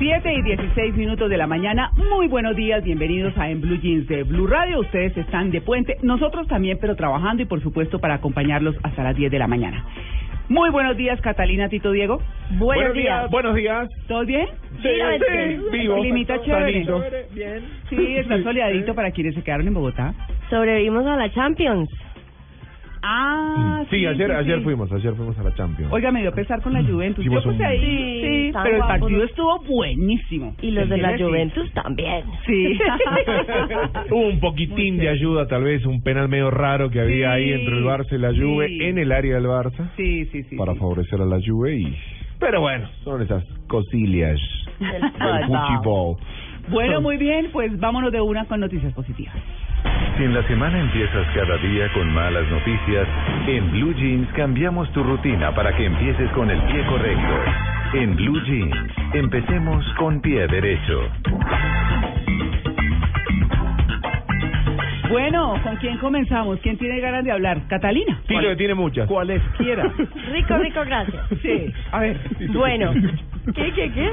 [0.00, 1.90] 7 y 16 minutos de la mañana.
[1.94, 4.80] Muy buenos días, bienvenidos a En Blue Jeans de Blue Radio.
[4.80, 9.14] Ustedes están de puente, nosotros también, pero trabajando y por supuesto para acompañarlos hasta las
[9.14, 9.84] 10 de la mañana.
[10.48, 12.22] Muy buenos días, Catalina, Tito, Diego.
[12.52, 13.30] Buenos, días.
[13.30, 13.90] Buenos días.
[14.08, 14.46] ¿Todo bien?
[14.80, 16.00] Sí, sí, vivo.
[16.00, 16.82] Climita chévere.
[16.82, 17.04] Sanito.
[17.34, 17.62] Bien.
[17.90, 20.14] Sí, está soleadito para quienes se quedaron en Bogotá.
[20.48, 21.90] Sobrevivimos a la Champions.
[23.02, 24.64] Ah, Sí, ayer, sí, ayer sí.
[24.64, 25.92] fuimos, ayer fuimos a la Champions.
[25.92, 27.24] Oiga, me dio pesar con la Juventus.
[27.24, 30.54] Yo puse un- ahí, Sí, pero el partido estuvo buenísimo.
[30.60, 31.22] Y los de la Sí.
[31.22, 32.24] Juventus también.
[32.46, 32.78] Sí.
[34.10, 37.42] Hubo un poquitín Muy de ayuda, tal vez, un penal medio raro que había Sí,
[37.42, 38.82] ahí entre el Barça y la Juve sí.
[38.82, 40.56] en el área del Barça Sí, sí, sí.
[40.56, 40.78] para sí.
[40.78, 41.96] favorecer a la Juve y...
[42.38, 44.38] Pero bueno, son esas cosillas
[44.78, 45.46] Del del
[45.82, 46.16] fútbol.
[46.70, 49.34] Bueno, muy bien, pues vámonos de una con noticias positivas.
[50.16, 53.08] Si en la semana empiezas cada día con malas noticias,
[53.46, 57.34] en Blue Jeans cambiamos tu rutina para que empieces con el pie correcto.
[57.94, 58.76] En Blue Jeans,
[59.14, 61.08] empecemos con pie derecho.
[65.10, 66.60] Bueno, ¿con quién comenzamos?
[66.60, 67.66] ¿Quién tiene ganas de hablar?
[67.68, 68.20] Catalina.
[68.28, 69.08] Tito que tiene muchas.
[69.08, 69.82] Cualesquiera.
[70.32, 71.24] Rico, rico, gracias.
[71.42, 72.20] Sí, a ver.
[72.52, 72.92] Bueno,
[73.54, 74.10] ¿qué, qué, qué?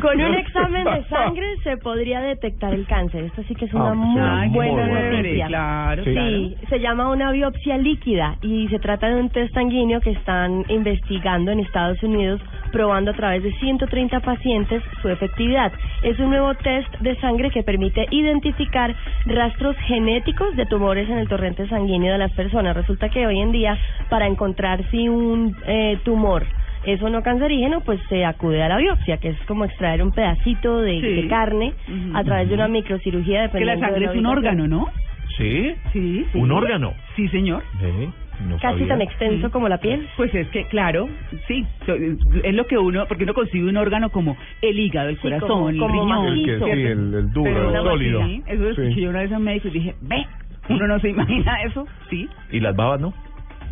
[0.00, 3.24] Con un examen de sangre se podría detectar el cáncer.
[3.24, 5.46] Esto sí que es una Ah, muy Ay, qué buena noticia.
[5.46, 6.12] Claro, Sí.
[6.12, 6.28] claro.
[6.30, 10.64] Sí, se llama una biopsia líquida y se trata de un test sanguíneo que están
[10.68, 12.40] investigando en Estados Unidos,
[12.72, 15.72] probando a través de 130 pacientes su efectividad.
[16.02, 18.94] Es un nuevo test de sangre que permite identificar
[19.26, 22.76] rastros genéticos de tumores en el torrente sanguíneo de las personas.
[22.76, 23.78] Resulta que hoy en día,
[24.08, 26.44] para encontrar si un eh, tumor
[26.86, 30.12] es o no cancerígeno, pues se acude a la biopsia, que es como extraer un
[30.12, 31.06] pedacito de, Sí.
[31.22, 31.72] de carne
[32.14, 33.48] a través de una microcirugía.
[33.50, 34.88] Que la dependiendo de sangre es un órgano, ¿no?
[35.36, 35.74] ¿Sí?
[35.92, 36.26] Sí.
[36.32, 36.38] sí.
[36.38, 36.92] ¿Un órgano?
[37.16, 37.62] Sí, señor.
[37.80, 38.08] Sí,
[38.48, 38.88] no Casi sabía.
[38.88, 40.06] tan extenso como la piel.
[40.16, 41.08] Pues es que, claro,
[41.48, 45.16] sí, so- es lo que uno, porque uno consigue un órgano como el hígado, el
[45.16, 46.26] Sí, corazón, como- el como riñón.
[46.38, 48.26] El que sí, el, el duro, Pero el sólido.
[48.26, 49.00] Sí, eso lo escuché Sí.
[49.00, 50.26] yo una vez a un médico y dije, ve,
[50.68, 52.28] uno no se imagina eso, sí.
[52.50, 53.14] ¿Y las babas no?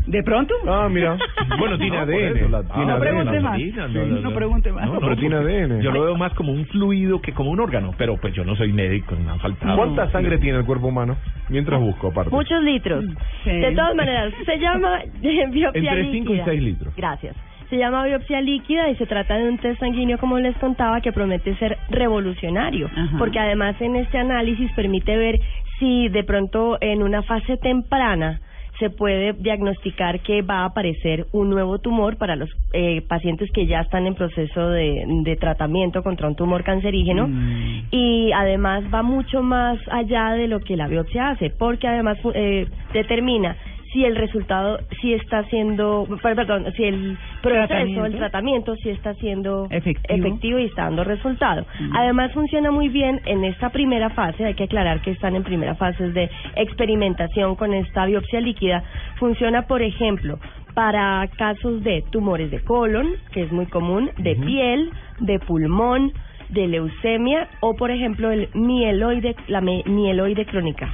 [0.07, 0.55] ¿De pronto?
[0.67, 1.17] Ah, mira.
[1.59, 2.37] Bueno, tiene No, ADN.
[2.37, 3.01] eso, la- tiene no ADN.
[3.01, 3.55] pregunte más.
[3.55, 4.35] orina, no, no, no no.
[4.35, 4.87] pregunte más.
[4.87, 5.81] No, pero tiene ADN.
[5.83, 8.57] Yo lo veo más como un fluido que como un órgano, pero pues yo no
[8.57, 9.77] soy médico, me han faltado.
[9.77, 11.17] ¿Cuánta sangre tiene el cuerpo humano?
[11.49, 12.31] Mientras busco, aparte.
[12.31, 13.05] Muchos litros.
[13.45, 13.51] Sí.
[13.51, 16.13] De todas maneras, se llama biopsia Entre líquida.
[16.13, 16.97] cinco y seis litros.
[16.97, 17.37] Gracias.
[17.71, 21.11] Se llama biopsia líquida y se trata de un test sanguíneo, como les contaba, que
[21.13, 22.87] promete ser revolucionario.
[22.95, 23.17] Ajá.
[23.19, 25.39] Porque además en este análisis permite ver
[25.79, 28.41] si de pronto en una fase temprana
[28.79, 33.67] se puede diagnosticar que va a aparecer un nuevo tumor para los eh, pacientes que
[33.67, 37.87] ya están en proceso de, de tratamiento contra un tumor cancerígeno Mm.
[37.91, 42.67] y además va mucho más allá de lo que la biopsia hace, porque además eh,
[42.93, 43.57] determina
[43.93, 48.05] si el resultado, si está siendo, per- perdón, si el proceso, Tratamiento.
[48.07, 50.59] el tratamiento, si está siendo Efectivo.
[50.59, 51.67] y está dando resultado.
[51.79, 51.97] Mm.
[51.97, 55.75] Además funciona muy bien en esta primera fase, hay que aclarar que están en primera
[55.75, 58.83] fase de experimentación con esta biopsia líquida.
[59.17, 60.39] Funciona, por ejemplo,
[60.75, 66.13] para casos de tumores de colon, que es muy común, de piel, de pulmón,
[66.49, 70.91] de leucemia o, por ejemplo, el mieloide, la mieloide crónica.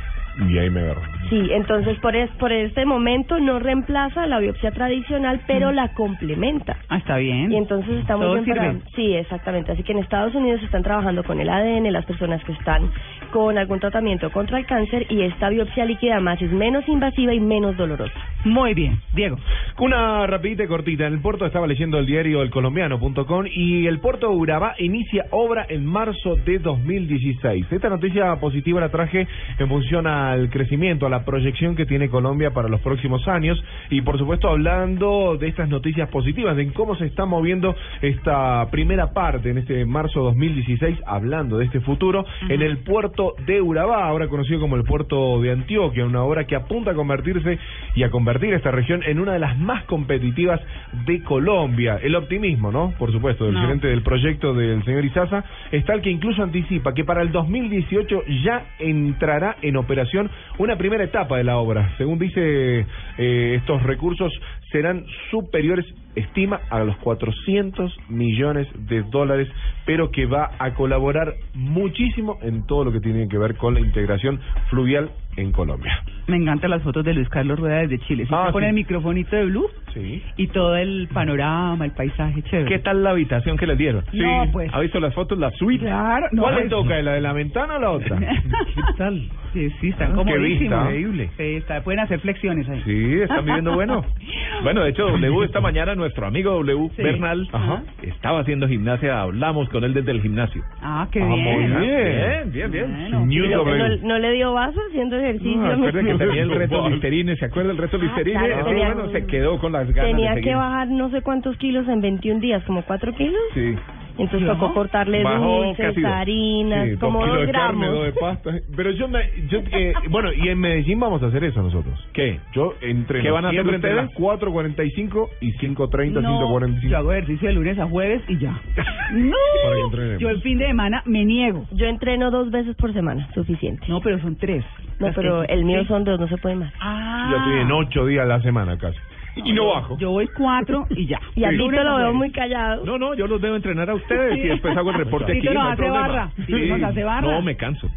[0.49, 1.03] Y ahí me agarro.
[1.31, 6.77] Sí, entonces por, es, por este momento no reemplaza la biopsia tradicional, pero la complementa.
[6.89, 7.51] Ah, está bien.
[7.53, 8.83] Y entonces está muy Todo bien para- sirve.
[8.95, 9.73] Sí, exactamente.
[9.73, 12.91] Así que en Estados Unidos están trabajando con el ADN, las personas que están
[13.33, 17.41] con algún tratamiento contra el cáncer y esta biopsia líquida además es menos invasiva y
[17.41, 18.15] menos dolorosa.
[18.45, 19.37] Muy bien, Diego.
[19.81, 21.07] Una rapidita y cortita.
[21.07, 25.67] En el puerto estaba leyendo el diario elcolombiano.com y el puerto de Urabá inicia obra
[25.69, 27.67] en marzo de 2016.
[27.71, 29.27] Esta noticia positiva la traje
[29.59, 34.03] en función al crecimiento, a la proyección que tiene Colombia para los próximos años y
[34.03, 39.51] por supuesto hablando de estas noticias positivas, de cómo se está moviendo esta primera parte
[39.51, 44.61] en este marzo 2016, hablando de este futuro, en el puerto de Urabá, ahora conocido
[44.61, 47.59] como el puerto de Antioquia, una obra que apunta a convertirse
[47.95, 50.61] y a convertir esta región en una de las más competitivas
[51.07, 51.99] de Colombia.
[52.03, 52.93] El optimismo, ¿no?
[52.99, 53.61] Por supuesto, del No.
[53.63, 58.23] gerente del proyecto del señor Izaza, es tal que incluso anticipa que para el 2018
[58.45, 60.18] ya entrará en operación
[60.59, 61.95] una primera etapa de la obra.
[61.99, 62.87] Según dice,
[63.19, 64.33] eh, estos recursos
[64.73, 69.49] serán superiores, estima, a los 400 millones de dólares,
[69.87, 73.81] pero que va a colaborar muchísimo en todo lo que tiene que ver con la
[73.81, 75.93] integración fluvial en Colombia.
[76.27, 78.27] Me encantan las fotos de Luis Carlos Rueda desde Chile.
[78.27, 78.69] Se Ah, pone sí.
[78.69, 80.23] el microfonito de Blue Sí.
[80.37, 82.69] y todo el panorama, el paisaje, chévere.
[82.69, 84.05] ¿Qué tal la habitación que les dieron?
[84.13, 84.71] No, pues.
[84.75, 85.39] ¿Ha visto las fotos?
[85.39, 85.85] La suite.
[85.87, 87.01] Claro, no, ¿Cuál le pues- toca?
[87.03, 88.19] ¿La de la ventana o la otra?
[88.75, 89.23] ¿Qué tal?
[89.55, 90.65] Sí, sí, están Ah, como qué vista.
[90.83, 91.31] Increíble.
[91.39, 92.83] Sí, está, pueden hacer flexiones ahí.
[92.85, 94.05] Sí, están viviendo bueno.
[94.63, 97.03] Bueno, de hecho, W esta mañana, nuestro amigo W Sí.
[97.03, 97.83] Bernal, Ajá.
[98.03, 100.63] estaba haciendo gimnasia, hablamos con él desde el gimnasio.
[100.83, 101.45] Ah, qué Ah, bien.
[101.45, 102.51] muy bien.
[102.51, 103.11] Bien, bien, bien.
[103.25, 103.79] Bueno, W.
[104.03, 105.57] no, no le dio vaso haciendo ejercicio.
[105.61, 106.89] No, acuerda que tenía el reto.
[106.89, 108.39] Listerine, ¿se acuerda el reto Ah, Listerine?
[108.47, 111.57] claro, tenía- bueno, se quedó con las ganas Tenía de que bajar no sé cuántos
[111.59, 113.41] kilos en 21 días, como 4 kilos.
[113.55, 113.75] Sí.
[114.19, 116.11] Entonces tocó cortarle dulces, casi dos.
[116.13, 117.95] harinas, Sí, dos como kilos 2 de carne, gramos.
[117.97, 118.51] dos de pasta.
[118.77, 119.07] Pero yo,
[119.49, 121.99] yo eh, bueno, y en Medellín vamos a hacer eso nosotros.
[122.13, 122.41] ¿Qué?
[122.53, 124.11] Yo entreno ¿Qué van a hacer siempre entre ustedes?
[124.11, 126.89] las 4.45 y 5.30, No, 5.45.
[126.89, 128.61] yo hago ejercicio de lunes a jueves y ya.
[129.13, 129.33] No,
[129.65, 130.21] Para que entrenemos.
[130.21, 131.65] yo el fin de semana me niego.
[131.73, 133.87] Yo entreno dos veces por semana, suficiente.
[133.89, 134.65] No, pero son tres.
[134.99, 135.87] No, Las pero que- el mío sí.
[135.89, 136.75] son dos, no se puede más.
[136.81, 137.29] Ah.
[137.31, 138.99] Yo estoy en 8 días a la semana casi.
[139.45, 139.97] Y no bajo.
[139.99, 141.21] Yo voy cuatro y ya.
[141.35, 141.57] Y a Sí.
[141.57, 142.85] Tito lo veo muy callado.
[142.85, 145.55] No, no, yo los debo entrenar a ustedes y después hago el reporte Tito aquí.
[145.55, 146.31] nos no hay hace barra.
[146.47, 147.31] Tito nos hace barra.
[147.33, 147.89] No, me canso.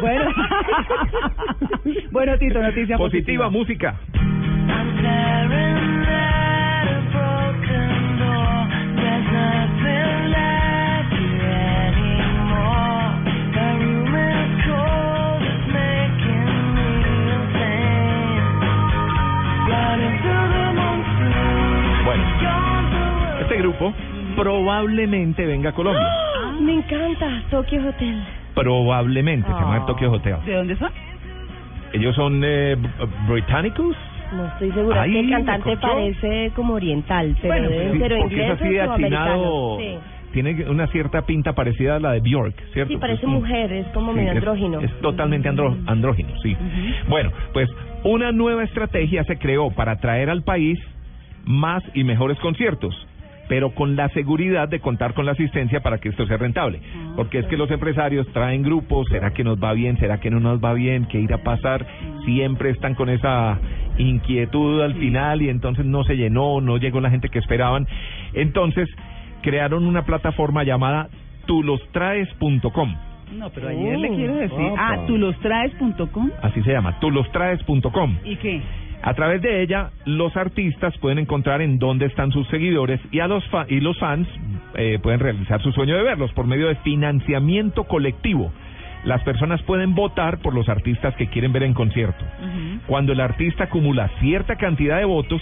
[0.00, 0.30] Bueno.
[2.10, 3.50] bueno, Tito, noticia Positiva positiva.
[3.50, 3.96] música.
[23.48, 23.92] Este grupo
[24.36, 26.06] probablemente venga a Colombia.
[26.06, 26.52] ¡Ah!
[26.60, 28.22] Me encanta, Tokyo Hotel.
[28.54, 29.86] Probablemente, se llama.
[29.86, 30.36] Tokyo Hotel.
[30.44, 30.90] ¿De dónde son?
[31.92, 32.88] Ellos son eh, b-
[33.28, 33.96] británicos.
[34.32, 38.44] No estoy segura que el cantante parece como oriental, pero Bueno, sí, ser o porque
[38.44, 39.78] es así de atinado.
[39.78, 39.94] Sí.
[40.32, 42.92] Tiene una cierta pinta parecida a la de Bjork, ¿cierto?
[42.92, 44.80] Sí, parece Es un- mujer, es como Sí, medio es- andrógino.
[44.80, 46.54] Es, totalmente andro- andrógino, sí.
[47.08, 47.70] Bueno, pues
[48.04, 50.78] una nueva estrategia se creó para atraer al país
[51.46, 52.94] más y mejores conciertos,
[53.48, 56.80] pero con la seguridad de contar con la asistencia para que esto sea rentable.
[57.16, 59.96] Porque es que los empresarios traen grupos, ¿será que nos va bien?
[59.98, 61.06] ¿Será que no nos va bien?
[61.06, 61.86] ¿Qué irá a pasar?
[62.24, 63.58] Siempre están con esa
[63.96, 67.86] inquietud al final y entonces no se llenó, no llegó la gente que esperaban.
[68.34, 68.88] Entonces
[69.42, 71.08] crearon una plataforma llamada
[71.46, 72.94] tulostraes.com.
[73.36, 74.58] No, pero ayer le Oh, quiero decir.
[74.58, 74.88] opa.
[74.92, 76.30] Ah, tulostraes.com.
[76.42, 78.16] Así se llama, tulostraes.com.
[78.24, 78.60] ¿Y qué?
[79.02, 83.28] A través de ella, los artistas pueden encontrar en dónde están sus seguidores y, a
[83.28, 84.28] los, fa- y los fans
[84.74, 88.52] eh, pueden realizar su sueño de verlos por medio de financiamiento colectivo.
[89.04, 92.24] Las personas pueden votar por los artistas que quieren ver en concierto.
[92.88, 95.40] Cuando el artista acumula cierta cantidad de votos,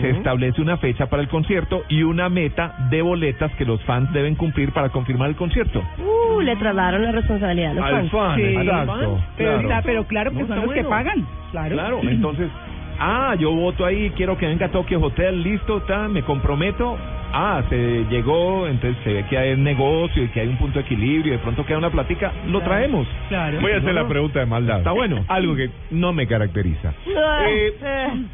[0.00, 4.12] se establece una fecha para el concierto y una meta de boletas que los fans
[4.12, 5.82] deben cumplir para confirmar el concierto.
[5.98, 8.10] Uh, le trasladaron la responsabilidad a los Al fans.
[8.12, 8.42] fan, Sí.
[8.44, 9.20] exacto.
[9.36, 9.60] Pero, claro.
[9.68, 11.26] está, pero claro que No, son los que pagan.
[11.50, 11.74] Claro.
[11.74, 12.48] Claro, entonces,
[13.04, 16.96] ah, yo voto ahí, quiero que venga Tokyo Hotel, listo, está, me comprometo.
[17.34, 20.84] Ah, se llegó, entonces se ve que hay negocio y que hay un punto de
[20.84, 23.06] equilibrio, y de pronto queda una platica, lo traemos.
[23.28, 23.58] Claro.
[23.60, 24.78] Voy a hacer la pregunta de maldad.
[24.78, 25.24] Está bueno.
[25.28, 26.92] Algo que no me caracteriza.
[27.16, 27.72] Ah, Eh,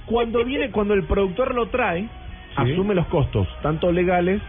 [0.04, 2.72] cuando viene, cuando el productor lo trae, Sí.
[2.72, 4.42] asume los costos, tanto legales,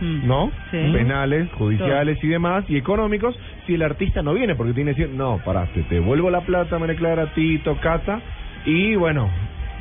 [0.00, 0.26] Mm.
[0.26, 0.50] ¿no?
[0.72, 0.78] Sí.
[0.92, 5.38] Penales, judiciales y demás, y económicos, si el artista no viene, porque tiene cien- no,
[5.44, 8.20] paraste, te devuelvo la plata, María Clara, Tito, Cata,
[8.66, 9.30] y bueno,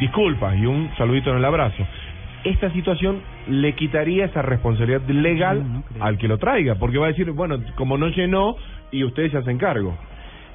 [0.02, 1.86] disculpa, y un saludito en el abrazo.
[2.44, 6.04] Esta situación le quitaría esa responsabilidad legal No, no creo.
[6.04, 8.56] al que lo traiga, porque va a decir, bueno, como no llenó,
[8.92, 9.96] y ustedes se hacen cargo.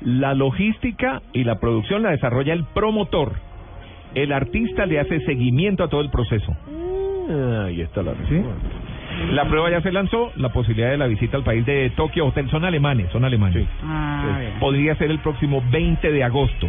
[0.03, 3.33] La logística y la producción la desarrolla el promotor.
[4.15, 6.55] El artista le hace seguimiento a todo el proceso.
[7.31, 8.51] Ah, ahí está la respuesta.
[9.33, 12.49] La prueba ya se lanzó, la posibilidad de la visita al país de Tokio Hotel.
[12.51, 13.67] Son alemanes, son alemanes.
[13.83, 16.69] Ah, podría ser el próximo 20 de agosto.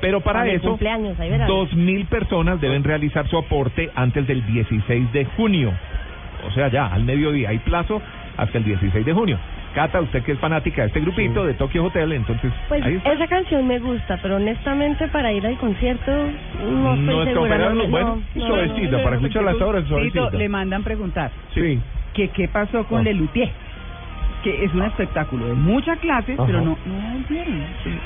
[0.00, 1.48] Pero para Con eso, cumpleaños, ahí verás.
[1.48, 5.72] dos mil personas deben realizar su aporte antes del 16 de junio.
[6.46, 7.50] O sea, ya, al mediodía.
[7.50, 8.00] Hay plazo
[8.36, 9.38] hasta el 16 de junio.
[9.76, 13.66] Cata, usted que es fanática de este grupito de Tokio Hotel, entonces Pues esa canción
[13.66, 17.58] me gusta, pero honestamente para ir al concierto no estoy No es segura.
[17.74, 18.48] no, bueno, no,
[18.96, 19.02] no.
[19.04, 20.30] para escucharla hasta ahora es Tito, suavecita.
[20.38, 21.78] le mandan preguntar Sí.
[22.14, 23.04] que qué pasó con Ah.
[23.04, 23.50] Lelutier,
[24.42, 26.44] que es un espectáculo de mucha clase, Ajá.
[26.46, 27.06] pero no, no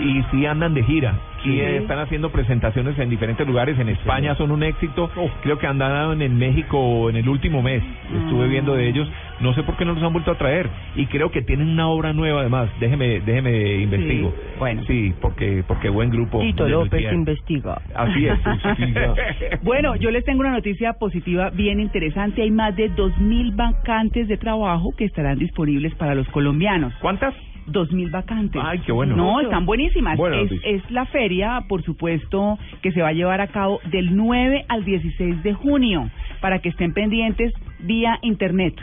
[0.01, 1.15] y sí andan de gira.
[1.43, 1.61] Sí, Sí.
[1.61, 3.79] eh, están haciendo presentaciones en diferentes lugares.
[3.79, 5.11] En España son un éxito.
[5.17, 5.31] Oh.
[5.43, 7.83] Creo que andaban en México en el último mes.
[8.25, 8.49] Estuve Ah.
[8.49, 9.09] viendo de ellos.
[9.41, 10.69] No sé por qué no los han vuelto a traer.
[10.97, 12.69] Y creo que tienen una obra nueva además.
[12.79, 14.35] Déjeme, déjeme investigo.
[14.59, 14.83] bueno.
[14.87, 16.41] Sí, porque porque buen grupo.
[16.41, 17.15] Tito López Luthier.
[17.15, 17.81] investiga.
[17.95, 18.39] Así es.
[18.77, 18.95] sí, sí.
[19.63, 22.43] Bueno, yo les tengo una noticia positiva bien interesante.
[22.43, 26.93] Hay más de 2.000 vacantes de trabajo que estarán disponibles para los colombianos.
[27.01, 27.35] ¿Cuántas?
[27.71, 28.63] 2.000 vacantes.
[28.65, 29.17] Ay, qué bueno.
[29.17, 30.19] No, están buenísimas.
[30.19, 34.65] Es, es la feria, por supuesto, que se va a llevar a cabo del 9
[34.69, 36.11] al 16 de junio,
[36.41, 38.75] para que estén pendientes vía internet.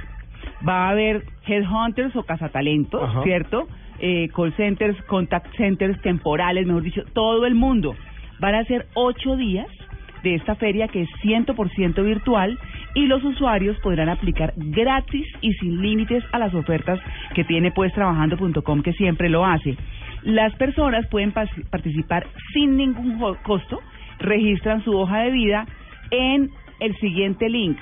[0.67, 3.23] Va a haber headhunters o cazatalentos, Ajá.
[3.23, 3.67] ¿cierto?
[3.99, 7.95] Eh, call centers, contact centers temporales, mejor dicho, todo el mundo.
[8.39, 9.67] Van a ser ocho días
[10.23, 12.59] de esta feria que es 100% virtual
[12.97, 16.99] y los usuarios podrán aplicar gratis y sin límites a las ofertas
[17.35, 19.77] que tiene pues trabajando.com que siempre lo hace.
[20.23, 23.81] Las personas pueden participar sin ningún costo,
[24.17, 25.67] registran su hoja de vida
[26.09, 26.49] en
[26.79, 27.77] el siguiente link.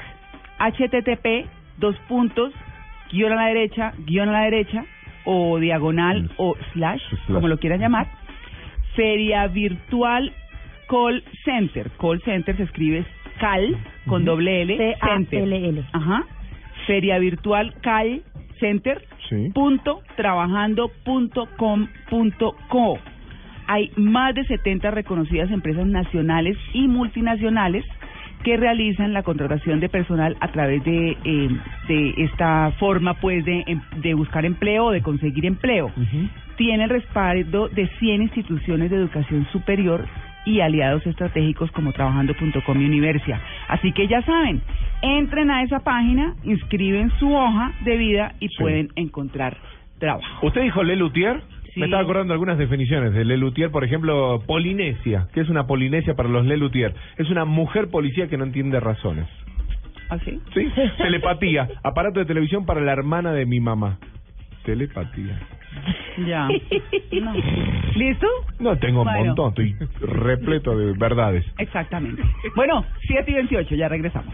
[0.59, 2.51] Http dos puntos
[3.09, 4.83] guion a la derecha guion a la derecha
[5.23, 8.07] o diagonal o slash, como lo quieran llamar.
[8.97, 10.33] Feria virtual
[10.89, 11.89] call center.
[12.01, 13.05] Call center se escribe
[13.39, 13.77] cal
[14.07, 15.83] con doble L center C-A-L-L.
[15.93, 16.23] ajá
[16.87, 18.21] feria virtual call
[18.59, 19.49] center Sí.
[19.55, 22.99] punto trabajando punto com punto co
[23.67, 27.83] hay más de 70 reconocidas empresas nacionales y multinacionales
[28.43, 31.49] que realizan la contratación de personal a través de, eh,
[31.87, 35.91] de esta forma pues de, em- de buscar empleo o de conseguir empleo.
[36.55, 40.05] Tiene el respaldo de 100 instituciones de educación superior
[40.45, 43.41] y aliados estratégicos como Trabajando.com y Universia.
[43.67, 44.61] Así que ya saben,
[45.01, 49.57] entren a esa página, inscriben su hoja de vida y pueden encontrar
[49.99, 50.47] trabajo.
[50.47, 51.41] ¿Usted dijo Lelutier?
[51.73, 51.79] Sí.
[51.81, 55.27] Me estaba acordando algunas definiciones de Lelutier, por ejemplo, Polinesia.
[55.33, 56.93] ¿Qué es una Polinesia para los Lelutier?
[57.17, 59.27] Es una mujer policía que no entiende razones.
[60.09, 60.39] ¿Así?
[60.53, 60.71] ¿Sí?
[60.97, 61.67] Telepatía.
[61.83, 63.97] Aparato de televisión para la hermana de mi mamá.
[64.63, 65.39] Telepatía.
[66.25, 66.47] Ya.
[67.21, 67.33] No.
[67.95, 68.27] ¿Listo?
[68.59, 69.25] No tengo un Bueno.
[69.35, 71.45] montón, estoy repleto de verdades.
[71.57, 72.21] Exactamente.
[72.55, 74.33] Bueno, 7 y 28, ya regresamos.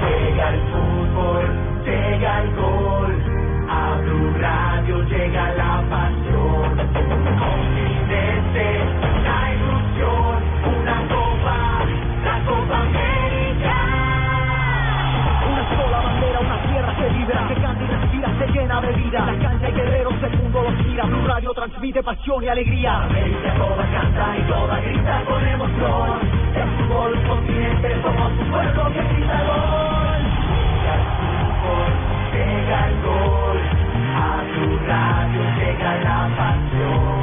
[0.00, 1.44] Llega el fútbol,
[1.84, 3.14] llega el gol,
[3.68, 6.29] a Blue Radio llega la pasión.
[18.52, 19.26] Llena de vida.
[19.26, 21.04] La cancha y guerreros, el mundo los mira.
[21.04, 23.04] Blue Radio transmite pasión y alegría.
[23.04, 26.20] América toda canta y toda grita con emoción.
[26.54, 30.22] El fútbol, continente, somos un pueblo que grita gol.
[31.20, 31.92] Fútbol,
[32.32, 33.58] llega el gol.
[34.16, 37.20] A tu radio llega la pasión.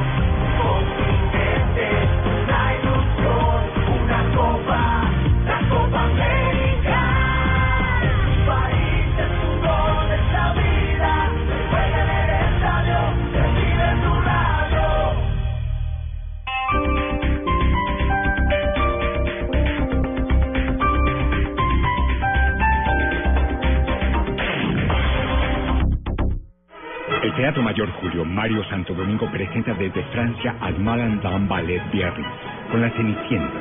[27.38, 32.26] Teatro Mayor Julio Mario Santo Domingo presenta desde Francia al Malandam Ballet Biarritz
[32.72, 33.60] con la Cenicienta.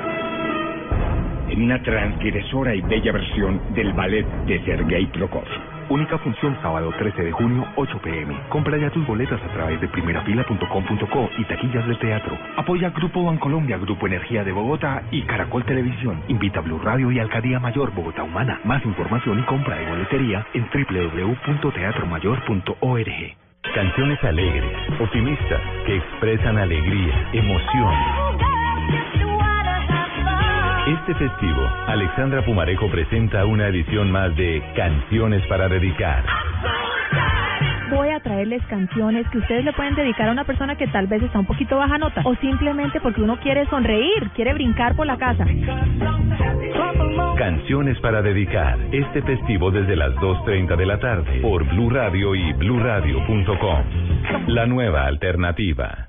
[1.51, 5.61] En una transgresora y bella versión del ballet de Sergei Prokofiev.
[5.91, 8.35] Única función sábado 13 de junio, 8 pm.
[8.49, 12.35] Compra ya tus boletas a través de primerafila.com.co y taquillas del teatro.
[12.57, 16.23] Apoya Grupo Bancolombia, Grupo Energía de Bogotá y Caracol Televisión.
[16.29, 18.59] Invita a Blue Radio y Alcaldía Mayor Bogotá Humana.
[18.65, 23.46] Más información y compra de boletería en www.teatromayor.org.
[23.75, 27.95] Canciones alegres, optimistas, que expresan alegría, emoción.
[30.87, 36.25] Este festivo, Alexandra Pumarejo presenta una edición más de Canciones para dedicar.
[37.91, 41.23] Voy a traerles canciones que ustedes le pueden dedicar a una persona que tal vez
[41.23, 45.17] está un poquito baja nota o simplemente porque uno quiere sonreír, quiere brincar por la
[45.17, 45.47] casa.
[47.39, 52.53] Canciones para dedicar este festivo desde las 2.30 de la tarde por Blue Radio y
[52.55, 53.85] bluradio.com.
[54.49, 56.09] La nueva alternativa.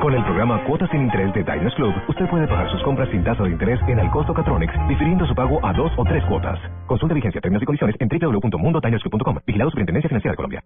[0.00, 3.24] Con el programa Cuotas sin Interés de Diners Club, usted puede pagar sus compras sin
[3.24, 6.58] tasa de interés en el costo Catronics, difiriendo su pago a dos o tres cuotas.
[6.86, 9.38] Consulta vigencia, términos y condiciones en www.mundotinersclub.com.
[9.46, 10.62] Vigilado Superintendencia Financiera de Colombia.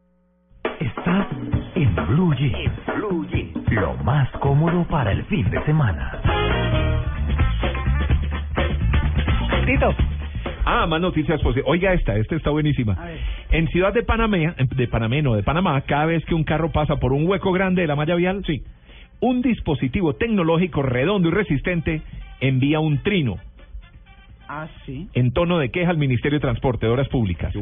[0.81, 1.27] Estás
[1.75, 2.89] en Blue Jeans.
[3.71, 6.21] Lo más cómodo para el fin de semana.
[9.67, 9.95] Tito.
[10.65, 11.65] Ah, más noticias posibles.
[11.67, 12.97] Oiga esta, esta está buenísima.
[13.51, 16.97] En Ciudad de Panamá, de Panamá, no, de Panamá, cada vez que un carro pasa
[16.97, 18.63] por un hueco grande de la malla vial, sí,
[19.21, 22.03] un dispositivo tecnológico redondo y resistente
[22.41, 23.37] envía un trino
[24.49, 25.09] Ah, sí.
[25.15, 27.53] en tono de queja al Ministerio de Transporte de Obras Públicas.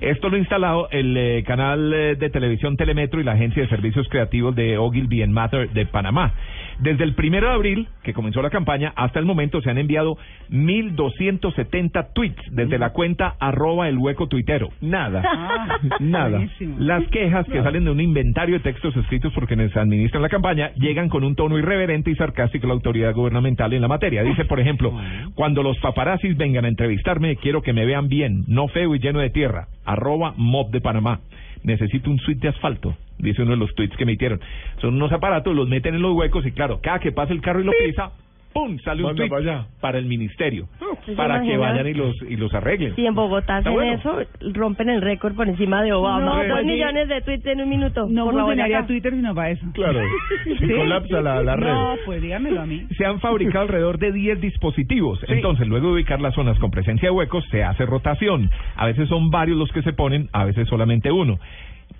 [0.00, 3.68] Esto lo ha instalado el eh, canal eh, de televisión Telemetro y la Agencia de
[3.68, 6.34] Servicios Creativos de Ogilvy and Mather de Panamá.
[6.80, 10.16] Desde el primero de abril, que comenzó la campaña, hasta el momento se han enviado
[10.50, 14.68] 1.270 tweets desde la cuenta arroba el hueco tuitero.
[14.80, 15.22] Nada.
[15.26, 16.30] Ah, Nada.
[16.30, 16.76] buenísimo.
[16.78, 20.70] Las quejas que salen de un inventario de textos escritos por quienes administran la campaña
[20.76, 24.22] llegan con un tono irreverente y sarcástico a la autoridad gubernamental en la materia.
[24.22, 24.92] Dice, por ejemplo,
[25.34, 25.78] cuando los
[26.18, 29.68] paparazzis vengan a entrevistarme, quiero que me vean bien, no feo y lleno de tierra.
[29.84, 31.20] Arroba mob de Panamá.
[31.62, 34.40] Necesito un suite de asfalto, dice uno de los tweets que emitieron.
[34.80, 37.60] Son unos aparatos, los meten en los huecos y claro, cada que pasa el carro
[37.60, 38.12] y lo pisa,
[38.52, 38.78] ¡pum!
[38.80, 40.68] sale un Manda tweet para el ministerio,
[41.06, 42.94] ¿Se para que vayan y los, y los arreglen.
[42.96, 43.92] Si en Bogotá hacen bueno.
[43.92, 44.18] eso,
[44.54, 46.20] rompen el récord por encima de Obama.
[46.24, 48.06] No, Dos pues, millones de tweets en un minuto.
[48.08, 48.86] No por la funcionaría Boyacá.
[48.86, 49.66] Twitter sino para eso.
[49.72, 50.00] Claro.
[50.44, 50.68] ¿Sí?
[50.68, 51.72] Colapsa la, la red.
[51.72, 52.86] No, pues dígamelo a mí.
[52.96, 55.20] se han fabricado alrededor de 10 dispositivos.
[55.28, 58.50] Entonces, luego de ubicar las zonas con presencia de huecos, se hace rotación.
[58.76, 61.38] A veces son varios los que se ponen, a veces solamente uno.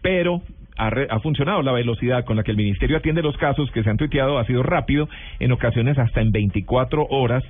[0.03, 0.43] Pero
[0.79, 3.83] ha, re- ha funcionado la velocidad con la que el ministerio atiende los casos que
[3.83, 5.09] se han tuiteado, ha sido rápido,
[5.41, 7.45] en ocasiones hasta en 24 horas,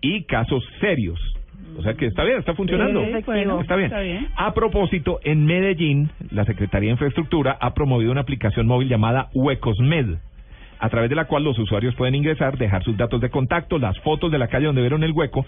[0.00, 1.18] y casos serios.
[1.78, 3.02] O sea que está bien, está funcionando.
[3.04, 3.86] Sí, bueno, está bien.
[3.86, 4.28] está bien.
[4.36, 10.16] A propósito, en Medellín, la Secretaría de Infraestructura ha promovido una aplicación móvil llamada Huecosmed
[10.80, 13.96] a través de la cual los usuarios pueden ingresar, dejar sus datos de contacto, las
[14.00, 15.46] fotos de la calle donde vieron el hueco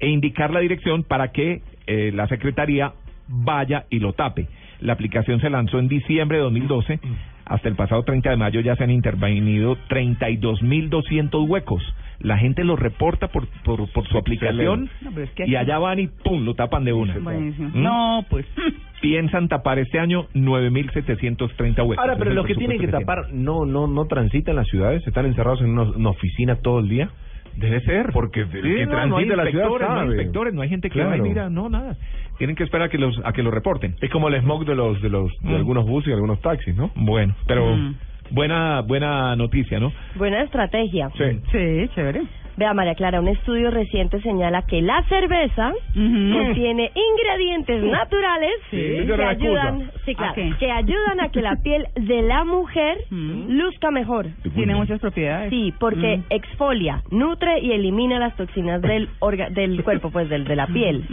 [0.00, 2.92] e indicar la dirección para que eh, la Secretaría
[3.28, 4.48] vaya y lo tape.
[4.82, 7.00] La aplicación se lanzó en diciembre de 2012.
[7.44, 11.82] Hasta el pasado 30 de mayo ya se han intervenido 32.200 huecos.
[12.18, 15.78] La gente lo reporta por, por, por su aplicación No, pero es que y allá
[15.78, 16.44] van y ¡pum!
[16.44, 17.14] lo tapan de una.
[17.14, 17.72] ¿Mm?
[17.74, 18.46] No, pues.
[19.00, 21.98] Piensan tapar este año 9.730 huecos.
[21.98, 25.60] Ahora, pero los que tienen que tapar no no no transitan las ciudades, están encerrados
[25.60, 27.10] en una, una oficina todo el día.
[27.56, 28.10] Debe ser.
[28.12, 30.68] Porque el Sí, que no, no hay transita la ciudad no hay inspectores, no hay
[30.68, 31.10] gente que Claro.
[31.10, 31.96] va y mira, no, nada.
[32.38, 33.94] Tienen que esperar a que los a que lo reporten.
[34.00, 35.54] Es como el smog de los de los de Mm.
[35.56, 36.90] algunos buses y algunos taxis, ¿no?
[36.94, 37.94] Bueno, pero Mm.
[38.30, 39.92] buena buena noticia, ¿no?
[40.14, 41.10] Buena estrategia.
[41.16, 41.24] Sí.
[41.52, 42.22] Sí, chévere.
[42.56, 49.24] Vea, María Clara, un estudio reciente señala que la cerveza contiene ingredientes naturales Sí, que
[49.24, 53.48] ayudan, sí, ¿A claro, que ayudan a que la piel de la mujer Mm.
[53.56, 54.26] luzca mejor.
[54.54, 55.50] Tiene muchas propiedades.
[55.50, 56.22] Sí, porque Mm.
[56.30, 61.04] exfolia, nutre y elimina las toxinas del orga- del cuerpo, pues del de la piel.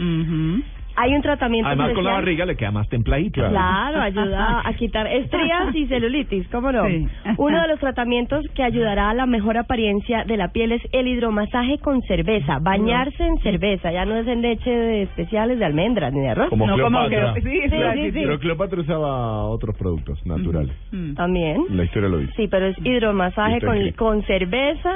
[1.02, 3.48] Hay un tratamiento Además con la especial- barriga le queda más templadita.
[3.48, 6.84] Claro, ayuda a quitar estrías y celulitis, ¿cómo no?
[6.86, 7.06] Sí.
[7.38, 11.08] Uno de los tratamientos que ayudará a la mejor apariencia de la piel es el
[11.08, 16.12] hidromasaje con cerveza, bañarse en cerveza, ya no es en leche de especiales de almendras
[16.12, 16.48] ni de arroz.
[16.50, 17.34] Como No, como Cleopatra.
[17.34, 18.20] que- sí, Sí, sí, sí.
[18.24, 20.74] Pero Cleopatra usaba otros productos naturales.
[21.16, 21.64] También.
[21.70, 22.32] La historia lo dice.
[22.36, 24.90] Sí, pero es hidromasaje con, con cerveza,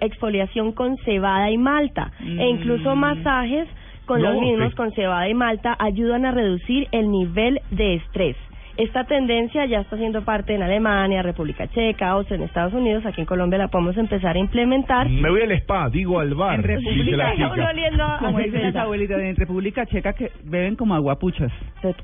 [0.00, 2.98] exfoliación con cebada y malta, e incluso Mm.
[2.98, 3.68] masajes
[4.06, 8.36] con No, los mismos con cebada y malta ayudan a reducir el nivel de estrés
[8.76, 13.06] Esta tendencia ya está siendo parte en Alemania, República Checa, Austria, en Estados Unidos.
[13.06, 15.08] Aquí en Colombia la podemos empezar a implementar.
[15.08, 16.56] Me voy al spa, digo al bar.
[16.56, 17.52] En República, chica.
[17.52, 21.52] Uno oliendo a como dicen las abuelitas, en República Checa que beben como aguapuchas.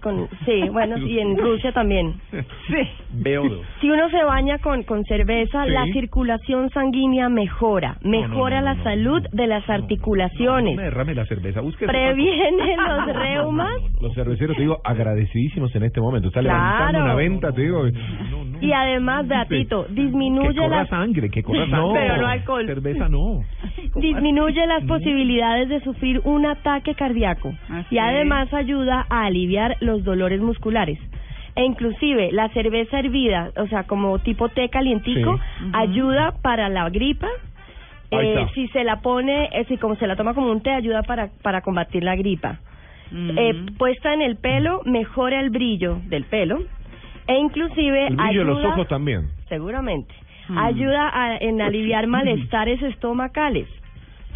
[0.00, 2.14] Con- sí, bueno, y en Rusia también.
[2.30, 2.76] Sí.
[3.12, 3.62] Beodo.
[3.80, 5.70] Si uno se baña con, con cerveza, Sí.
[5.72, 10.84] la circulación sanguínea mejora, mejora no, no, la no, salud de las articulaciones, No me
[10.84, 16.28] derrame la cerveza, busque previene los reumas Los cerveceros, te digo, agradecidísimos en este momento.
[16.28, 16.59] Está Claro.
[16.60, 17.82] Levantando una venta, te digo.
[18.60, 22.00] y además, Beatito, Que disminuye corra la sangre, que corra No, sangre.
[22.08, 22.66] pero no alcohol.
[22.66, 23.40] Cerveza no.
[23.96, 30.04] disminuye las posibilidades de sufrir un ataque cardíaco Así y además ayuda a aliviar los
[30.04, 30.98] dolores musculares.
[31.56, 35.70] E inclusive la cerveza hervida, o sea, como tipo té calientico, Sí.
[35.72, 37.26] ayuda para la gripa.
[38.12, 41.02] Eh, si se la pone, eh, si como se la toma como un té, ayuda
[41.02, 42.58] para, para combatir la gripa.
[43.12, 46.60] Eh, puesta en el pelo, mejora el brillo del pelo.
[47.26, 49.28] E inclusive El brillo de los ayuda- ojos también.
[49.48, 50.14] seguramente.
[50.56, 53.68] Ayuda a- en aliviar malestares estomacales.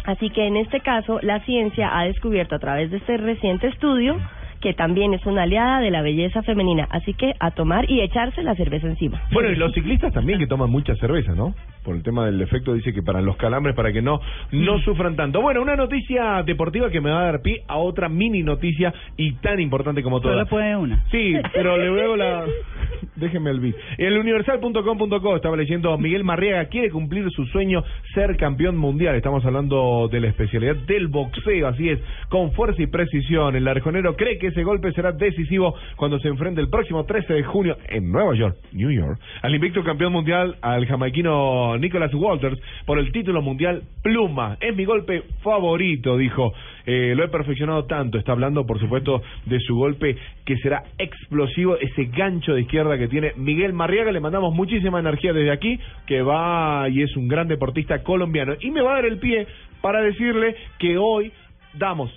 [0.05, 4.17] Así que en este caso, la ciencia ha descubierto a través de este reciente estudio
[4.61, 6.87] que también es una aliada de la belleza femenina.
[6.89, 9.21] Así que a tomar y echarse la cerveza encima.
[9.31, 11.53] Bueno, y los ciclistas también que toman mucha cerveza, ¿no?
[11.83, 14.19] Por el tema del efecto, dice que para los calambres, para que no,
[14.51, 15.41] no sufran tanto.
[15.41, 19.33] Bueno, una noticia deportiva que me va a dar pie a otra mini noticia y
[19.33, 20.35] tan importante como todas.
[20.35, 21.03] Solo puede una.
[21.11, 22.45] Sí, pero luego la...
[23.15, 23.75] Déjenme el beat.
[23.97, 29.15] En el universal.com.co estaba leyendo Miguel Marriaga quiere cumplir su sueño ser campeón mundial.
[29.15, 33.55] Estamos hablando de la especialidad del boxeo, así es, con fuerza y precisión.
[33.55, 37.43] El arjonero cree que ese golpe será decisivo cuando se enfrente el próximo 13 de
[37.43, 42.99] junio en Nueva York, New York, al invicto campeón mundial, al jamaiquino Nicholas Walters, por
[42.99, 44.57] el título mundial Pluma.
[44.59, 46.53] Es mi golpe favorito, dijo.
[46.85, 48.19] Eh, lo he perfeccionado tanto.
[48.19, 53.07] Está hablando, por supuesto, de su golpe que será explosivo, ese gancho de izquierda que
[53.07, 54.11] tiene Miguel Marriaga.
[54.11, 58.53] Le mandamos muchísima energía desde aquí, que va y es un gran deportista colombiano.
[58.61, 59.47] Y me va a dar el pie
[59.81, 61.31] para decirle que hoy
[61.73, 62.11] damos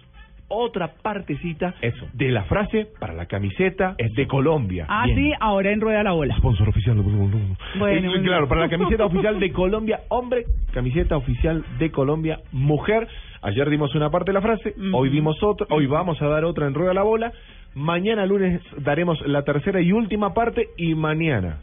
[0.48, 1.74] otra partecita
[2.14, 4.86] de la frase para la camiseta de Colombia.
[4.88, 5.16] Ah, Bien.
[5.16, 6.36] sí, ahora en Rueda la Bola.
[6.38, 6.96] Sponsor oficial.
[7.78, 13.06] Bueno, Eh, claro, para la camiseta oficial de Colombia, hombre, camiseta oficial de Colombia, mujer.
[13.42, 16.66] Ayer dimos una parte de la frase, hoy dimos otra, hoy vamos a dar otra
[16.66, 17.32] en Rueda la Bola.
[17.74, 21.58] Mañana lunes daremos la tercera y última parte y mañana,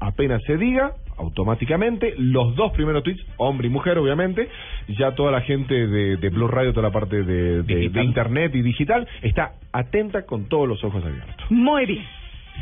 [0.00, 4.48] apenas se diga, automáticamente, los dos primeros tweets, hombre y mujer obviamente,
[4.88, 8.54] ya toda la gente de, de Blue Radio, toda la parte de, de- de internet
[8.54, 11.50] y digital, está atenta con todos los ojos abiertos.
[11.50, 12.04] Muy bien.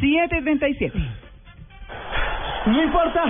[0.01, 0.93] 737.
[2.67, 3.23] No importa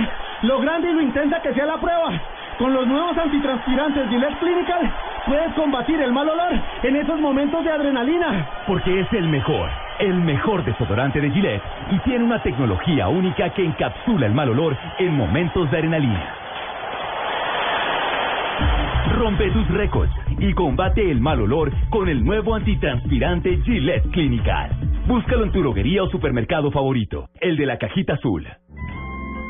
[0.43, 2.21] lo grande y lo intensa que sea la prueba.
[2.57, 4.93] Con los nuevos antitranspirantes Gillette Clinical
[5.25, 8.47] puedes combatir el mal olor en esos momentos de adrenalina.
[8.67, 13.65] Porque es el mejor, el mejor desodorante de Gillette y tiene una tecnología única que
[13.65, 16.35] encapsula el mal olor en momentos de adrenalina.
[19.17, 24.71] Rompe tus récords y combate el mal olor con el nuevo antitranspirante Gillette Clinical.
[25.07, 28.47] Búscalo en tu droguería o supermercado favorito, el de la cajita azul.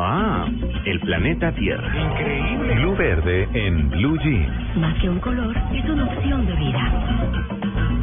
[0.00, 0.46] Ah,
[0.84, 1.88] el planeta Tierra.
[2.12, 2.74] Increíble.
[2.76, 4.76] Blue Verde en Blue Jeans.
[4.76, 7.98] Más que un color, es una opción de vida.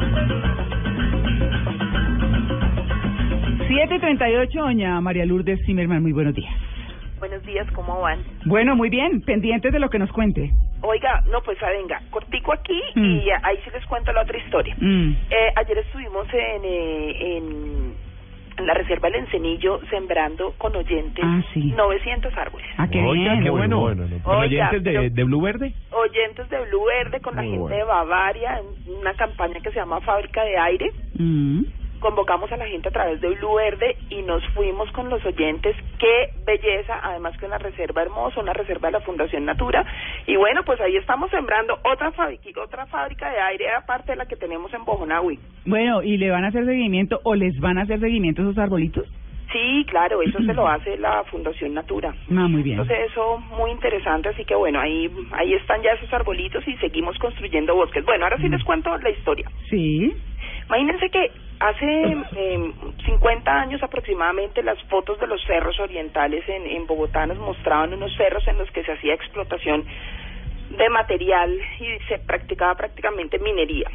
[3.66, 6.52] 738, doña María Lourdes Zimmerman, muy buenos días.
[7.18, 8.18] Buenos días, ¿cómo van?
[8.44, 10.50] Bueno, muy bien, pendientes de lo que nos cuente.
[10.82, 13.04] Oiga, no, pues ah, venga, cortico aquí Mm.
[13.04, 14.76] y ahí sí les cuento la otra historia.
[14.78, 15.12] Mm.
[15.30, 17.94] Eh, ayer estuvimos en, eh, en,
[18.58, 21.72] en la Reserva del Encenillo sembrando con oyentes Ah, sí.
[21.76, 22.66] 900 árboles.
[22.78, 23.44] Ah, qué Oiga, bien.
[23.44, 23.80] qué bueno.
[23.80, 25.72] ¿Con Oiga, oyentes de, pero- de Blue Verde?
[25.92, 27.76] Oyentes de Blue Verde con la gente bueno.
[27.76, 30.90] de Bavaria, en una campaña que se llama Fábrica de Aire.
[31.18, 31.62] Mm.
[32.00, 35.74] Convocamos a la gente a través de Blue Verde y nos fuimos con los oyentes.
[35.98, 39.84] Qué belleza, además que una reserva hermosa, una reserva de la Fundación Natura.
[40.26, 44.26] Y bueno, pues ahí estamos sembrando otra fábrica, otra fábrica de aire aparte de la
[44.26, 45.38] que tenemos en Bojonawi.
[45.64, 49.06] Bueno, ¿y le van a hacer seguimiento o les van a hacer seguimiento esos arbolitos?
[49.52, 52.14] Sí, claro, eso se lo hace la Fundación Natura.
[52.30, 52.80] Ah, muy bien.
[52.80, 57.16] Entonces eso muy interesante, así que bueno, ahí ahí están ya esos arbolitos y seguimos
[57.18, 58.04] construyendo bosques.
[58.04, 59.48] Bueno, ahora sí les cuento la historia.
[59.70, 60.12] Sí.
[60.68, 62.72] Imagínense que hace eh,
[63.06, 68.14] 50 años aproximadamente las fotos de los cerros orientales en, en Bogotá nos mostraban unos
[68.16, 69.84] cerros en los que se hacía explotación
[70.70, 73.90] de material y se practicaba prácticamente minería.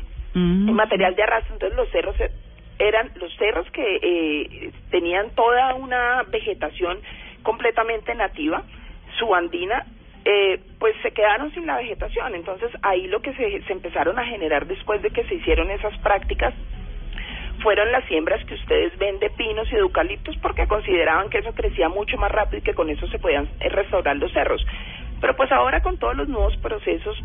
[0.70, 2.32] El material de arrastre, entonces los cerros e-
[2.80, 7.00] eran los cerros que eh, tenían toda una vegetación
[7.44, 8.64] completamente nativa,
[9.20, 9.86] subandina,
[10.26, 12.36] eh, pues se quedaron sin la vegetación.
[12.36, 15.98] Entonces ahí lo que se, se empezaron a generar después de que se hicieron esas
[16.00, 16.54] prácticas
[17.62, 21.54] fueron las siembras que ustedes ven de pinos y de eucaliptos porque consideraban que eso
[21.54, 24.66] crecía mucho más rápido y que con eso se podían eh, restaurar los cerros.
[25.20, 27.16] Pero pues ahora con todos los nuevos procesos,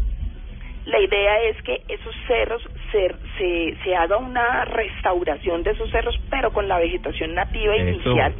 [0.84, 6.18] la idea es que esos cerros se, se, se haga una restauración de esos cerros,
[6.30, 7.88] pero con la vegetación nativa Eso.
[7.88, 8.34] inicial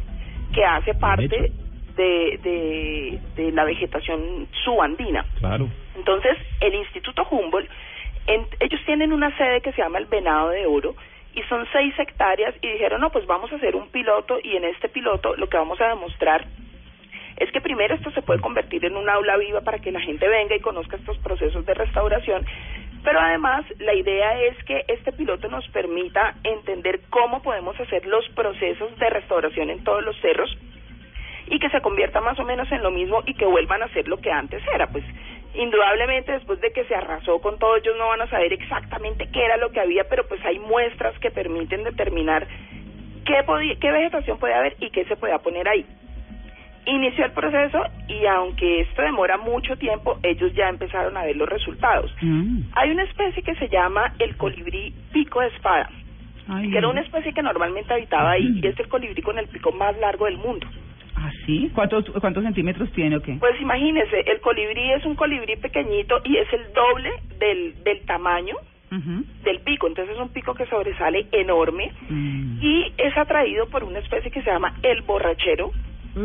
[0.53, 1.51] que hace parte
[1.97, 5.25] de, de, de la vegetación subandina.
[5.39, 5.67] Claro.
[5.97, 7.69] Entonces, el Instituto Humboldt,
[8.27, 10.95] en- ellos tienen una sede que se llama el Venado de Oro
[11.33, 14.63] y son seis hectáreas y dijeron, no, pues vamos a hacer un piloto y en
[14.63, 16.45] este piloto lo que vamos a demostrar
[17.37, 20.27] es que primero esto se puede convertir en un aula viva para que la gente
[20.27, 22.43] venga y conozca estos procesos de restauración,
[23.03, 28.27] pero además la idea es que este piloto nos permita entender cómo podemos hacer los
[28.29, 30.49] procesos de restauración en todos los cerros
[31.49, 34.07] y que se convierta más o menos en lo mismo y que vuelvan a ser
[34.07, 34.87] lo que antes era.
[34.87, 35.03] Pues
[35.53, 39.43] indudablemente después de que se arrasó con todo, ellos no van a saber exactamente qué
[39.43, 42.47] era lo que había, pero pues hay muestras que permiten determinar
[43.25, 45.85] qué, podía, qué vegetación puede haber y qué se pueda poner ahí.
[46.85, 51.49] Inició el proceso y aunque esto demora mucho tiempo, ellos ya empezaron a ver los
[51.49, 52.13] resultados.
[52.73, 55.89] Hay una especie que se llama el colibrí pico de espada,
[56.47, 56.71] Ay.
[56.71, 59.73] que era una especie que normalmente habitaba ahí y es el colibrí con el pico
[59.73, 60.65] más largo del mundo.
[61.19, 61.71] ¿Ah, sí?
[61.73, 63.37] ¿Cuántos, ¿Cuántos centímetros tiene o qué?
[63.39, 68.55] Pues imagínese, el colibrí es un colibrí pequeñito y es el doble del, del tamaño
[69.43, 74.31] del pico, entonces es un pico que sobresale enorme y es atraído por una especie
[74.31, 75.71] que se llama el borrachero,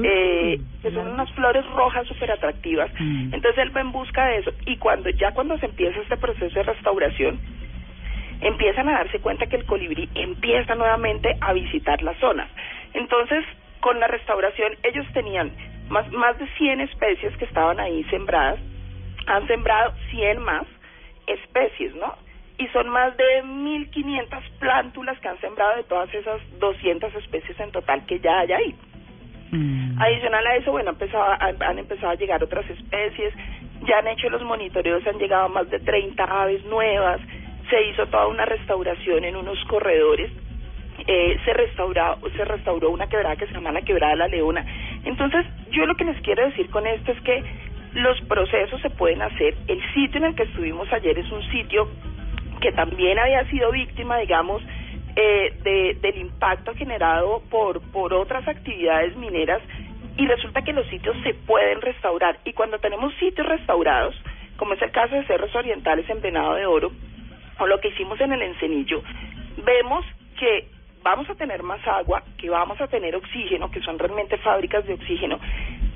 [0.05, 2.91] eh, que son unas flores rojas súper atractivas.
[3.01, 6.55] Entonces él va en busca de eso y cuando ya cuando se empieza este proceso
[6.55, 7.41] de restauración,
[8.43, 12.49] empiezan a darse cuenta que el colibrí empieza nuevamente a visitar las zonas.
[12.95, 13.45] Entonces,
[13.83, 15.53] con la restauración, ellos tenían
[15.89, 18.61] más, más de 100 especies que estaban ahí sembradas,
[19.27, 20.65] han sembrado 100 más
[21.27, 22.15] especies, ¿no?
[22.59, 27.73] Y son más de 1.500 plántulas que han sembrado de todas esas 200 especies en
[27.73, 28.75] total que ya hay ahí.
[29.99, 33.35] Adicional a eso, bueno, empezaba, han, han empezado a llegar otras especies,
[33.87, 37.21] ya han hecho los monitoreos, han llegado más de 30 aves nuevas,
[37.69, 40.31] se hizo toda una restauración en unos corredores,
[41.07, 44.65] eh, se restauró, se restauró una quebrada que se llama la quebrada de la leona.
[45.05, 47.43] Entonces, yo lo que les quiero decir con esto es que
[47.95, 49.55] los procesos se pueden hacer.
[49.69, 51.89] El sitio en el que estuvimos ayer es un sitio
[52.61, 54.63] que también había sido víctima, digamos,
[55.17, 59.61] eh, de, del impacto generado por, por otras actividades mineras
[60.17, 64.15] y resulta que los sitios se pueden restaurar y cuando tenemos sitios restaurados,
[64.57, 66.93] como es el caso de Cerros Orientales en Venado de Oro
[67.59, 69.03] o lo que hicimos en el Encenillo,
[69.65, 70.05] vemos
[70.39, 70.69] que
[71.03, 74.95] vamos a tener más agua, que vamos a tener oxígeno, que son realmente fábricas de
[74.95, 75.39] oxígeno,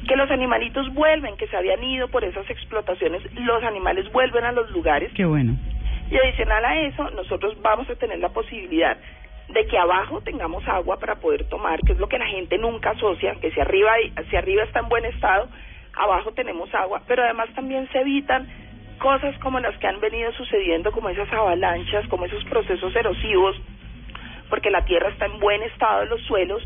[0.09, 4.53] que los animalitos vuelven, que se habían ido por esas explotaciones, los animales vuelven a
[4.53, 5.57] los lugares Qué bueno.
[6.11, 8.97] y adicional a eso, nosotros vamos a tener la posibilidad
[9.49, 12.91] de que abajo tengamos agua para poder tomar, que es lo que la gente nunca
[12.91, 13.93] asocia, que si arriba,
[14.29, 15.49] si arriba está en buen estado,
[15.95, 18.47] abajo tenemos agua, pero además también se evitan
[18.99, 23.57] cosas como las que han venido sucediendo, como esas avalanchas, como esos procesos erosivos,
[24.49, 26.63] porque la tierra está en buen estado de los suelos,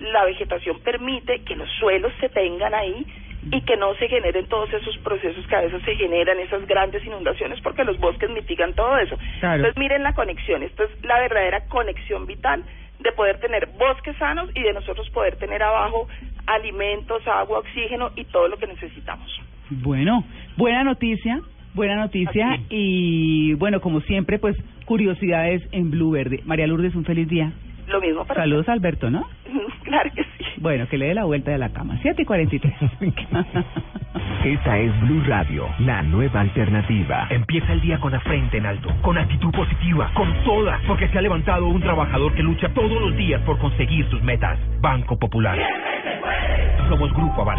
[0.00, 3.06] la vegetación permite que los suelos se tengan ahí
[3.50, 7.04] y que no se generen todos esos procesos que a veces se generan, esas grandes
[7.04, 9.16] inundaciones, porque los bosques mitigan todo eso.
[9.40, 9.56] Claro.
[9.56, 12.64] Entonces miren la conexión, esto es la verdadera conexión vital
[13.00, 16.08] de poder tener bosques sanos y de nosotros poder tener abajo
[16.46, 19.30] alimentos, agua, oxígeno y todo lo que necesitamos.
[19.70, 20.24] Bueno,
[20.56, 21.40] buena noticia,
[21.74, 24.56] buena noticia y bueno, como siempre, pues
[24.86, 26.40] curiosidades en Blue Verde.
[26.44, 27.52] María Lourdes, un feliz día.
[27.88, 29.26] Lo mismo para Saludos a Alberto, ¿no?
[29.84, 30.44] Claro que sí.
[30.56, 31.98] Bueno, que le dé la vuelta de la cama.
[32.00, 32.74] 7 y 43.
[34.44, 37.26] Esta es Blue Radio, la nueva alternativa.
[37.30, 41.18] Empieza el día con la frente en alto, con actitud positiva, con toda, porque se
[41.18, 44.58] ha levantado un trabajador que lucha todos los días por conseguir sus metas.
[44.80, 45.58] Banco Popular.
[46.88, 47.58] Somos Grupo Aval.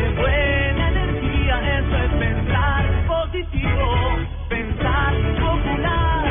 [0.00, 6.24] De buena energía, eso es pensar positivo, pensar Popular.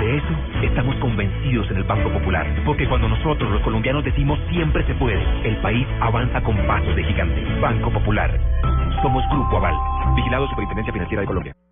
[0.00, 0.26] De eso
[0.62, 5.22] Estamos convencidos en el Banco Popular, porque cuando nosotros los colombianos decimos siempre se puede,
[5.44, 7.42] el país avanza con pasos de gigante.
[7.60, 8.38] Banco Popular.
[9.02, 9.74] Somos Grupo Aval.
[10.14, 11.67] Vigilado Superintendencia Financiera de Colombia.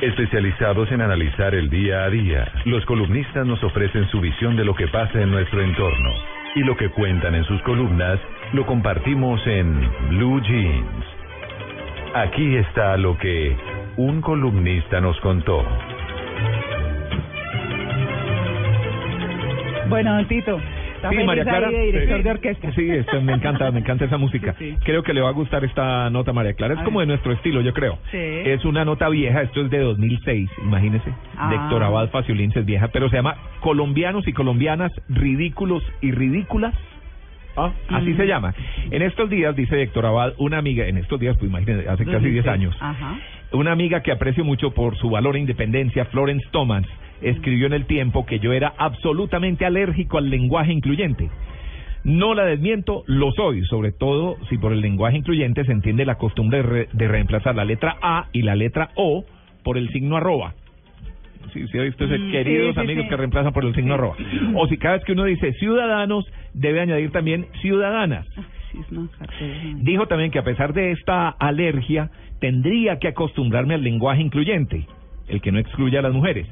[0.00, 4.74] Especializados en analizar el día a día, los columnistas nos ofrecen su visión de lo
[4.74, 6.10] que pasa en nuestro entorno.
[6.56, 8.18] Y lo que cuentan en sus columnas
[8.52, 11.04] lo compartimos en Blue Jeans.
[12.14, 13.56] Aquí está lo que
[13.96, 15.64] un columnista nos contó.
[19.88, 20.60] Bueno, Tito.
[21.04, 21.70] Está Sí, feliz María ahí Clara.
[21.70, 22.22] de director Sí.
[22.22, 22.72] de orquesta.
[22.72, 24.54] Sí, esto, me encanta, me encanta esa música.
[24.84, 26.74] Creo que le va a gustar esta nota, María Clara.
[26.74, 27.06] Es A como ver.
[27.08, 27.98] de nuestro estilo, yo creo.
[28.10, 28.16] Sí.
[28.18, 31.12] Es una nota vieja, esto es de 2006, imagínese.
[31.36, 31.50] Ah.
[31.50, 36.74] De Héctor Abad Faciolins es vieja, pero se llama Colombianos y Colombianas Ridículos y Ridículas.
[37.56, 38.16] Ah, así Mm.
[38.16, 38.54] se llama.
[38.90, 42.30] En estos días, dice Héctor Abad, una amiga, en estos días, pues imagínese, hace casi
[42.30, 43.14] 10 años, Ajá.
[43.52, 46.84] una amiga que aprecio mucho por su valor e independencia, Florence Thomas,
[47.22, 51.30] escribió en el tiempo que yo era absolutamente alérgico al lenguaje incluyente.
[52.04, 56.16] No la desmiento, lo soy, sobre todo si por el lenguaje incluyente se entiende la
[56.16, 59.24] costumbre de, re- de reemplazar la letra A y la letra O
[59.62, 60.52] por el signo arroba.
[61.54, 63.08] Sí, sí, ha visto ese Mm, queridos sí, sí, amigos sí.
[63.10, 64.16] que reemplazan por el signo arroba.
[64.54, 68.26] O si cada vez que uno dice ciudadanos, debe añadir también ciudadanas.
[69.18, 69.54] Cartera.
[69.76, 74.86] Dijo también que a pesar de esta alergia, tendría que acostumbrarme al lenguaje incluyente,
[75.28, 76.46] el que no excluye a las mujeres.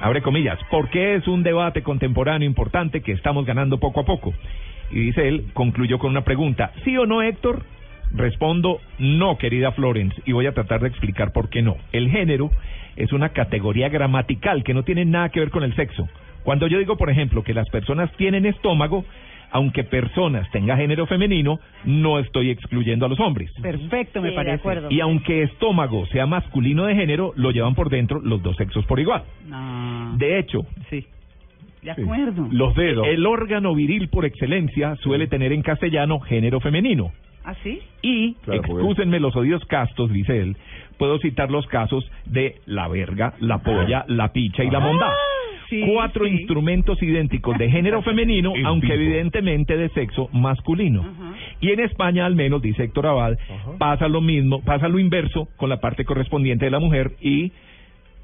[0.00, 4.34] Abre comillas, porque es un debate contemporáneo importante que estamos ganando poco a poco.
[4.90, 7.62] Y dice él, concluyó con una pregunta, ¿sí o no, Héctor?
[8.12, 11.76] Respondo, no, querida Florence, y voy a tratar de explicar por qué no.
[11.92, 12.50] El género
[12.96, 16.08] es una categoría gramatical que no tiene nada que ver con el sexo.
[16.44, 19.04] Cuando yo digo, por ejemplo, que las personas tienen estómago,
[19.54, 23.52] aunque personas tenga género femenino, no estoy excluyendo a los hombres.
[23.62, 24.60] Perfecto, me parece.
[24.90, 28.98] Y aunque estómago sea masculino de género, lo llevan por dentro los dos sexos por
[28.98, 29.22] igual.
[29.46, 30.16] No.
[30.18, 31.06] De hecho, Sí.
[31.82, 32.48] De acuerdo.
[32.50, 33.06] los dedos.
[33.06, 37.12] El órgano viril por excelencia suele tener en castellano género femenino.
[37.44, 37.80] ¿Ah, sí?
[38.02, 40.56] Y, Claro, excúsenme los odios castos, dice él,
[40.98, 45.12] puedo citar los casos de la verga, la polla, la picha y la monda.
[45.92, 51.04] Cuatro instrumentos idénticos de género femenino, En aunque evidentemente de sexo masculino.
[51.60, 53.38] Y en España, al menos, dice Héctor Abad,
[53.78, 57.52] pasa lo mismo, pasa lo inverso con la parte correspondiente de la mujer y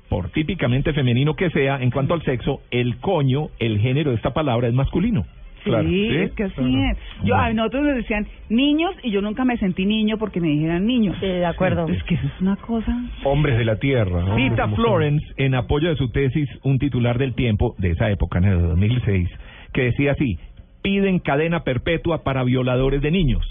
[0.08, 4.32] por típicamente femenino que sea, en cuanto al sexo, el coño, el género de esta
[4.32, 5.24] palabra es masculino.
[5.64, 6.98] Sí, es que así es.
[7.24, 10.86] Yo, a nosotros nos decían niños y yo nunca me sentí niño porque me dijeran
[10.86, 11.16] niños.
[11.20, 11.86] Sí, de acuerdo.
[11.88, 12.96] Es que eso es una cosa.
[13.24, 14.22] Hombres de la tierra.
[14.22, 14.74] ¿no?
[14.74, 18.62] Florence en apoyo de su tesis un titular del tiempo de esa época, en el
[18.62, 19.28] 2006,
[19.72, 20.38] que decía así,
[20.82, 23.44] piden cadena perpetua para violadores de niños.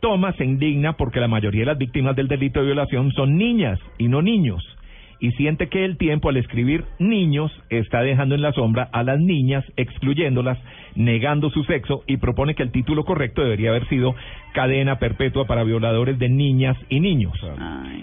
[0.00, 3.78] Thomas se indigna porque la mayoría de las víctimas del delito de violación son niñas
[3.98, 4.62] y no niños.
[5.22, 9.20] Y siente que el tiempo al escribir niños está dejando en la sombra a las
[9.20, 10.58] niñas, excluyéndolas,
[10.96, 14.16] negando su sexo y propone que el título correcto debería haber sido
[14.52, 17.34] cadena perpetua para violadores de niñas y niños.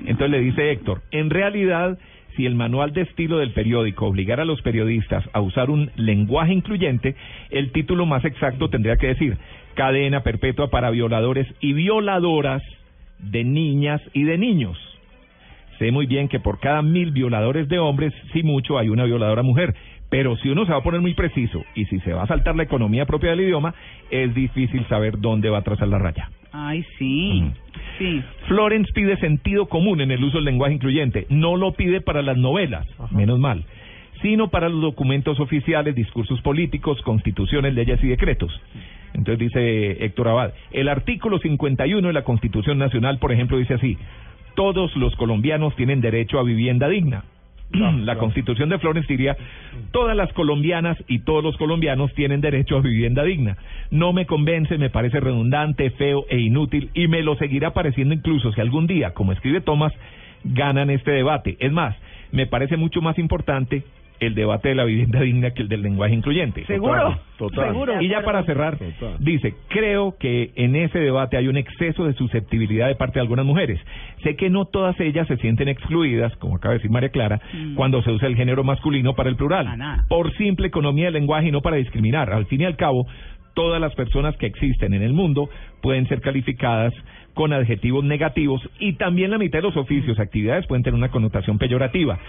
[0.06, 2.00] Entonces le dice Héctor, en realidad,
[2.38, 6.54] si el manual de estilo del periódico obligara a los periodistas a usar un lenguaje
[6.54, 7.18] incluyente,
[7.50, 9.38] el título más exacto tendría que decir
[9.74, 12.64] cadena perpetua para violadores y violadoras
[13.20, 14.78] de niñas y de niños.
[15.80, 19.44] Sé muy bien que por cada mil violadores de hombres, si mucho, hay una violadora
[19.44, 19.74] mujer.
[20.10, 22.56] Pero si uno se va a poner muy preciso y si se va a saltar
[22.56, 23.74] la economía propia del idioma,
[24.10, 26.30] es difícil saber dónde va a trazar la raya.
[26.52, 27.44] Ay, sí.
[27.44, 27.52] Mm.
[28.00, 28.24] Sí.
[28.48, 31.28] Florence pide sentido común en el uso del lenguaje incluyente.
[31.30, 33.66] No lo pide para las novelas, menos mal,
[34.22, 38.52] sino para los documentos oficiales, discursos políticos, constituciones, leyes y decretos.
[39.14, 43.98] Entonces dice Héctor Abad, el artículo 51 de la Constitución Nacional, por ejemplo, dice así,
[44.60, 47.24] todos los colombianos tienen derecho a vivienda digna.
[47.72, 49.38] La Constitución de Florence diría,
[49.94, 53.56] todas las colombianas y todos los colombianos tienen derecho a vivienda digna.
[53.90, 58.52] No me convence, me parece redundante, feo e inútil y me lo seguirá pareciendo incluso
[58.52, 59.94] si algún día, como escribe Thomas,
[60.44, 61.56] ganan este debate.
[61.62, 61.96] Es más,
[62.34, 63.86] me parece mucho más importante
[64.20, 66.66] el debate de la vivienda digna que el del lenguaje incluyente.
[66.66, 67.68] Seguro, Total.
[67.70, 68.02] seguro.
[68.02, 68.78] Y ya para cerrar,
[69.20, 73.46] dice, creo que en ese debate hay un exceso de susceptibilidad de parte de algunas
[73.46, 73.80] mujeres.
[74.24, 77.76] Sé que no todas ellas se sienten excluidas, como acaba de decir María Clara, Mm.
[77.76, 79.68] cuando se usa el género masculino para el plural,
[80.08, 82.32] por simple economía del lenguaje y no para discriminar.
[82.32, 83.08] Al fin y al cabo,
[83.54, 85.50] todas las personas que existen en el mundo
[85.82, 86.94] pueden ser calificadas
[87.34, 91.58] con adjetivos negativos y también la mitad de los oficios, actividades pueden tener una connotación
[91.58, 92.20] peyorativa.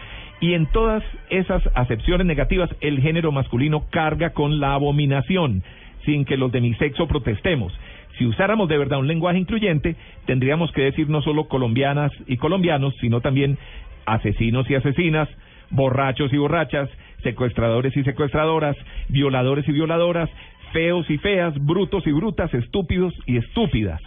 [0.41, 5.63] Y en todas esas acepciones negativas, el género masculino carga con la abominación,
[6.05, 7.73] sin que los de mi sexo protestemos.
[8.17, 12.95] Si usáramos de verdad un lenguaje incluyente, tendríamos que decir no solo colombianas y colombianos,
[13.01, 13.59] sino también
[14.07, 15.29] asesinos y asesinas,
[15.71, 16.89] borrachos y borrachas,
[17.23, 18.77] secuestradores y secuestradoras,
[19.09, 20.31] violadores y violadoras,
[20.73, 24.01] feos y feas, brutos y brutas, estúpidos y estúpidas.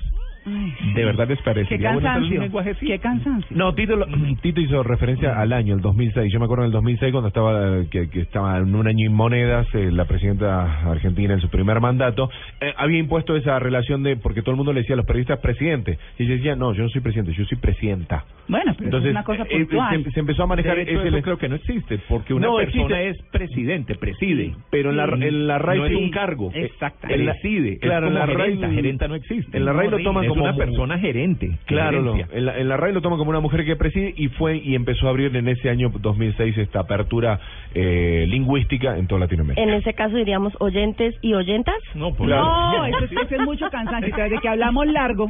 [0.45, 2.41] De verdad les Qué hacer un cansancio.
[2.41, 2.75] lenguaje?
[2.79, 3.55] Qué cansancio.
[3.57, 4.07] No, Tito, lo-
[4.41, 6.31] Tito hizo referencia al año, el 2006.
[6.31, 9.13] Yo me acuerdo del 2006 cuando estaba eh, que, que estaba en un año en
[9.13, 12.29] monedas eh, la presidenta argentina en su primer mandato.
[12.61, 15.39] eh, había impuesto esa relación de, porque todo el mundo le decía a los periodistas
[15.39, 15.97] presidente.
[16.17, 18.25] Y ella decía, no, yo no soy presidente, yo soy presidenta.
[18.47, 20.03] Bueno, pero Entonces, es una cosa eh, puntual.
[20.03, 22.47] se, se empezó a manejar De hecho, ese eso creo que no existe, porque una
[22.47, 23.09] No, persona existe.
[23.09, 24.53] es presidente, preside.
[24.69, 26.51] Pero en la, en la RAI no es un cargo.
[26.53, 27.19] Exactamente.
[27.21, 27.77] En la- Preside.
[27.79, 28.69] Claro, es en la RAI- gerenta.
[28.71, 29.57] Gerenta no existe.
[29.57, 31.57] En la RAI lo toman como una persona gerente.
[31.65, 32.15] Claro, no.
[32.17, 34.75] en, la, en la RAI lo toma como una mujer que preside y fue y
[34.75, 37.39] empezó a abrir en ese año 2006 esta apertura
[37.73, 39.61] eh, lingüística en toda Latinoamérica.
[39.61, 41.75] En ese caso diríamos oyentes y oyentas.
[41.95, 44.13] No, pues, No, eso, es- eso es mucho cansancio.
[44.15, 45.29] Tras de que hablamos largo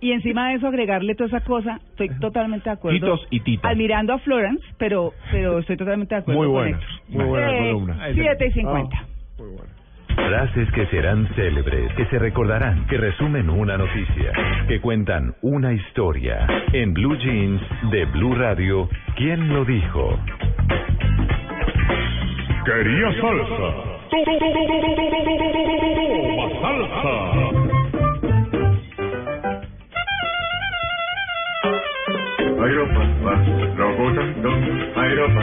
[0.00, 2.98] y encima de eso agregarle toda esa cosa, estoy totalmente de acuerdo.
[2.98, 3.70] Titos y titas.
[3.70, 6.90] Admirando a Florence, pero pero estoy totalmente de acuerdo Muy con buena, Héctor.
[7.08, 7.98] muy buena Eh, columna.
[8.14, 9.06] Siete y cincuenta.
[10.16, 14.32] Frases que serán célebres, que se recordarán, que resumen una noticia,
[14.68, 16.46] que cuentan una historia.
[16.72, 17.60] En Blue Jeans
[17.90, 20.18] de Blue Radio, ¿quién lo dijo?
[22.64, 23.94] Quería salsa.
[26.62, 27.63] Salsa.
[32.64, 33.02] Aeropa,
[33.76, 34.48] locutando,
[34.96, 35.42] aeropa,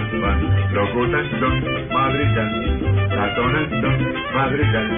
[0.74, 1.50] locutando,
[1.94, 2.70] madrigando,
[3.10, 3.90] satonando,
[4.34, 4.98] madrigando,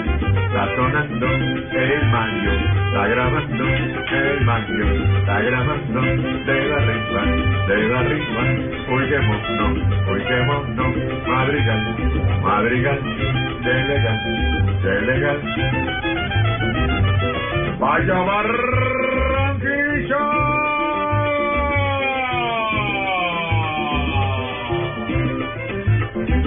[0.54, 2.54] satonando, el mango,
[2.86, 4.88] está grabando, el mango,
[5.20, 7.24] está grabando, de arriba,
[7.68, 8.44] de arriba,
[8.88, 9.68] uy qué mono,
[10.14, 10.86] uy qué mono,
[11.28, 11.82] madrigal,
[12.42, 13.00] madrigal,
[13.64, 14.20] de legal,
[14.82, 14.94] de.
[17.80, 18.18] Vaya
[19.54, 20.43] Así,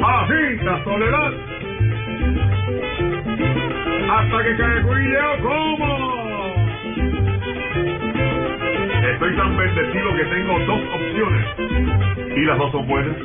[0.06, 1.32] la soledad.
[4.08, 6.54] Hasta que cae Guilleo como.
[9.12, 11.46] Estoy tan bendecido que tengo dos opciones.
[12.36, 13.16] Y las dos son buenas.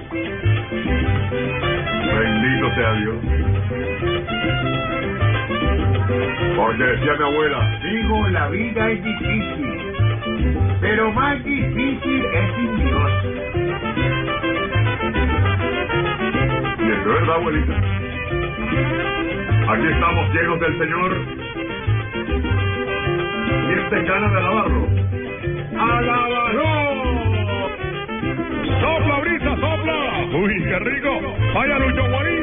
[2.19, 3.15] Bendito sea Dios.
[6.55, 9.77] Porque decía mi abuela, hijo, la vida es difícil.
[10.81, 13.60] Pero más difícil es sin Dios.
[17.01, 17.73] Y es verdad, abuelita.
[19.73, 21.11] Aquí estamos llenos del Señor.
[23.67, 24.87] ¿Quién te ganas de alabarlo?
[25.79, 26.69] ¡Alábalo!
[28.81, 29.97] ¡Sopla, brisa, sopla!
[30.43, 31.35] ¡Uy, qué rico!
[31.55, 32.39] ¡Vaya Lucho Guarí!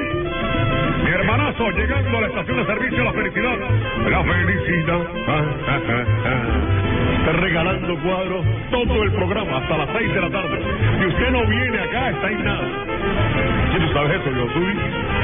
[1.04, 3.58] Mi hermanazo llegando a la estación de servicio La Felicidad.
[4.10, 5.06] La felicidad.
[5.28, 5.80] Ah, ah,
[6.26, 6.87] ah.
[7.32, 10.58] Regalando cuadros todo el programa hasta las 6 de la tarde.
[10.98, 12.68] Si usted no viene acá, está en nada.
[13.72, 14.74] Si tú sabes eso, yo soy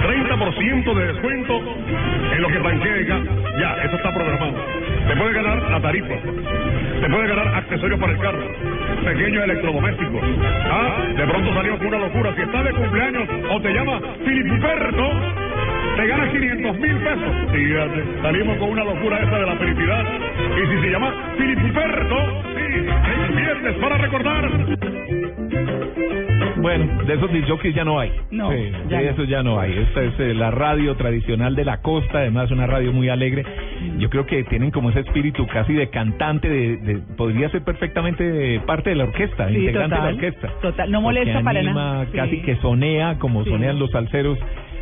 [0.04, 1.62] 30% de descuento
[2.32, 3.18] en lo que banquea
[3.58, 4.54] Ya, eso está programado.
[5.08, 6.14] Te puede ganar la tarifa.
[7.00, 8.50] Te puede ganar accesorios para el carro.
[9.04, 10.22] Pequeños electrodomésticos.
[10.70, 12.34] Ah, de pronto salió con una locura.
[12.36, 15.43] Si está de cumpleaños o te llama Filiberto,
[15.96, 17.52] te ganas 500 mil pesos.
[17.52, 20.04] Fíjate, salimos con una locura esa de la felicidad.
[20.62, 22.16] Y si se llama Filiberto,
[22.54, 24.50] sí, es viernes para recordar.
[26.56, 28.10] Bueno, de esos disjockeys ya no hay.
[28.30, 29.10] No, Sí, ya de no.
[29.10, 29.72] esos ya no hay.
[29.78, 33.44] Esta es eh, la radio tradicional de la costa, además una radio muy alegre.
[33.98, 38.60] Yo creo que tienen como ese espíritu casi de cantante, de, de- podría ser perfectamente
[38.66, 40.48] parte de la orquesta, Sí, integrante total, de la orquesta.
[40.62, 42.04] total, no molesta para anima, nada.
[42.06, 42.12] Sí.
[42.16, 43.50] Casi que sonea como Sí.
[43.50, 44.38] sonean los salseros.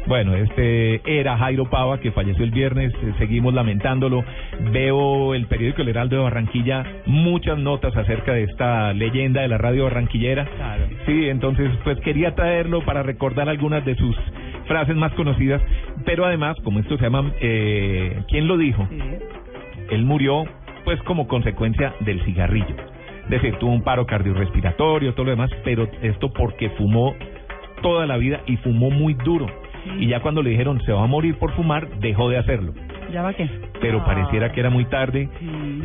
[0.07, 4.25] Bueno, este era Jairo Pava, que falleció el viernes, eh, seguimos lamentándolo.
[4.73, 9.59] Veo el periódico El Heraldo de Barranquilla, muchas notas acerca de esta leyenda de la
[9.59, 10.45] radio barranquillera.
[10.45, 10.87] Claro.
[11.07, 14.17] Sí, entonces pues quería traerlo para recordar algunas de sus
[14.67, 15.63] frases más conocidas,
[16.05, 18.89] pero además, como esto se llama, eh, ¿quién lo dijo?
[19.91, 20.45] Él murió
[20.85, 22.75] pues como consecuencia del cigarrillo.
[23.25, 27.15] Es decir, tuvo un paro cardiorrespiratorio, todo lo demás, pero esto porque fumó
[27.83, 29.47] toda la vida y fumó muy duro.
[29.99, 32.72] Y ya cuando le dijeron se va a morir por fumar, dejó de hacerlo.
[33.12, 33.47] ¿Ya va qué?
[33.80, 34.05] Pero Ah.
[34.07, 35.28] pareciera que era muy tarde.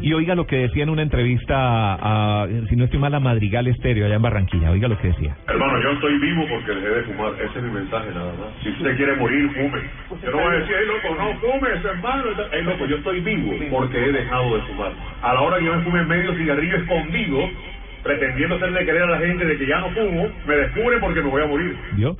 [0.02, 3.20] Y oiga lo que decía en una entrevista a, a, si no estoy mal, a
[3.20, 4.72] Madrigal Estéreo, allá en Barranquilla.
[4.72, 5.36] Oiga lo que decía.
[5.48, 7.34] Hermano, yo estoy vivo porque dejé de fumar.
[7.42, 8.64] Ese es mi mensaje nada más.
[8.64, 9.82] Si usted quiere morir, fume.
[10.24, 12.24] Yo no voy a decir, hey loco, no fumes, hermano.
[12.52, 14.92] Hey loco, yo estoy vivo porque he dejado de fumar.
[15.22, 17.40] A la hora que yo me fume medio cigarrillo escondido,
[18.04, 21.30] pretendiendo hacerle creer a la gente de que ya no fumo, me descubre porque me
[21.30, 21.76] voy a morir.
[21.94, 22.16] ¿Vio?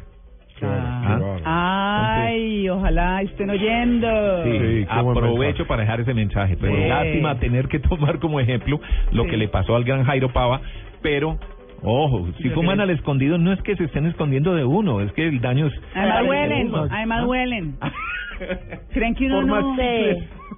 [1.46, 2.24] Ah.
[2.26, 4.08] Ay, ojalá estén oyendo.
[4.44, 6.58] Sí, aprovecho para dejar ese mensaje.
[6.60, 6.88] Pero Sí.
[6.88, 8.80] lástima tener que tomar como ejemplo
[9.12, 9.30] lo Sí.
[9.30, 10.62] que le pasó al gran Jairo Pava,
[11.02, 11.38] pero
[11.84, 15.28] Ojo, si fuman al escondido no es que se estén escondiendo de uno, es que
[15.28, 15.74] el daño es...
[15.94, 17.76] Además huelen, además huelen.
[18.94, 19.76] ¿Creen que uno no?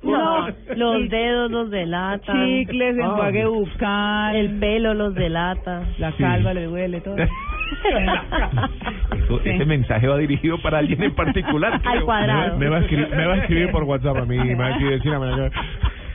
[0.04, 0.48] No,
[0.78, 2.46] los dedos los delatan.
[2.46, 4.36] Chicles, enjuague bucal.
[4.36, 5.82] El pelo los delata.
[5.98, 7.16] La calva le huele todo.
[9.16, 11.80] Eso- Ese mensaje va dirigido para alguien en particular.
[11.82, 12.08] creo.
[12.08, 14.68] Me, me va a escribir, me va a escribir por WhatsApp a mí, me va
[14.68, 15.02] a escribir.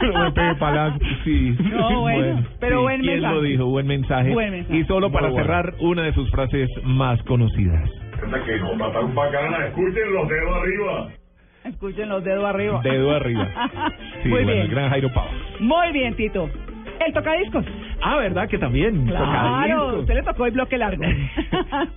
[0.02, 0.98] No me pegue palazo.
[1.24, 1.56] Sí.
[1.72, 3.34] No, bueno, pero buen ¿Quién mensaje.
[3.34, 3.66] lo dijo?
[3.66, 4.30] Buen mensaje.
[4.32, 4.76] Buen mensaje.
[4.78, 5.42] Y solo para bueno.
[5.44, 7.88] cerrar, una de sus frases más conocidas.
[8.26, 11.08] Esa que no tan bacana, escuchen los dedos arriba.
[11.64, 12.80] Escuchen los dedos arriba.
[12.82, 13.48] Dedo arriba.
[14.22, 14.58] Sí, Muy bueno, bien.
[14.64, 15.28] el gran Jairo Pava.
[15.60, 16.48] Muy bien, Tito.
[17.00, 17.64] El tocadiscos.
[18.02, 18.48] Ah, ¿verdad?
[18.48, 19.06] Que también.
[19.06, 21.04] Claro, usted le tocó el bloque largo.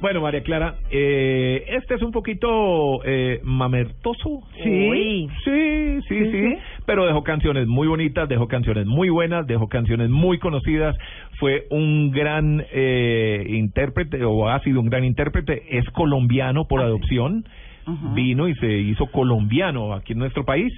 [0.02, 4.42] Bueno, María Clara, eh, este es un poquito eh, mamertoso.
[4.64, 5.28] Sí.
[5.44, 6.58] Sí, sí, sí, Sí.
[6.86, 10.96] Pero dejó canciones muy bonitas, dejó canciones muy buenas, dejó canciones muy conocidas.
[11.40, 15.78] Fue un gran eh, intérprete, o ha sido un gran intérprete.
[15.78, 17.46] Es colombiano por adopción.
[17.86, 18.14] Ajá.
[18.14, 20.74] Vino y se hizo colombiano aquí en nuestro país.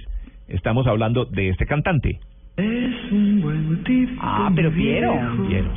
[0.48, 2.18] Estamos hablando de este cantante.
[2.60, 4.20] Es un buen tipo.
[4.22, 5.12] Ah, pero Piero.
[5.48, 5.70] Piero.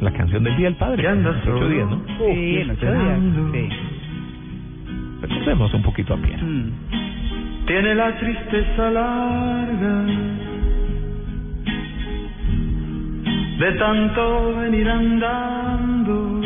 [0.00, 1.06] La canción del Día del Padre.
[1.06, 2.02] anda Hace ocho días, ¿no?
[2.18, 3.20] Sí, en ocho días.
[3.52, 3.68] Sí.
[5.22, 6.44] Recordemos un poquito a Piero.
[6.44, 6.70] Mm.
[7.66, 10.04] Tiene la tristeza larga
[13.60, 16.40] de tanto venir andando.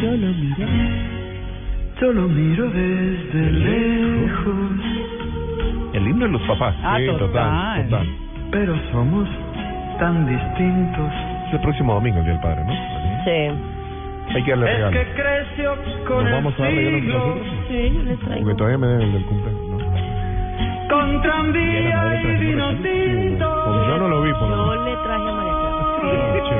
[0.00, 0.68] Yo lo miro.
[2.00, 4.70] Yo lo miro desde lejos,
[6.08, 6.74] himno de los papás.
[6.82, 7.26] Ah, Sí, total.
[7.28, 8.06] total, total.
[8.50, 9.28] pero somos
[9.98, 11.12] tan distintos.
[11.48, 12.72] Es el próximo domingo el Día del Padre, ¿no?
[13.24, 14.34] Sí.
[14.34, 14.92] Hay que darle Es regalo.
[14.98, 15.74] que creció
[16.06, 17.46] con ¿Nos el vamos a dar regalos siglo, nosotros?
[17.68, 18.40] Sí, yo les traigo.
[18.44, 19.78] Porque todavía me deben el del cumpleaños, ¿no?
[20.88, 23.62] con tranvía y vino tinto.
[23.64, 24.84] Porque yo no lo vi, por lo Yo menos.
[24.88, 26.42] le traje a María Clara.
[26.48, 26.56] Che.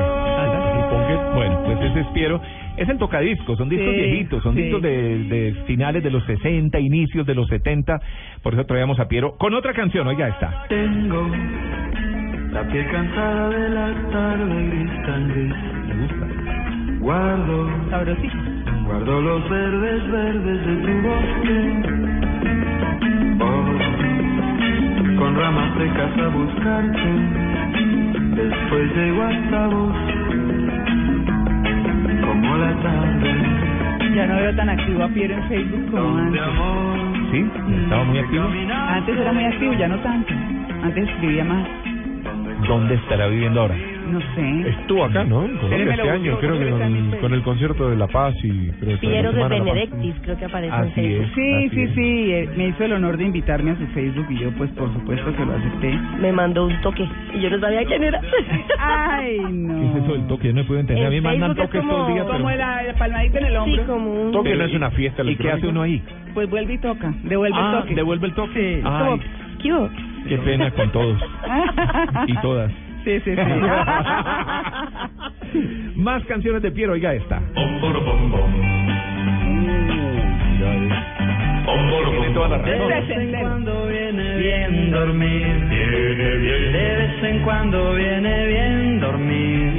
[0.79, 1.15] ¿Y con qué?
[1.35, 2.41] Bueno, pues ese es Piero.
[2.79, 4.61] Es el tocadiscos, son discos Sí, viejitos, son sí.
[4.63, 7.99] discos de, de finales de los 60, inicios de los 70.
[8.41, 10.65] Por eso traíamos a Piero con otra canción, oiga esta.
[10.69, 11.27] Tengo
[12.51, 15.53] la piel cansada de la tarde gris tan gris.
[15.87, 16.27] Me gusta.
[16.99, 18.37] Guardo, Sabrosito.
[18.85, 22.79] guardo los verdes verdes de tu bosque.
[23.37, 27.09] Voy con ramas secas a buscarte.
[28.35, 29.95] Después llego hasta vos,
[32.39, 34.15] como la tarde.
[34.15, 36.41] Ya no veo tan activo a Piero en Facebook como antes.
[36.41, 36.97] amor
[37.31, 37.45] ¿Sí?
[37.83, 38.49] Estaba muy activo.
[38.71, 40.33] Antes era muy activo, ya no tanto.
[40.83, 41.67] Antes escribía más.
[42.67, 43.75] ¿Dónde estará viviendo ahora?
[44.11, 44.69] No sé.
[44.69, 45.45] Estuvo acá, ¿no?
[45.45, 48.99] En Colombia este año, creo que con, con el concierto de La Paz y creo
[48.99, 49.47] que Piero de.
[49.47, 51.23] Benedictis, creo que aparece en Así Facebook.
[51.25, 51.33] es.
[51.35, 51.93] Sí, así sí, es.
[51.95, 52.31] sí.
[52.33, 55.35] eh, Me hizo el honor de invitarme a su Facebook y yo, pues, por supuesto
[55.35, 55.99] que lo acepté.
[56.19, 58.19] Me mandó un toque y yo no sabía quién era.
[58.79, 59.81] Ay, ¿Qué no.
[59.97, 60.47] es eso del toque?
[60.47, 61.05] Yo no puedo entender.
[61.05, 62.43] A mí En me mandan toques todo el día, como- pero...
[62.45, 63.85] Como la, la palmadita en el Sí, hombro.
[63.85, 64.31] como un...
[64.31, 66.01] Toque Pero no es una fiesta ¿Y qué hace uno ahí?
[66.33, 67.13] Pues vuelve y toca.
[67.23, 67.95] Devuelve Ah, el toque.
[67.95, 68.75] devuelve el toque.
[68.81, 68.87] Sí.
[68.87, 69.19] Ay, como...
[69.61, 71.17] ¿Qué qué pena con todos
[72.27, 72.71] y todas.
[73.03, 73.35] Sí, sí, sí.
[75.95, 77.41] Más canciones de Piero, oiga esta.
[82.09, 85.47] Tiene toda la De vez en cuando viene bien dormir.
[86.71, 89.73] De vez en cuando viene bien dormir.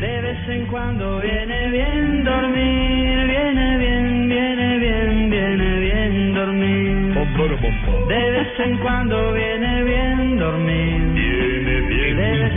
[0.00, 3.26] De vez en cuando viene bien dormir.
[3.26, 7.14] Viene bien, viene bien, viene bien dormir.
[8.08, 11.15] De vez en cuando viene bien dormir.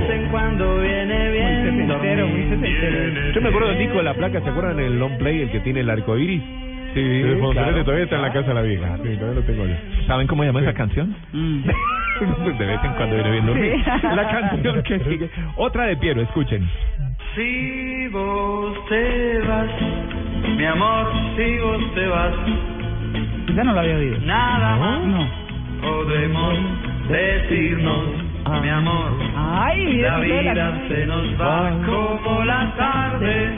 [0.09, 3.31] De vez en cuando viene bien sesentero, muy sesentero.
[3.33, 5.59] Yo me acuerdo del disco de la placa, ¿se acuerdan el long play, el que
[5.59, 6.41] tiene el arco iris?
[6.93, 7.83] Sí, El Fontanete claro.
[7.85, 8.97] todavía está en la casa de la vieja.
[9.03, 9.75] Sí, todavía lo tengo yo.
[10.07, 11.15] ¿Saben cómo llama esa canción?
[11.33, 11.61] Mm.
[12.59, 13.75] De vez en cuando viene bien dormir.
[13.85, 14.07] Sí.
[14.15, 15.29] La canción que sigue.
[15.55, 16.67] Otra de Piero, escuchen.
[17.35, 19.69] Si vos te vas,
[20.57, 22.33] mi amor, si vos te vas,
[23.51, 24.17] Esa no la había oído.
[24.25, 25.27] nada más No.
[25.81, 26.57] podemos
[27.07, 28.05] decirnos,
[28.61, 29.11] mi amor.
[29.35, 33.57] Ay, mira, La vida se nos va como la tarde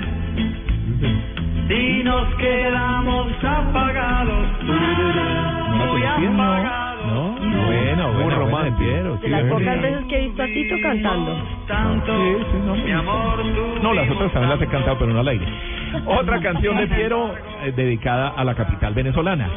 [1.70, 7.06] y nos quedamos apagados, muy apagados.
[7.08, 7.32] ¿No?
[7.66, 8.78] Bueno, Muy bueno, romántico.
[8.80, 9.18] Piero.
[9.18, 11.38] De las pocas veces que he visto a Tito cantando.
[11.68, 13.46] Tanto, Sí, sí, no, mi amor,
[13.82, 15.46] No, las otras también las he cantado, pero no al aire.
[16.06, 17.34] Otra canción de Piero
[17.64, 19.50] eh, dedicada a la capital venezolana.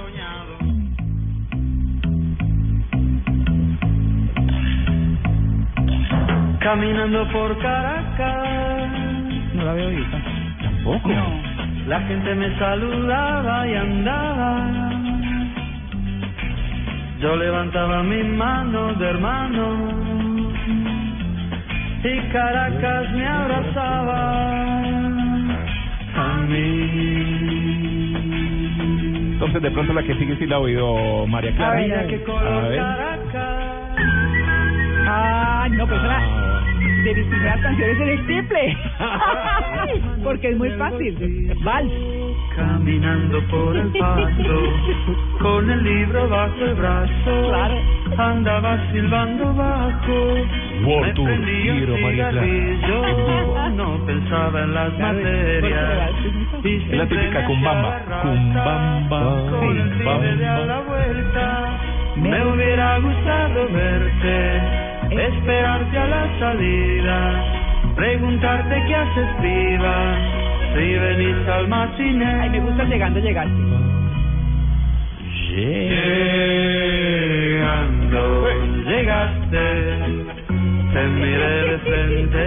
[6.64, 8.88] Caminando por Caracas,
[9.54, 10.06] No la había oído.
[10.62, 11.10] Tampoco.
[11.86, 14.66] la gente me saludaba y andaba.
[17.20, 19.66] Yo levantaba mis manos de hermano
[22.02, 24.48] y Caracas me abrazaba
[26.16, 26.90] a mí.
[29.34, 31.72] Entonces, de pronto la que sigue sí la ha oído María Clara.
[31.78, 32.24] Había que A ver.
[32.24, 33.14] colocar
[35.06, 36.63] 啊你有本事吗
[37.12, 38.76] de primeras canciones en el triple.
[40.24, 41.52] Porque es muy fácil.
[41.62, 41.92] Vals.
[42.56, 44.62] Caminando por el pasto,
[45.40, 47.52] con el libro bajo el brazo,
[48.16, 50.34] andaba silbando bajo.
[50.86, 53.68] World me Tour, Giro María Clara.
[53.70, 56.10] no pensaba en las materias.
[56.62, 58.00] Es la típica cumbamba.
[58.22, 60.82] Cumbamba, Con el pibe de a la cumbamba.
[60.86, 61.78] vuelta,
[62.16, 64.60] me hubiera gustado verte,
[65.10, 67.44] esperarte a la salida,
[67.96, 70.16] preguntarte qué haces viva,
[70.74, 72.40] si venís al matiné.
[72.40, 73.52] Ay, me gusta llegando, llegaste.
[75.56, 77.02] Llegando,
[78.86, 79.64] llegaste,
[80.92, 82.44] te miré de frente,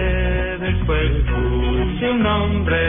[0.66, 2.82] después puse un nombre,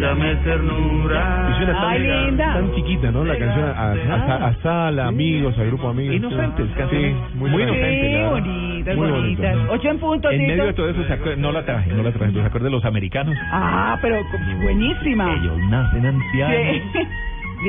[0.00, 1.48] llamé ternura.
[1.50, 3.24] Y suena tan, tan chiquita, ¿no?
[3.24, 6.16] La canción a, a, a sala, amigos, al grupo amigos.
[6.16, 8.16] Inocentes, Sí, canciones muy, muy inocentes.
[8.16, 9.56] Sí, bonitas, Muy bonitas.
[9.70, 10.48] Ocho en punto, En Tito.
[10.52, 12.32] medio de todo eso, ¿se acuer- no la traje, no la traje.
[12.32, 13.36] ¿Se acuerdan de los americanos?
[13.52, 14.22] Ah, pero
[14.62, 15.32] buenísima.
[15.34, 16.56] Ellos nacen ancianos.
[16.92, 16.98] Sí.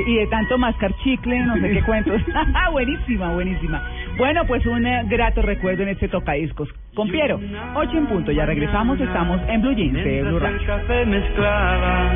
[0.06, 2.20] Y de tanto mascar chicle, no sé qué cuentos.
[2.72, 3.82] buenísima, buenísima.
[4.18, 6.68] Bueno, pues un eh, grato recuerdo en este tocadiscos.
[6.92, 7.40] Con Piero,
[7.76, 8.32] 8 en punto.
[8.32, 10.58] Ya regresamos, estamos en Blue Jeans de Blue Radio.
[10.58, 12.12] el café mezclaba,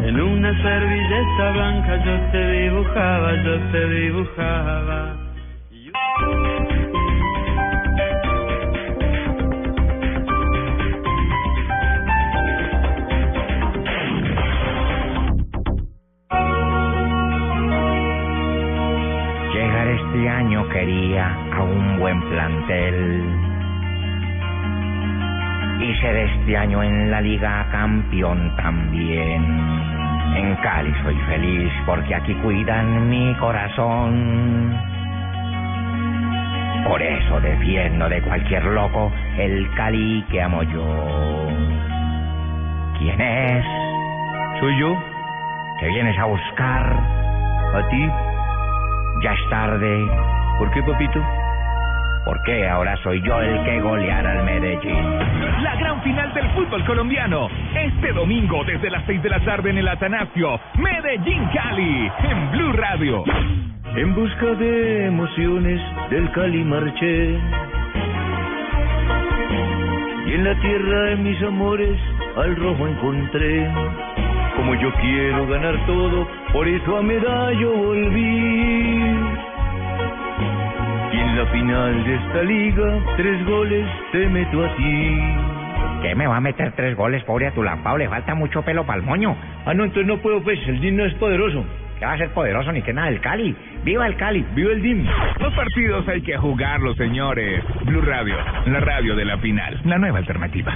[0.00, 5.16] en una servilleta blanca yo te dibujaba, yo te dibujaba.
[5.70, 6.83] Llegar
[20.28, 23.24] año quería a un buen plantel
[25.80, 29.42] y ser este año en la liga campeón también.
[30.36, 34.78] En Cali soy feliz porque aquí cuidan mi corazón.
[36.86, 41.48] Por eso defiendo de cualquier loco el Cali que amo yo.
[42.98, 43.64] ¿Quién es?
[44.60, 44.96] Soy yo.
[45.80, 46.82] ¿Te vienes a buscar?
[47.74, 48.33] ¿A ti?
[49.24, 50.06] Ya es tarde.
[50.58, 51.18] ¿Por qué, papito?
[52.26, 55.18] Porque ahora soy yo el que goleará al Medellín.
[55.62, 57.48] La gran final del fútbol colombiano.
[57.74, 60.60] Este domingo desde las 6 de la tarde en el Atanasio.
[60.76, 62.12] Medellín Cali.
[62.22, 63.24] En Blue Radio.
[63.96, 67.38] En busca de emociones del Cali marché.
[70.26, 71.98] Y en la tierra de mis amores
[72.36, 74.13] al rojo encontré.
[74.56, 79.04] Como yo quiero ganar todo, por eso a medallo volví.
[81.12, 85.18] Y en la final de esta liga, tres goles te meto a ti.
[86.02, 87.96] ¿Qué me va a meter tres goles, pobre Atulampao?
[87.98, 89.36] Le falta mucho pelo para el moño.
[89.64, 91.64] Ah, no, entonces no puedo, pues, el DIN no es poderoso.
[91.98, 93.56] ¿Qué va a ser poderoso ni que nada el Cali?
[93.84, 94.44] ¡Viva el Cali!
[94.54, 95.06] ¡Viva el DIN!
[95.40, 97.62] Los partidos hay que jugarlos, señores.
[97.84, 100.74] Blue Radio, la radio de la final, la nueva alternativa.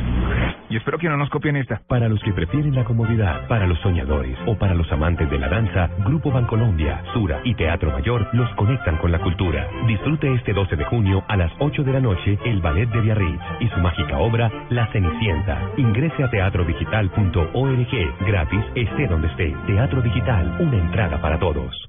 [0.69, 1.81] Y espero que no nos copien esta.
[1.89, 5.49] Para los que prefieren la comodidad, para los soñadores o para los amantes de la
[5.49, 9.67] danza, Grupo Bancolombia, Sura y Teatro Mayor los conectan con la cultura.
[9.87, 13.41] Disfrute este 12 de junio a las 8 de la noche el Ballet de Biarritz
[13.61, 15.59] y su mágica obra La Cenicienta.
[15.79, 19.57] Ingrese a teatrodigital.org gratis esté donde esté.
[19.67, 21.89] Teatro Digital, una entrada para todos.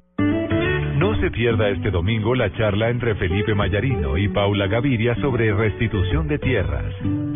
[1.20, 6.39] Se pierda este domingo la charla entre Felipe Mayarino y Paula Gaviria sobre restitución de
[6.39, 6.93] tierras.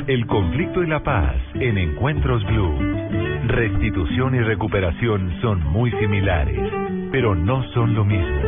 [0.08, 2.78] El conflicto y la paz en Encuentros Blue.
[3.48, 6.60] Restitución y recuperación son muy similares,
[7.12, 8.42] pero no son lo mismo.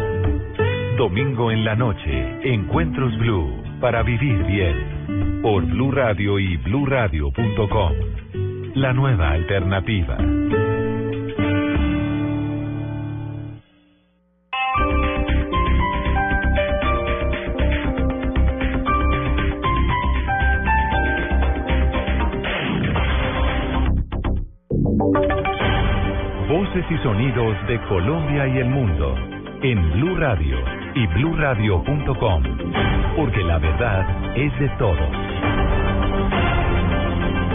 [0.98, 5.42] Domingo en la noche, Encuentros Blue, para vivir bien.
[5.42, 7.94] Por Blue Radio y bluradio.com.
[8.76, 10.18] La nueva alternativa.
[26.88, 29.16] Y sonidos de Colombia y el mundo
[29.64, 30.58] en Blue Radio
[30.94, 32.44] y bluradio.com,
[33.16, 35.00] porque la verdad es de todos.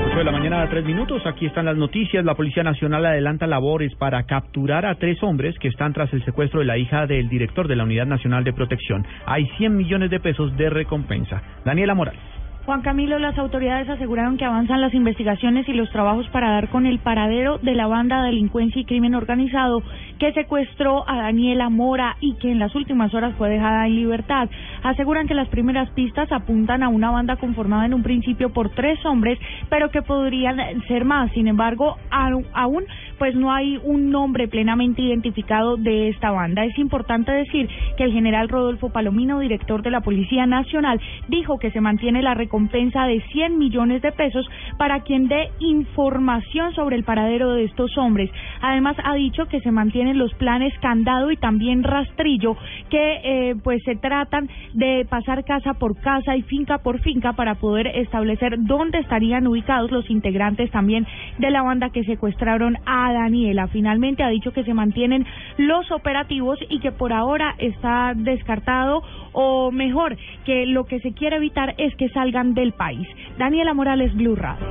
[0.09, 1.25] 8 de la mañana a tres minutos.
[1.27, 2.25] Aquí están las noticias.
[2.25, 6.59] La Policía Nacional adelanta labores para capturar a tres hombres que están tras el secuestro
[6.59, 9.07] de la hija del director de la Unidad Nacional de Protección.
[9.27, 11.41] Hay 100 millones de pesos de recompensa.
[11.65, 12.40] Daniela Morales.
[12.67, 16.85] Juan Camilo, las autoridades aseguraron que avanzan las investigaciones y los trabajos para dar con
[16.85, 19.83] el paradero de la banda de delincuencia y crimen organizado
[20.19, 24.51] que secuestró a Daniela Mora y que en las últimas horas fue dejada en libertad.
[24.83, 29.05] Aseguran que las primeras pistas apuntan a una banda conformada en un principio por tres
[29.07, 29.39] hombres,
[29.71, 31.33] pero que podrían ser más.
[31.33, 32.85] Sin embargo, aún
[33.21, 36.65] pues no hay un nombre plenamente identificado de esta banda.
[36.65, 37.69] Es importante decir
[37.99, 40.99] que el general Rodolfo Palomino, director de la Policía Nacional,
[41.29, 44.49] dijo que se mantiene la recompensa de 100 millones de pesos
[44.79, 48.31] para quien dé información sobre el paradero de estos hombres.
[48.63, 52.57] Además, ha dicho que se mantienen los planes candado y también rastrillo
[52.89, 57.57] que eh, pues se tratan de pasar casa por casa y finca por finca para
[57.57, 61.07] poder establecer dónde estarían ubicados los integrantes también
[61.37, 63.69] de la banda que secuestraron a Daniela.
[63.69, 65.27] Finalmente ha dicho que se mantienen
[65.59, 69.03] los operativos y que por ahora está descartado
[69.33, 73.07] o mejor que lo que se quiere evitar es que salgan del país.
[73.39, 74.67] Daniela Morales, Blue Radio.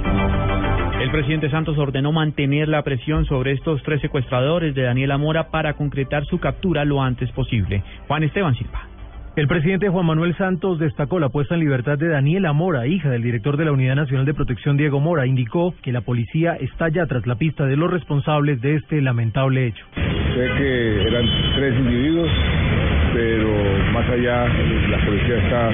[0.99, 5.75] El presidente Santos ordenó mantener la presión sobre estos tres secuestradores de Daniela Mora para
[5.75, 7.83] concretar su captura lo antes posible.
[8.07, 8.88] Juan Esteban Silva.
[9.35, 13.21] El presidente Juan Manuel Santos destacó la puesta en libertad de Daniela Mora, hija del
[13.21, 15.27] director de la Unidad Nacional de Protección Diego Mora.
[15.27, 19.67] Indicó que la policía está ya tras la pista de los responsables de este lamentable
[19.67, 19.85] hecho.
[19.95, 21.25] Sé que eran
[21.55, 22.29] tres individuos,
[23.13, 25.69] pero más allá la policía está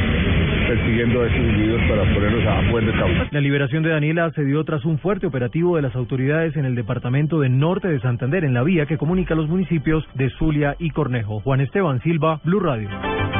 [0.67, 3.13] persiguiendo a estos individuos para ponerlos a buen recaudo.
[3.31, 6.75] La liberación de Daniela se dio tras un fuerte operativo de las autoridades en el
[6.75, 10.89] departamento de Norte de Santander, en la vía que comunica los municipios de Zulia y
[10.91, 11.39] Cornejo.
[11.41, 12.89] Juan Esteban Silva, Blue Radio.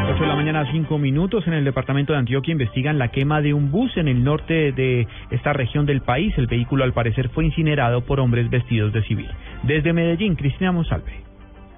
[0.08, 1.48] 8 de la mañana, 5 minutos.
[1.48, 5.08] En el departamento de Antioquia investigan la quema de un bus en el norte de
[5.32, 6.34] esta región del país.
[6.38, 9.28] El vehículo, al parecer, fue incinerado por hombres vestidos de civil.
[9.64, 11.26] Desde Medellín, Cristina Monsalve.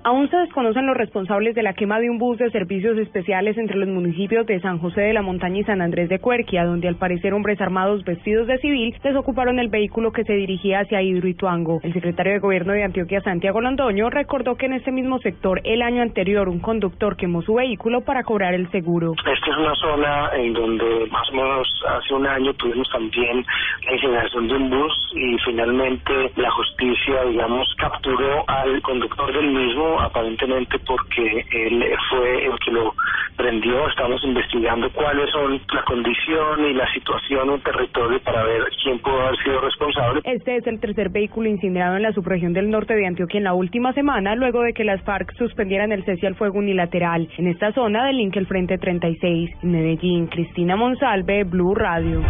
[0.07, 3.75] Aún se desconocen los responsables de la quema de un bus de servicios especiales entre
[3.75, 6.95] los municipios de San José de la Montaña y San Andrés de Cuerquia, donde al
[6.95, 11.81] parecer hombres armados vestidos de civil desocuparon el vehículo que se dirigía hacia Hidroituango.
[11.83, 15.81] El secretario de Gobierno de Antioquia, Santiago Londoño, recordó que en este mismo sector el
[15.81, 19.11] año anterior un conductor quemó su vehículo para cobrar el seguro.
[19.11, 23.45] Esta es una zona en donde más o menos hace un año tuvimos también
[23.85, 29.96] la incineración de un bus y finalmente la justicia, digamos, capturó al conductor del mismo,
[30.01, 32.93] aparentemente porque él fue el que lo
[33.35, 33.87] prendió.
[33.87, 39.21] Estamos investigando cuáles son la condición y la situación en territorio para ver quién pudo
[39.21, 40.21] haber sido responsable.
[40.23, 43.53] Este es el tercer vehículo incinerado en la subregión del norte de Antioquia en la
[43.53, 47.27] última semana, luego de que las FARC suspendieran el cese al fuego unilateral.
[47.37, 49.49] En esta zona delinque el Frente 36.
[49.63, 52.21] En Medellín, Cristina Monsalve, Blue Radio.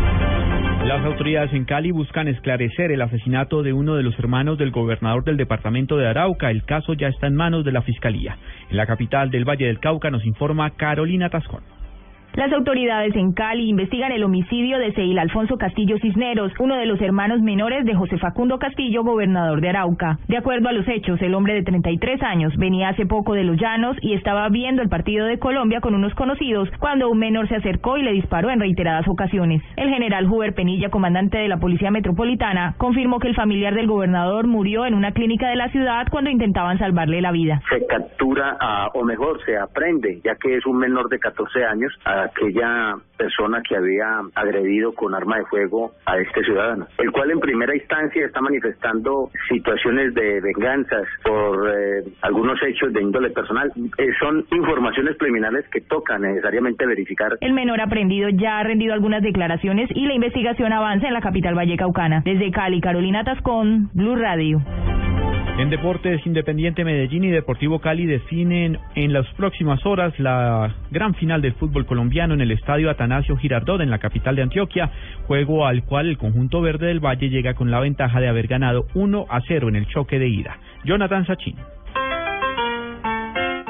[0.87, 5.25] Las autoridades en Cali buscan esclarecer el asesinato de uno de los hermanos del gobernador
[5.25, 6.49] del departamento de Arauca.
[6.49, 8.37] El caso ya está en manos de la Fiscalía.
[8.69, 11.76] En la capital del Valle del Cauca nos informa Carolina Tascón.
[12.37, 17.01] Las autoridades en Cali investigan el homicidio de Seil Alfonso Castillo Cisneros, uno de los
[17.01, 20.19] hermanos menores de José Facundo Castillo, gobernador de Arauca.
[20.27, 23.59] De acuerdo a los hechos, el hombre de 33 años venía hace poco de los
[23.59, 27.55] llanos y estaba viendo el partido de Colombia con unos conocidos cuando un menor se
[27.55, 29.63] acercó y le disparó en reiteradas ocasiones.
[29.75, 34.45] El general Huber Penilla, comandante de la Policía Metropolitana, confirmó que el familiar del gobernador
[34.45, 37.63] murió en una clínica de la ciudad cuando intentaban salvarle la vida.
[37.67, 38.59] se captura,
[38.93, 41.91] o mejor, se aprende, ya que es un menor de 14 años,
[42.27, 47.39] aquella persona que había agredido con arma de fuego a este ciudadano, el cual en
[47.39, 53.71] primera instancia está manifestando situaciones de venganzas por eh, algunos hechos de índole personal.
[53.97, 57.37] Eh, son informaciones preliminares que toca necesariamente verificar.
[57.41, 61.55] El menor aprendido ya ha rendido algunas declaraciones y la investigación avanza en la capital
[61.55, 62.21] vallecaucana.
[62.23, 64.61] Desde Cali, Carolina Tascón, Blue Radio.
[65.57, 71.41] En Deportes Independiente Medellín y Deportivo Cali definen en las próximas horas la gran final
[71.41, 74.91] del fútbol colombiano en el estadio Atanasio Girardot en la capital de Antioquia,
[75.25, 78.85] juego al cual el conjunto verde del Valle llega con la ventaja de haber ganado
[78.93, 80.59] 1 a 0 en el choque de ida.
[80.85, 81.55] Jonathan Sachin.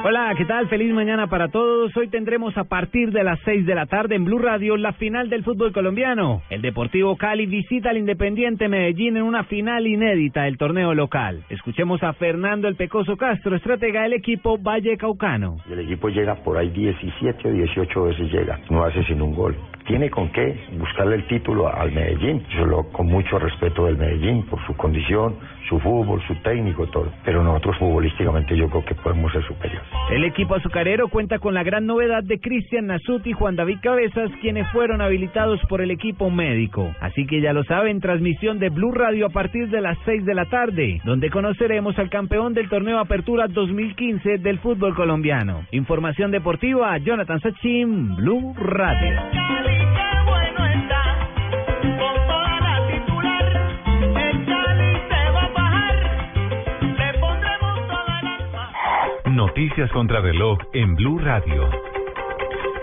[0.04, 0.68] Hola, ¿qué tal?
[0.68, 1.94] Feliz mañana para todos.
[1.96, 5.28] Hoy tendremos a partir de las 6 de la tarde en Blue Radio la final
[5.28, 6.40] del fútbol colombiano.
[6.50, 11.42] El Deportivo Cali visita al Independiente Medellín en una final inédita del torneo local.
[11.48, 15.56] Escuchemos a Fernando El Pecoso Castro, estratega del equipo Valle Caucano.
[15.68, 19.56] El equipo llega por ahí 17 o 18 veces llega, no hace sin un gol.
[19.88, 24.62] Tiene con qué buscarle el título al Medellín, solo con mucho respeto del Medellín por
[24.66, 25.36] su condición,
[25.66, 27.10] su fútbol, su técnico, todo.
[27.24, 29.88] Pero nosotros futbolísticamente yo creo que podemos ser superiores.
[30.10, 34.30] El equipo azucarero cuenta con la gran novedad de Cristian Nasut y Juan David Cabezas,
[34.42, 36.94] quienes fueron habilitados por el equipo médico.
[37.00, 40.34] Así que ya lo saben, transmisión de Blue Radio a partir de las 6 de
[40.34, 45.64] la tarde, donde conoceremos al campeón del torneo Apertura 2015 del fútbol colombiano.
[45.70, 49.77] Información deportiva, Jonathan Sachin, Blue Radio.
[59.58, 61.68] Noticias contra reloj en Blue Radio.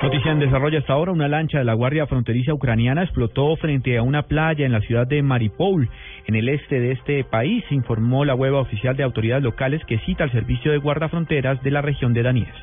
[0.01, 4.01] Noticia en desarrollo hasta ahora, una lancha de la Guardia Fronteriza Ucraniana explotó frente a
[4.01, 5.89] una playa en la ciudad de Maripol,
[6.27, 10.25] en el este de este país, informó la web oficial de autoridades locales que cita
[10.25, 12.53] al servicio de guardafronteras de la región de Daniel.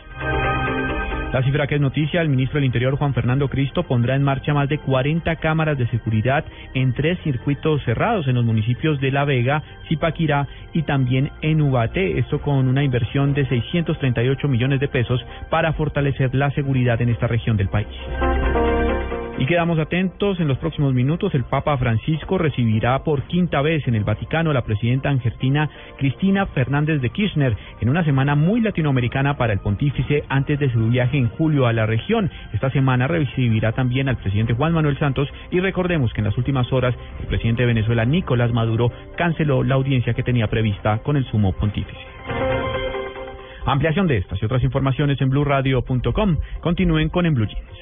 [1.32, 4.52] La cifra que es noticia, el ministro del Interior Juan Fernando Cristo pondrá en marcha
[4.52, 9.24] más de 40 cámaras de seguridad en tres circuitos cerrados en los municipios de La
[9.24, 15.24] Vega, Zipaquirá y también en Ubaté, esto con una inversión de 638 millones de pesos
[15.48, 17.88] para fortalecer la seguridad en esta región del país.
[19.42, 23.96] Y quedamos atentos, en los próximos minutos el Papa Francisco recibirá por quinta vez en
[23.96, 25.68] el Vaticano a la presidenta argentina
[25.98, 30.90] Cristina Fernández de Kirchner en una semana muy latinoamericana para el pontífice antes de su
[30.90, 32.30] viaje en julio a la región.
[32.52, 36.72] Esta semana recibirá también al presidente Juan Manuel Santos y recordemos que en las últimas
[36.72, 41.24] horas el presidente de Venezuela Nicolás Maduro canceló la audiencia que tenía prevista con el
[41.24, 41.98] sumo pontífice.
[43.66, 46.36] Ampliación de estas y otras informaciones en blueradio.com.
[46.60, 47.81] Continúen con En Blue Jeans.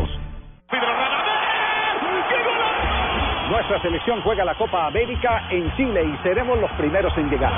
[3.49, 7.51] Nuestra selección juega la Copa América en Chile y seremos los primeros en llegar.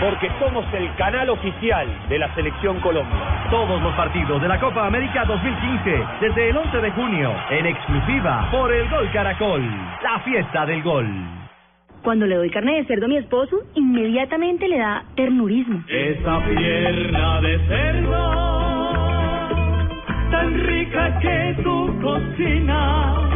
[0.00, 3.48] Porque somos el canal oficial de la Selección Colombia.
[3.50, 8.48] Todos los partidos de la Copa América 2015, desde el 11 de junio, en exclusiva
[8.50, 9.62] por el Gol Caracol,
[10.02, 11.06] la fiesta del gol.
[12.02, 15.84] Cuando le doy carne de cerdo a mi esposo, inmediatamente le da ternurismo.
[15.86, 19.09] Esa pierna de cerdo,
[20.30, 23.30] tan rica que tu cocina.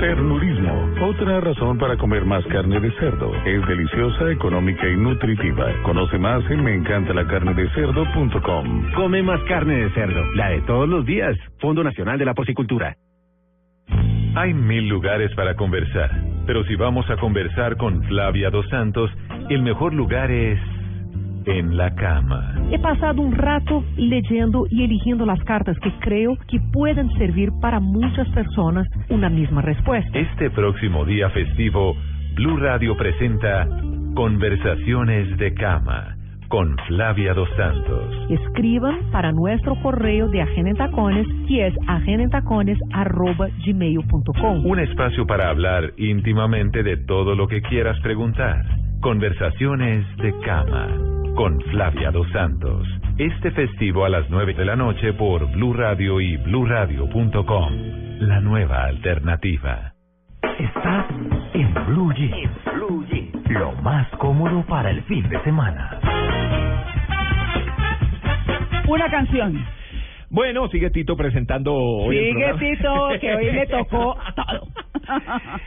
[0.00, 3.34] Ternurismo, otra razón para comer más carne de cerdo.
[3.44, 5.66] Es deliciosa, económica y nutritiva.
[5.82, 8.92] Conoce más en meencantalacarnedecerdo.com.
[8.94, 11.36] Come más carne de cerdo, la de todos los días.
[11.58, 12.96] Fondo Nacional de la Porcicultura.
[14.36, 16.10] Hay mil lugares para conversar,
[16.46, 19.10] pero si vamos a conversar con Flavia Dos Santos,
[19.50, 20.58] el mejor lugar es
[21.50, 22.54] en la cama.
[22.70, 27.80] He pasado un rato leyendo y eligiendo las cartas que creo que pueden servir para
[27.80, 30.16] muchas personas una misma respuesta.
[30.18, 31.96] Este próximo día festivo,
[32.34, 33.68] Blue Radio presenta
[34.14, 36.16] Conversaciones de Cama
[36.48, 38.12] con Flavia Dos Santos.
[38.28, 44.66] Escriban para nuestro correo de Agenda en Tacones, que es agendentacones.gmail.com.
[44.66, 48.64] Un espacio para hablar íntimamente de todo lo que quieras preguntar.
[49.00, 50.86] Conversaciones de Cama
[51.34, 52.86] con Flavia Dos Santos.
[53.16, 57.72] Este festivo a las 9 de la noche por Blue Radio y bluradio.com.
[58.20, 59.94] La nueva alternativa.
[60.58, 61.06] Estás
[61.54, 62.50] en Blue Jeans.
[63.48, 65.98] Lo más cómodo para el fin de semana.
[68.86, 69.79] Una canción.
[70.30, 72.54] Bueno, sigue Tito presentando hoy Sigue.
[72.60, 74.68] Tito, que hoy le tocó todo.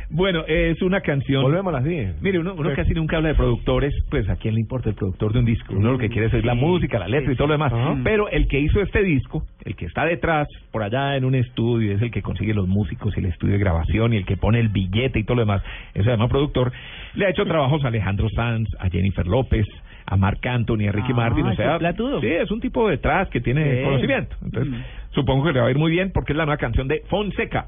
[0.10, 1.44] Bueno, es una canción.
[1.44, 2.22] Volvemos a las 10.
[2.22, 5.34] Mire, uno, uno casi nunca habla de productores, pues a quién le importa el productor
[5.34, 5.74] de un disco.
[5.76, 7.74] Uno lo que quiere es la música, la letra y todo lo demás.
[8.06, 11.94] Pero el que hizo este disco, el que está detrás, por allá en un estudio,
[11.94, 14.62] es el que consigue los músicos y el estudio de grabación y el que pone
[14.62, 15.62] el billete y todo lo demás,
[15.94, 16.72] eso se llama productor,
[17.16, 19.66] le ha hecho trabajos a Alejandro Sanz, a Jennifer López,
[20.14, 22.22] a Marc Anthony, a Ricky Ah, Martin, o sea, platudo.
[22.22, 23.84] sí, es un tipo detrás que tiene Sí.
[23.84, 24.36] conocimiento.
[24.44, 24.82] Entonces, Mm.
[25.12, 27.68] supongo que le va a ir muy bien porque es la nueva canción de Fonseca.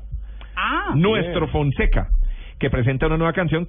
[0.56, 2.08] Ah, Nuestro Fonseca,
[2.60, 3.68] que presenta una nueva canción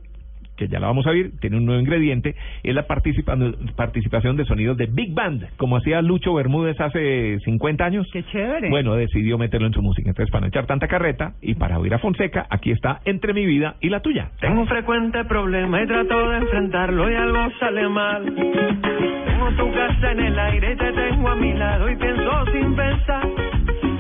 [0.57, 3.36] que ya la vamos a ver, tiene un nuevo ingrediente, es la participa-
[3.76, 8.07] participación de sonidos de Big Band, como hacía Lucho Bermúdez hace 50 años.
[8.12, 8.70] Qué chévere.
[8.70, 10.09] Bueno, decidió meterlo en su música.
[10.09, 13.44] Entonces, para no echar tanta carreta y para oír a Fonseca, aquí está Entre mi
[13.46, 14.30] vida y la tuya.
[14.40, 18.24] Tengo un frecuente problema y trato de enfrentarlo y algo sale mal.
[18.34, 22.74] Tengo tu casa en el aire y te tengo a mi lado y pienso sin
[22.74, 23.28] pensar.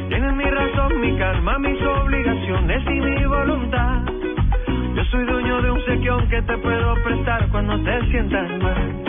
[0.08, 4.05] Tienes mi razón, mi calma, mis obligaciones y mi voluntad.
[5.10, 9.04] Soy dueño de un sequión que te puedo prestar cuando te sientas mal.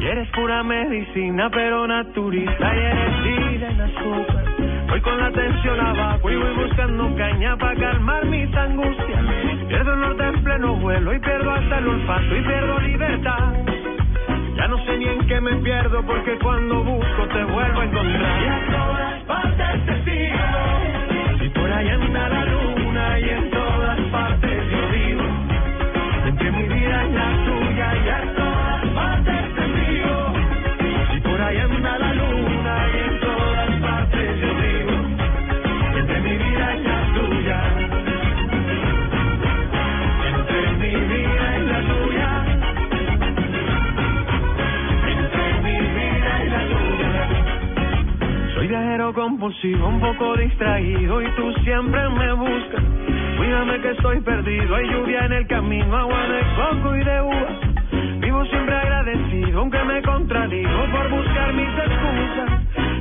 [0.00, 4.44] Y eres pura medicina, pero naturista y eres vida en azúcar.
[4.88, 9.24] Voy con la tensión abajo y voy buscando caña para calmar mis angustias.
[9.68, 13.54] Pierdo el norte en pleno vuelo y pierdo hasta el olfato y pierdo libertad.
[14.56, 18.42] Ya no sé ni en qué me pierdo porque cuando busco te vuelvo a encontrar.
[18.42, 21.44] Y a todas partes te sigo.
[21.44, 22.77] Y por ahí anda la luna
[48.78, 52.82] pero compulsivo, un poco distraído y tú siempre me buscas.
[53.36, 57.48] Cuídame que estoy perdido, hay lluvia en el camino, agua de coco y de uva.
[58.20, 62.50] Vivo siempre agradecido, aunque me contradigo por buscar mis excusas.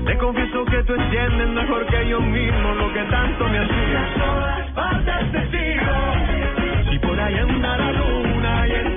[0.05, 4.01] Te confieso que tú entiendes mejor que yo mismo lo que tanto me hacía.
[4.17, 6.91] Todas partes te sigo.
[6.91, 8.96] Si por ahí anda la luna y en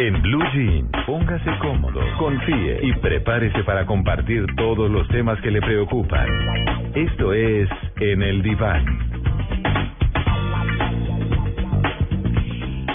[0.00, 5.60] En Blue Jeans, póngase cómodo, confíe y prepárese para compartir todos los temas que le
[5.60, 6.26] preocupan.
[6.94, 7.68] Esto es
[8.00, 8.84] En el Diván.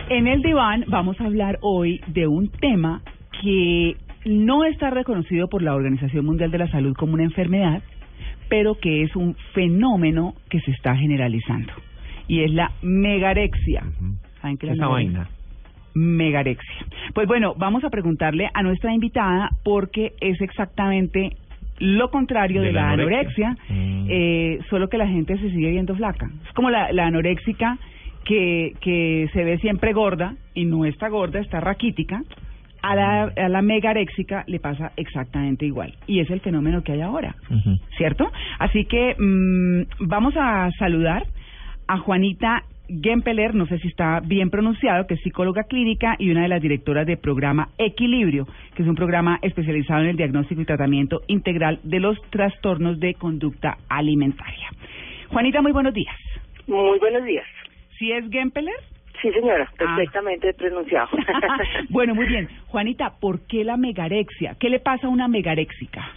[0.09, 3.01] En el diván vamos a hablar hoy de un tema
[3.41, 3.95] que
[4.25, 7.81] no está reconocido por la Organización Mundial de la Salud como una enfermedad,
[8.49, 11.71] pero que es un fenómeno que se está generalizando.
[12.27, 13.83] Y es la megarexia.
[14.41, 15.19] ¿Saben qué es la Esa megarexia?
[15.19, 15.38] vaina.
[15.93, 16.85] Megarexia.
[17.13, 21.35] Pues bueno, vamos a preguntarle a nuestra invitada porque es exactamente
[21.79, 23.75] lo contrario de, De la, la anorexia, anorexia.
[23.75, 24.07] Mm.
[24.09, 26.29] eh, solo que la gente se sigue viendo flaca.
[26.45, 27.77] Es como la, la anoréxica
[28.25, 32.21] que, que se ve siempre gorda y no está gorda, está raquítica.
[32.81, 35.95] A la, a la megaréxica le pasa exactamente igual.
[36.07, 37.35] Y es el fenómeno que hay ahora.
[37.97, 38.31] ¿cierto?
[38.57, 41.25] Así que mm, vamos a saludar
[41.87, 42.63] a Juanita
[43.01, 46.61] Gempeler, no sé si está bien pronunciado, que es psicóloga clínica y una de las
[46.61, 51.79] directoras del programa Equilibrio, que es un programa especializado en el diagnóstico y tratamiento integral
[51.83, 54.69] de los trastornos de conducta alimentaria.
[55.29, 56.15] Juanita, muy buenos días.
[56.67, 57.45] Muy buenos días.
[57.97, 58.73] ¿Sí es Gempeler?
[59.21, 61.09] Sí, señora, perfectamente pronunciado.
[61.89, 62.47] bueno, muy bien.
[62.67, 64.55] Juanita, ¿por qué la megarexia?
[64.59, 66.13] ¿Qué le pasa a una megaréxica?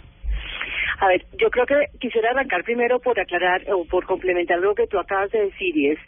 [0.99, 4.87] A ver, yo creo que quisiera arrancar primero por aclarar o por complementar lo que
[4.87, 5.99] tú acabas de decir y es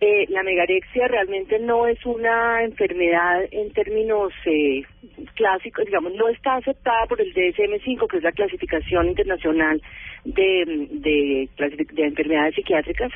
[0.00, 4.82] eh, la megarexia realmente no es una enfermedad en términos eh,
[5.34, 9.80] clásicos, digamos, no está aceptada por el DSM-5, que es la clasificación internacional
[10.24, 11.48] de, de,
[11.96, 13.12] enfermedades psiquiátricas,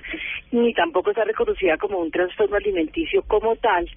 [0.52, 3.88] ni tampoco está reconocida como un trastorno alimenticio como tal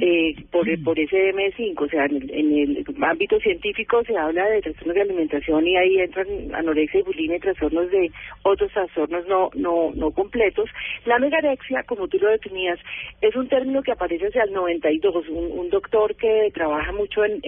[0.00, 1.84] eh, por, por ese DSM-5.
[1.84, 5.76] O sea, en el, en el ámbito científico se habla de trastornos de alimentación y
[5.76, 8.10] ahí entran anorexia y bulimia y trastornos de
[8.42, 10.68] otros trastornos no, no, no completos.
[11.04, 12.78] La megarexia, como tú lo definías,
[13.20, 15.28] es un término que aparece hacia el 92.
[15.28, 17.40] Un, un doctor que trabaja mucho en,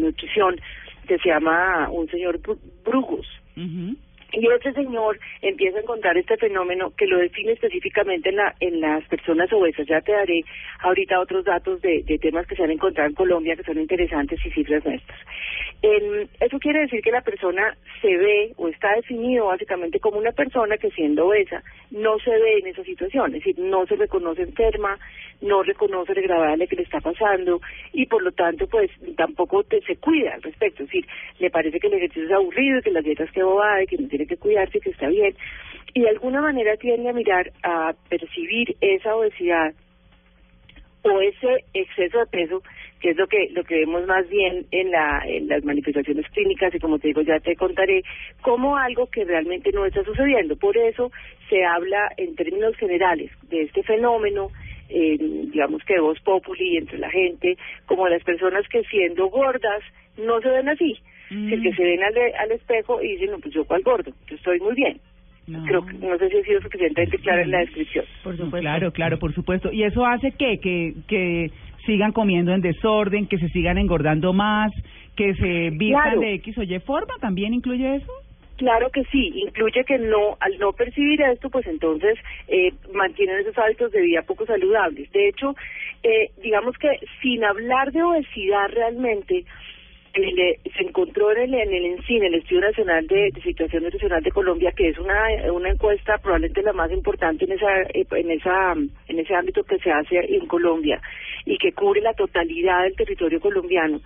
[0.00, 0.60] nutrición,
[1.06, 3.26] que se llama un señor Bru- Brugos.
[4.32, 8.80] Y ese señor empieza a encontrar este fenómeno que lo define específicamente en, la, en
[8.80, 9.86] las personas obesas.
[9.86, 10.42] Ya te daré
[10.80, 14.38] ahorita otros datos de, de temas que se han encontrado en Colombia que son interesantes
[14.44, 15.18] y cifras nuestras.
[15.82, 20.32] En- eso quiere decir que la persona se ve o está definido básicamente como una
[20.32, 24.42] persona que siendo obesa no se ve en esa situación, es decir, no se reconoce
[24.42, 24.98] enferma,
[25.42, 27.60] no reconoce lo agradable que le está pasando
[27.92, 31.06] y por lo tanto pues tampoco te- se cuida al respecto, es decir,
[31.38, 34.36] le parece que el ejercicio es aburrido, que las dietas que bobada, que tiene que
[34.36, 35.34] cuidarse, que está bien
[35.96, 39.72] y de alguna manera tiende a mirar, a percibir esa obesidad
[41.02, 42.62] o ese exceso de peso,
[43.00, 46.74] que es lo que lo que vemos más bien en, la, en las manifestaciones clínicas
[46.74, 48.02] y como te digo ya te contaré,
[48.42, 50.56] como algo que realmente no está sucediendo.
[50.56, 51.10] Por eso
[51.48, 54.50] se habla en términos generales de este fenómeno,
[54.90, 57.56] eh, digamos que de voz populi entre la gente,
[57.86, 59.82] como las personas que siendo gordas
[60.18, 60.98] no se ven así,
[61.28, 64.36] que, que se ven al, al espejo y dicen, no, pues yo cuál gordo, yo
[64.36, 64.98] estoy muy bien.
[65.66, 68.04] Creo que no sé si he sido suficientemente clara en la descripción.
[68.24, 68.58] Por supuesto.
[68.58, 69.70] Claro, claro, por supuesto.
[69.72, 70.58] ¿Y eso hace qué?
[70.60, 71.52] Que, que
[71.86, 74.72] sigan comiendo en desorden, que se sigan engordando más,
[75.14, 76.20] que se vistan Claro.
[76.20, 78.12] de X o Y forma, ¿también incluye eso?
[78.56, 82.18] Claro que sí, incluye que no, al no percibir esto, pues entonces
[82.48, 85.12] eh, mantienen esos hábitos de vida poco saludables.
[85.12, 85.54] De hecho,
[86.02, 86.88] eh, digamos que
[87.22, 89.44] sin hablar de obesidad realmente,
[90.24, 94.22] el, eh, se encontró en el, en el el Estudio Nacional de, de Situación Nutricional
[94.22, 95.30] de Colombia, que es una,
[95.68, 100.18] encuesta probablemente la más importante en esa, en esa, en ese ámbito que se hace
[100.34, 101.00] en Colombia
[101.44, 104.00] y que cubre la totalidad del territorio colombiano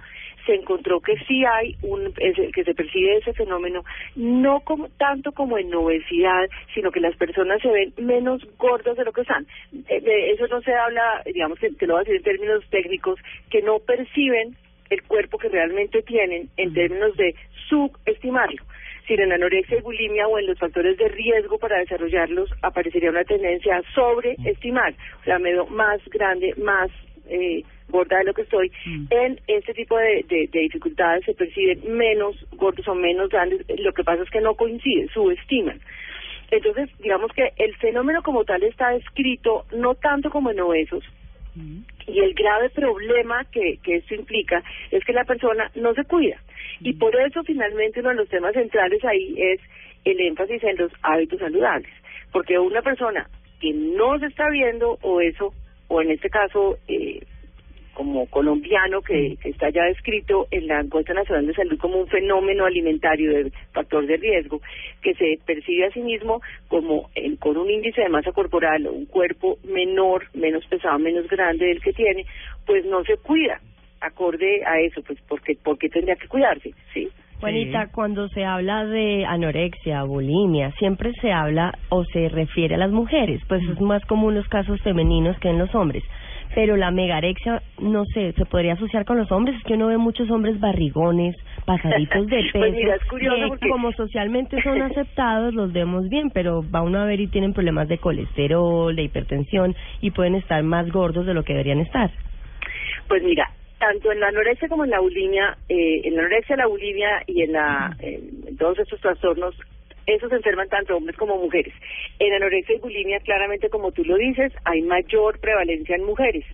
[0.47, 3.85] se encontró que sí hay un que se percibe ese fenómeno
[4.17, 9.05] no como tanto como en obesidad sino que las personas se ven menos gordas de
[9.05, 9.47] lo que están.
[9.89, 12.65] Eh, de eso no se habla digamos que te lo voy a decir en términos
[12.71, 14.57] técnicos que no perciben
[14.91, 17.34] el cuerpo que realmente tienen en términos de
[17.68, 18.62] subestimarlo
[19.07, 23.24] si en anorexia y bulimia o en los factores de riesgo para desarrollarlos aparecería una
[23.24, 26.91] tendencia a sobreestimar, o sea, me veo más grande, más
[27.28, 28.70] eh, gorda de lo que estoy.
[29.11, 33.93] En este tipo de, de, de dificultades se perciben menos gordos o menos grandes, lo
[33.93, 35.80] que pasa es que no coinciden, subestiman.
[36.53, 41.05] Entonces, digamos que el fenómeno como tal está descrito no tanto como en obesos,
[42.07, 46.41] y el grave problema que, que esto implica es que la persona no se cuida.
[46.81, 49.61] Y por eso finalmente uno de los temas centrales ahí es
[50.05, 51.93] el énfasis en los hábitos saludables.
[52.33, 53.29] Porque una persona
[53.61, 55.53] que no se está viendo o eso,
[55.89, 57.21] o en este caso eh,
[57.95, 62.07] como colombiano que, que está ya descrito en la encuesta nacional de salud como un
[62.07, 64.61] fenómeno alimentario de factor de riesgo
[65.03, 69.07] que se percibe a sí mismo como en- con un índice de masa corporal un
[69.07, 72.24] cuerpo menor, menos pesado, menos grande del que tiene,
[72.66, 73.61] pues no se cuida
[74.01, 77.09] acorde a eso, pues porque porque tendría que cuidarse, ¿sí?
[77.41, 82.91] Juanita, cuando se habla de anorexia, bulimia, siempre se habla o se refiere a las
[82.91, 86.05] mujeres, pues es más común los casos femeninos que en los hombres.
[86.55, 89.98] Pero la megarexia, no sé, se podría asociar con los hombres, es que uno ve
[89.98, 94.82] muchos hombres barrigones, pasaditos de peso, Pues mira, es curioso que porque- como socialmente son
[94.82, 99.03] aceptados, los vemos bien, pero va uno a ver y tienen problemas de colesterol, de
[99.03, 102.11] hipertensión, y pueden estar más gordos de lo que deberían estar.
[103.07, 103.48] Pues mira,
[103.78, 107.42] tanto en la anorexia como en la bulimia, eh, en la anorexia, la bulimia y
[107.42, 109.55] en, la, en, en todos estos trastornos,
[110.15, 111.75] esos enferman tanto hombres como mujeres.
[112.19, 116.45] En anorexia y bulimia, claramente como tú lo dices, hay mayor prevalencia en mujeres.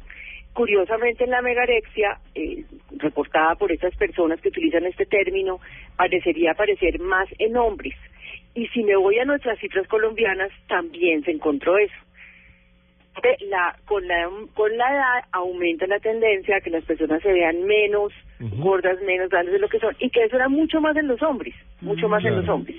[0.52, 2.64] Curiosamente, en la megarexia, eh,
[2.96, 5.60] reportada por estas personas que utilizan este término,
[5.96, 7.94] parecería aparecer más en hombres.
[8.54, 11.94] Y si me voy a nuestras cifras colombianas, también se encontró eso
[13.48, 17.64] la con la con la edad aumenta la tendencia a que las personas se vean
[17.64, 21.08] menos gordas, menos grandes de lo que son y que eso era mucho más en
[21.08, 22.76] los hombres, mucho más en los hombres.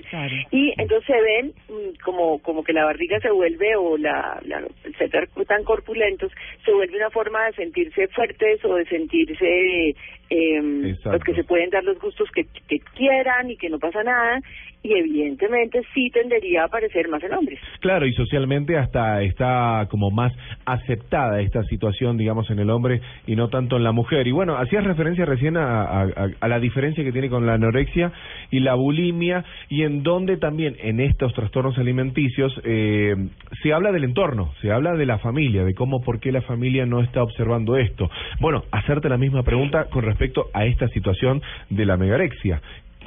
[0.50, 4.62] Y entonces se ven mm, como como que la barriga se vuelve o la, la
[4.98, 6.32] ser tan corpulentos
[6.64, 9.94] se vuelve una forma de sentirse fuertes o de sentirse
[10.30, 14.02] eh, pues que se pueden dar los gustos que, que quieran y que no pasa
[14.02, 14.40] nada
[14.82, 17.58] y evidentemente sí tendería a aparecer más en hombres.
[17.80, 20.32] Claro, y socialmente hasta está como más
[20.64, 24.26] aceptada esta situación, digamos, en el hombre y no tanto en la mujer.
[24.26, 26.08] Y bueno, hacías referencia recién a, a-
[26.40, 28.12] a- la diferencia que tiene con la anorexia
[28.50, 33.14] y la bulimia y en donde también en estos trastornos alimenticios eh,
[33.62, 36.86] se habla del entorno, se habla de la familia, de cómo, por qué la familia
[36.86, 38.10] no está observando esto.
[38.40, 42.60] Bueno, hacerte la misma pregunta con respecto a esta situación de la megarexia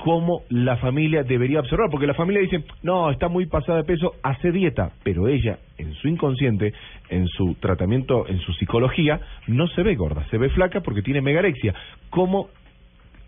[0.03, 4.13] cómo la familia debería observar, porque la familia dice, no, está muy pasada de peso,
[4.23, 6.73] hace dieta, pero ella, en su inconsciente,
[7.09, 11.21] en su tratamiento, en su psicología, no se ve gorda, se ve flaca porque tiene
[11.21, 11.73] megarexia.
[12.09, 12.49] ¿Cómo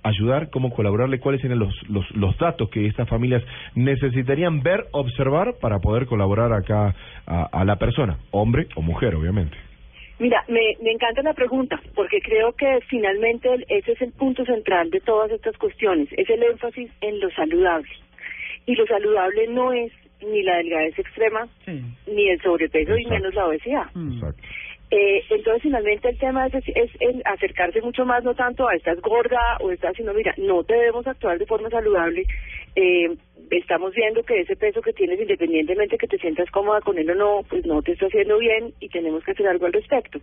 [0.04, 3.44] ayudar, cómo colaborarle, cuáles serían los, los, los datos que estas familias
[3.76, 6.94] necesitarían ver, observar para poder colaborar acá
[7.26, 9.56] a, a la persona, hombre o mujer, obviamente?
[10.20, 14.46] Mira, me, me encanta la pregunta, porque creo que finalmente el- ese es el punto
[14.46, 17.90] central de todas estas cuestiones, es el énfasis en lo saludable.
[18.66, 19.92] Y lo saludable no es
[20.22, 21.48] ni la delgadez extrema,
[22.08, 23.88] ni el sobrepeso, y menos la obesidad.
[24.92, 29.02] Eh, entonces, finalmente, el tema es, es, en acercarse mucho más, no tanto a estás
[29.02, 32.24] gorda o estás, sino, mira, no debemos actuar de forma saludable.
[32.76, 33.16] Eh,
[33.52, 37.16] estamos viendo que ese peso que tienes, independientemente que te sientas cómoda con él o
[37.16, 40.20] no, pues no te está haciendo bien y tenemos que hacer algo al respecto.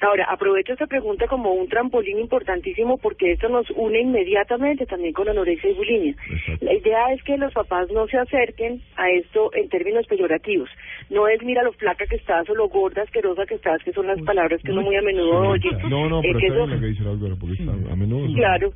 [0.00, 5.28] Ahora, aprovecho esta pregunta como un trampolín importantísimo porque esto nos une inmediatamente también con
[5.28, 6.14] anorexia y bulimia.
[6.62, 10.68] La idea es que los papás no se acerquen a esto en términos peyorativos.
[11.10, 14.08] No es mira lo flaca que estás o lo gorda, asquerosa que estás, que son
[14.08, 15.70] las palabras que uno muy a menudo oye.
[15.88, 18.34] No, no, Eh, pero que está eso- lo que dice doctora, porque está a menudo.
[18.34, 18.72] Claro, eh,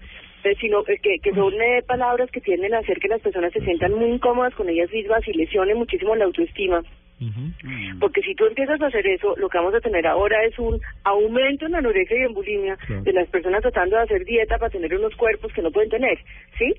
[0.61, 3.61] sino eh, que, que son eh, palabras que tienden a hacer que las personas se
[3.61, 6.83] sientan muy incómodas con ellas mismas y lesionen muchísimo la autoestima.
[7.99, 10.81] Porque si tú empiezas a hacer eso, lo que vamos a tener ahora es un
[11.03, 14.95] aumento en anorexia y en bulimia de las personas tratando de hacer dieta para tener
[14.95, 16.17] unos cuerpos que no pueden tener,
[16.57, 16.75] ¿sí?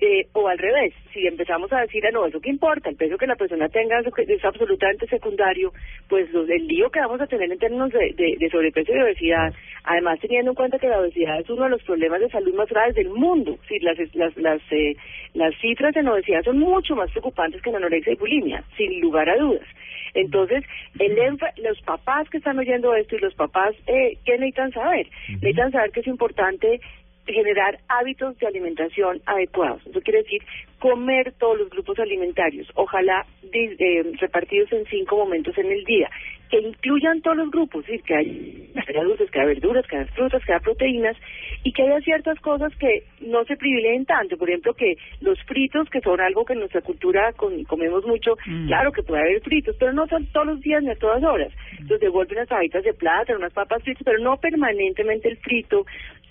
[0.00, 3.16] Eh, o al revés, si empezamos a decir, ah, no, eso que importa, el peso
[3.16, 5.72] que la persona tenga es absolutamente secundario,
[6.08, 8.96] pues los, el lío que vamos a tener en términos de, de, de sobrepeso y
[8.96, 9.54] de obesidad,
[9.84, 12.68] además teniendo en cuenta que la obesidad es uno de los problemas de salud más
[12.68, 14.96] graves del mundo, sí, las, las, las, eh,
[15.34, 19.28] las cifras en obesidad son mucho más preocupantes que en anorexia y bulimia, sin lugar
[19.28, 19.66] a dudas.
[20.14, 20.64] Entonces,
[20.98, 21.16] el
[21.56, 25.08] los papás que están oyendo esto y los papás, eh, ¿qué necesitan saber?
[25.28, 26.80] Necesitan saber que es importante
[27.26, 29.84] generar hábitos de alimentación adecuados.
[29.86, 30.42] Eso quiere decir
[30.78, 36.10] comer todos los grupos alimentarios, ojalá eh, repartidos en cinco momentos en el día,
[36.50, 39.86] que incluyan todos los grupos, es decir, que hay- que haya dulces, que haya verduras,
[39.86, 41.16] que haya frutas, que haya proteínas,
[41.62, 44.36] y que haya ciertas cosas que no se privilegien tanto.
[44.36, 48.36] Por ejemplo, que los fritos, que son algo que en nuestra cultura con- comemos mucho,
[48.66, 51.50] claro que puede haber fritos, pero no son todos los días ni a todas horas.
[51.72, 55.86] Entonces devuelven unas fajitas de plata, unas papas fritas, pero no permanentemente el frito.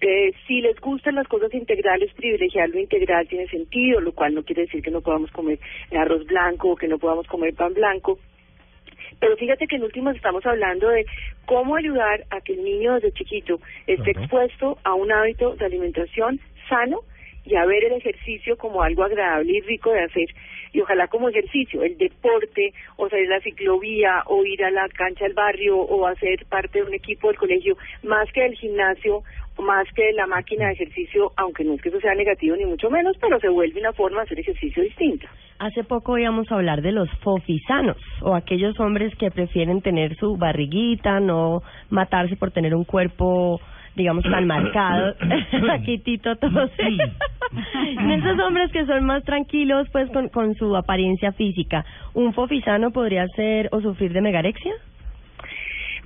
[0.06, 4.44] Eh, si les gustan las cosas integrales, privilegiar lo integral tiene sentido, lo cual no
[4.44, 5.60] quiere decir que no podamos comer
[5.98, 8.20] arroz blanco o que no podamos comer pan blanco.
[9.22, 11.06] Pero fíjate que en últimas estamos hablando de
[11.46, 16.42] cómo ayudar a que el niño desde chiquito esté expuesto a un hábito de alimentación
[16.68, 17.00] sano
[17.46, 20.28] y a ver el ejercicio como algo agradable y rico de hacer.
[20.72, 24.88] Y ojalá como ejercicio, el deporte, o salir a la ciclovía, o ir a la
[24.90, 29.24] cancha del barrio, o hacer parte de un equipo del colegio, más que del gimnasio,
[29.62, 32.66] más que de la máquina de ejercicio, aunque no es que eso sea negativo ni
[32.66, 35.30] mucho menos, pero se vuelve una forma de hacer ejercicio distinta.
[35.60, 40.36] Hace poco íbamos a hablar de los fofisanos o aquellos hombres que prefieren tener su
[40.36, 43.62] barriguita, no matarse por tener un cuerpo,
[43.96, 45.16] digamos, tan marcado.
[45.72, 46.72] Aquí Tito tose.
[48.14, 51.86] Esos hombres que son más tranquilos, pues, con, con su apariencia física.
[52.14, 54.74] ¿Un fofisano podría ser o sufrir de megarexia?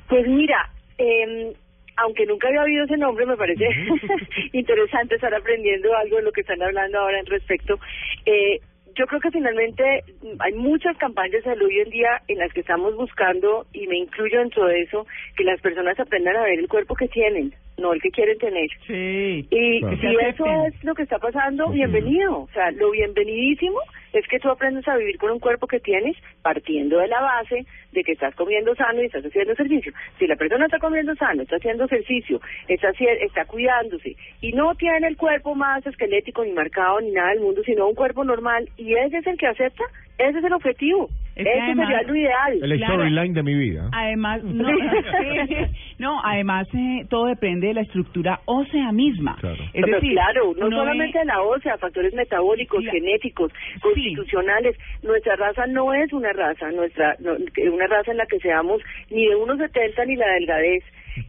[0.10, 1.54] Pues mira, eh,
[1.98, 3.68] aunque nunca había oído ese nombre, me parece
[4.54, 7.80] interesante estar aprendiendo algo de lo que están hablando ahora en respecto.
[8.26, 8.60] Eh,
[8.96, 10.04] yo creo que finalmente
[10.40, 13.98] hay muchas campañas de salud hoy en día en las que estamos buscando, y me
[13.98, 15.06] incluyo dentro de eso,
[15.36, 18.70] que las personas aprendan a ver el cuerpo que tienen, no el que quieren tener.
[18.88, 19.48] Sí.
[19.52, 19.98] Y Claro.
[19.98, 22.40] si eso es lo que está pasando, bienvenido.
[22.40, 23.80] O sea, lo bienvenidísimo
[24.14, 27.66] es que tú aprendes a vivir con un cuerpo que tienes partiendo de la base
[27.92, 29.94] de que estás comiendo sano y estás haciendo ejercicio.
[30.18, 35.08] Si la persona está comiendo sano, está haciendo ejercicio, está, está cuidándose y no tiene
[35.08, 38.96] el cuerpo más esquelético ni marcado ni nada del mundo, sino un cuerpo normal y
[38.96, 39.84] ese es el que acepta,
[40.18, 41.10] ese es el objetivo.
[41.38, 42.60] Es que ese además- sería lo ideal.
[42.64, 43.90] El storyline de mi vida.
[43.94, 44.68] Además, no,
[46.00, 49.36] no además eh, todo depende de la estructura ósea misma.
[49.42, 49.42] Es
[49.74, 53.52] Pero decir, claro, no solamente ve- la ósea, factores metabólicos, genéticos,
[53.82, 54.76] constitucionales.
[55.04, 57.36] Nuestra raza no es una raza, nuestra no-
[57.72, 60.84] una raza en la que seamos ni de 1,70 ni la delgadez.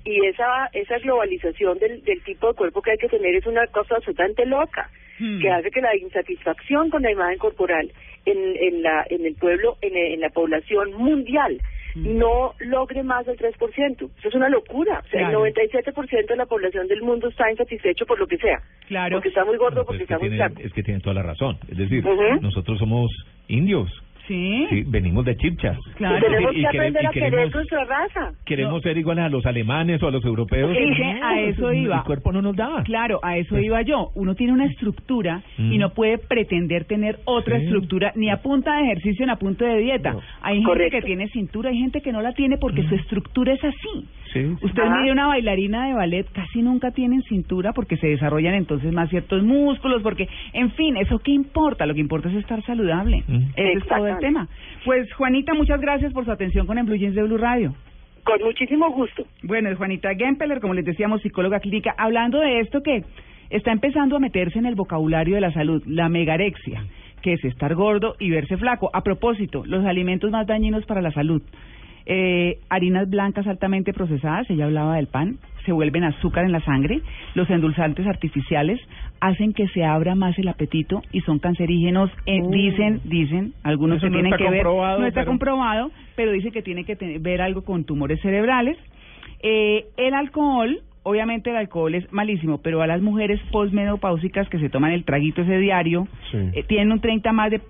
[0.05, 3.67] Y esa esa globalización del, del tipo de cuerpo que hay que tener es una
[3.69, 4.91] cosa absolutamente loca,
[5.21, 5.41] Hmm.
[5.41, 7.91] que hace que la insatisfacción con la imagen corporal
[8.25, 11.59] en, en, la, en el pueblo, en, en la población mundial,
[11.95, 12.19] Hmm.
[12.19, 14.11] no logre más del 3%.
[14.19, 15.03] Eso es una locura.
[15.05, 15.47] O sea, Claro.
[15.47, 18.61] el 97% de la población del mundo está insatisfecho por lo que sea.
[18.87, 19.17] Claro.
[19.17, 21.23] Porque está muy gordo, porque es, que está muy tiene, es que tiene toda la
[21.23, 21.57] razón.
[21.69, 22.05] Es decir,
[22.43, 23.11] nosotros somos
[23.49, 23.91] indios.
[24.29, 24.85] Sí.
[24.87, 25.77] venimos de chipchas.
[25.99, 28.33] Y tenemos que aprender y a querer queremos, nuestra raza.
[28.45, 30.71] queremos ser iguales a los alemanes o a los europeos.
[30.71, 31.97] No, a eso iba.
[31.99, 32.83] El cuerpo no nos da.
[32.85, 34.11] Claro, a eso iba yo.
[34.15, 35.79] Uno tiene una estructura y Mm.
[35.81, 37.65] no puede pretender tener otra Sí.
[37.65, 40.17] estructura ni a punta de ejercicio ni a punta de dieta.
[40.43, 40.99] Hay gente Correcto.
[40.99, 44.07] que tiene cintura, hay gente que no la tiene porque su estructura es así.
[44.33, 44.45] Sí.
[44.63, 45.01] Usted Ajá.
[45.01, 49.43] mire una bailarina de ballet, casi nunca tienen cintura porque se desarrollan entonces más ciertos
[49.43, 51.87] músculos, porque, en fin, ¿eso qué importa?
[51.87, 53.23] Lo que importa es estar saludable.
[53.57, 54.49] Es todo el tema.
[54.85, 57.75] Pues, Juanita, muchas gracias por su atención con el Blue Jeans de Blue Radio.
[58.25, 59.25] Con muchísimo gusto.
[59.43, 63.05] Bueno, es Juanita Gempeler, como les decíamos, psicóloga clínica, hablando de esto que
[63.51, 66.85] está empezando a meterse en el vocabulario de la salud, la megarexia,
[67.23, 68.91] que es estar gordo y verse flaco.
[68.93, 71.43] A propósito, los alimentos más dañinos para la salud.
[72.11, 77.03] Eh, harinas blancas altamente procesadas, ella hablaba del pan, se vuelven azúcar en la sangre.
[77.35, 78.81] Los endulzantes artificiales
[79.21, 82.11] hacen que se abra más el apetito y son cancerígenos.
[82.27, 82.51] eh, Uh.
[82.51, 86.63] Dicen, dicen, algunos que no tienen que ver, no está pero- comprobado, pero dice que
[86.63, 88.77] tiene que te- ver algo con tumores cerebrales.
[89.43, 94.69] Eh, el alcohol, obviamente el alcohol es malísimo, pero a las mujeres posmenopáusicas que se
[94.69, 97.61] toman el traguito ese diario, eh, tienen un 30 más de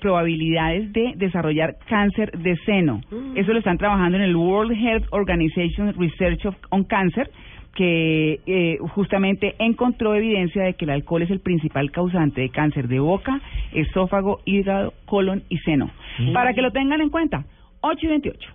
[0.00, 3.00] probabilidades de desarrollar cáncer de seno.
[3.34, 7.30] Eso lo están trabajando en el World Health Organization Research of- on Cancer
[7.74, 12.88] que eh, justamente encontró evidencia de que el alcohol es el principal causante de cáncer
[12.88, 13.40] de boca,
[13.72, 15.90] esófago, hígado, colon y seno.
[16.34, 17.44] Para que lo tengan en cuenta,
[17.80, 18.48] 8 y 28.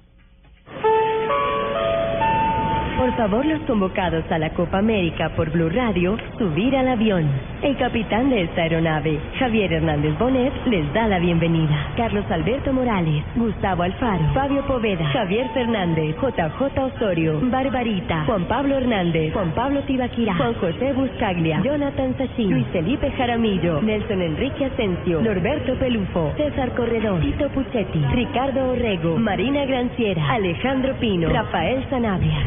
[2.98, 7.30] Por favor, los convocados a la Copa América por Blue Radio, subir al avión.
[7.61, 11.91] El capitán de esta aeronave, Javier Hernández Bonet, les da la bienvenida.
[11.95, 19.32] Carlos Alberto Morales, Gustavo Alfaro, Fabio Poveda, Javier Fernández, JJ Osorio, Barbarita, Juan Pablo Hernández,
[19.32, 25.76] Juan Pablo Tibaquirá, Juan José Buscaglia, Jonathan Sachin, Luis Felipe Jaramillo, Nelson Enrique Asensio, Norberto
[25.76, 32.38] Pelufo, César Corredor, Tito Puchetti, Ricardo Orrego, Marina Granciera, Alejandro Pino, Rafael Sanabria.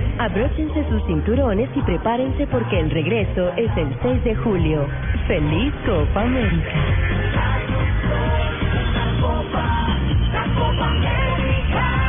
[0.41, 4.87] Abróchense sus cinturones y prepárense porque el regreso es el 6 de julio.
[5.29, 6.79] ¡Feliz Copa América!
[10.71, 12.00] Una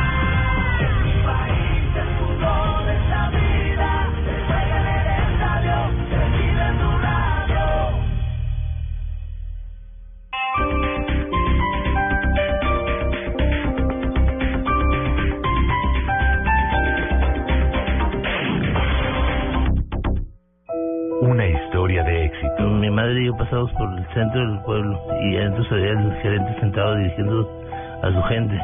[22.92, 26.60] madre y yo pasamos por el centro del pueblo y adentro se veía el gerente
[26.60, 27.48] sentado dirigiendo
[28.02, 28.58] a su gente.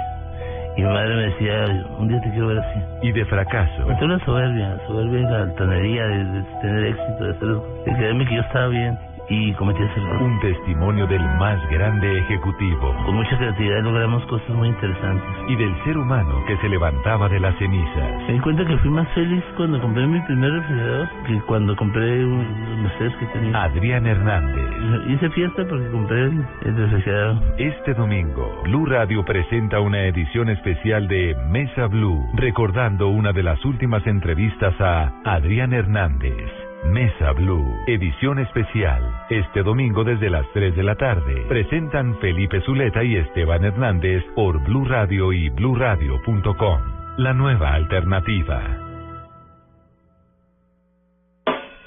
[0.77, 2.81] Y mi madre me decía, un día te quiero ver así.
[3.03, 3.83] Y de fracaso.
[3.91, 7.49] Entonces la soberbia, soberbia y la altanería de, de tener éxito, de, hacer,
[7.85, 10.23] de creerme que yo estaba bien y cometí ese error.
[10.23, 12.95] Un testimonio del más grande ejecutivo.
[13.05, 15.29] Con mucha creatividad logramos cosas muy interesantes.
[15.49, 18.23] Y del ser humano que se levantaba de las cenizas.
[18.27, 22.25] Me di cuenta que fui más feliz cuando compré mi primer refrigerador que cuando compré
[22.25, 23.63] un Mercedes que tenía.
[23.65, 24.65] Adrián Hernández.
[25.09, 27.43] Hice fiesta porque compré el, el refrigerador.
[27.59, 33.63] Este domingo, Blue Radio presenta una edición especial de Mesa Blue, recordando una de las
[33.65, 36.58] últimas entrevistas a Adrián Hernández.
[36.85, 39.03] Mesa Blue, edición especial.
[39.29, 41.45] Este domingo desde las 3 de la tarde.
[41.49, 46.81] Presentan Felipe Zuleta y Esteban Hernández por Blue Radio y bluradio.com.
[47.19, 48.63] La nueva alternativa.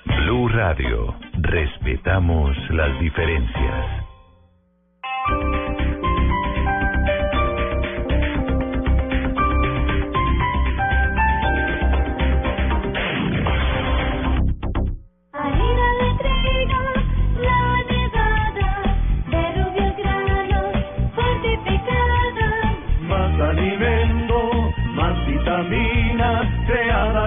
[0.05, 1.15] Blue Radio.
[1.39, 4.01] Respetamos las diferencias.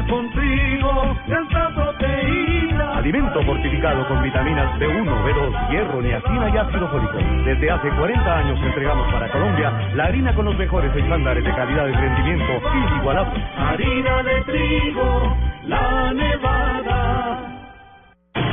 [0.05, 2.97] Creada con trigo, de alta proteína.
[2.97, 7.19] Alimento fortificado con vitaminas B1, B2, hierro, niacina y ácido fólico.
[7.45, 11.89] Desde hace 40 años entregamos para Colombia la harina con los mejores estándares de calidad
[11.89, 13.45] y rendimiento inigualables.
[13.57, 15.37] Harina de trigo,
[15.67, 17.51] la nevada.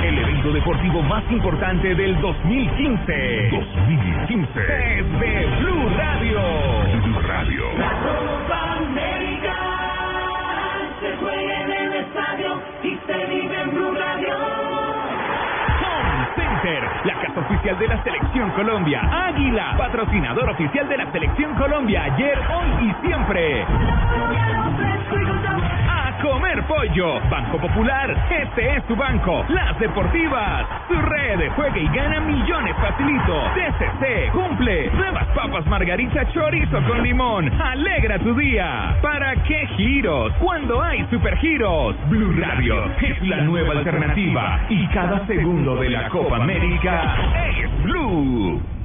[0.04, 3.50] El evento deportivo más importante del 2015.
[3.52, 5.00] 2015.
[5.00, 6.42] Es de Blue Radio.
[7.04, 7.64] Blue Radio.
[7.78, 8.71] La
[11.22, 14.36] juega en el estadio y se vive en Blue Radio.
[15.82, 19.02] Home Center, la casa oficial de la Selección Colombia.
[19.28, 22.04] Águila, patrocinador oficial de la Selección Colombia.
[22.04, 23.66] Ayer, hoy y siempre.
[25.14, 27.20] A comer pollo.
[27.30, 29.44] Banco Popular, este es tu banco.
[29.50, 31.52] Las Deportivas, tu red.
[31.56, 33.44] Juega y gana millones facilito.
[33.56, 34.90] TCC, cumple.
[34.92, 37.52] Nuevas papas margarita chorizo con limón.
[37.62, 38.96] Alegra tu día.
[39.02, 40.32] ¿Para qué giros?
[40.40, 41.96] Cuando hay supergiros.
[42.10, 44.62] Blue Radio es la nueva alternativa.
[44.70, 47.16] Y cada segundo de la Copa América
[47.50, 48.81] es Blue.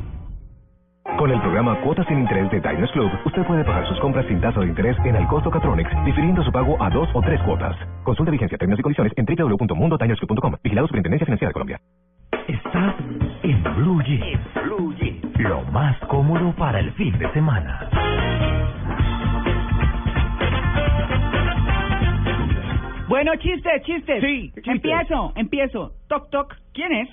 [1.18, 4.38] Con el programa Cuotas sin Interés de Diners Club, usted puede pagar sus compras sin
[4.40, 7.74] tasa de interés en el costo Catronics, difiriendo su pago a dos o tres cuotas.
[8.04, 10.56] Consulta vigencia, términos y condiciones en www.mundotinersclub.com.
[10.62, 11.80] Vigilado Superintendencia Financiera de Colombia.
[12.48, 12.94] Estás
[13.44, 14.40] en Blue Jeans.
[15.38, 17.88] Lo más cómodo para el fin de semana.
[23.08, 24.20] Bueno, chistes, chistes.
[24.20, 25.92] Sí, Empiezo, empiezo.
[26.08, 26.54] Toc, toc.
[26.74, 27.08] ¿Quién es?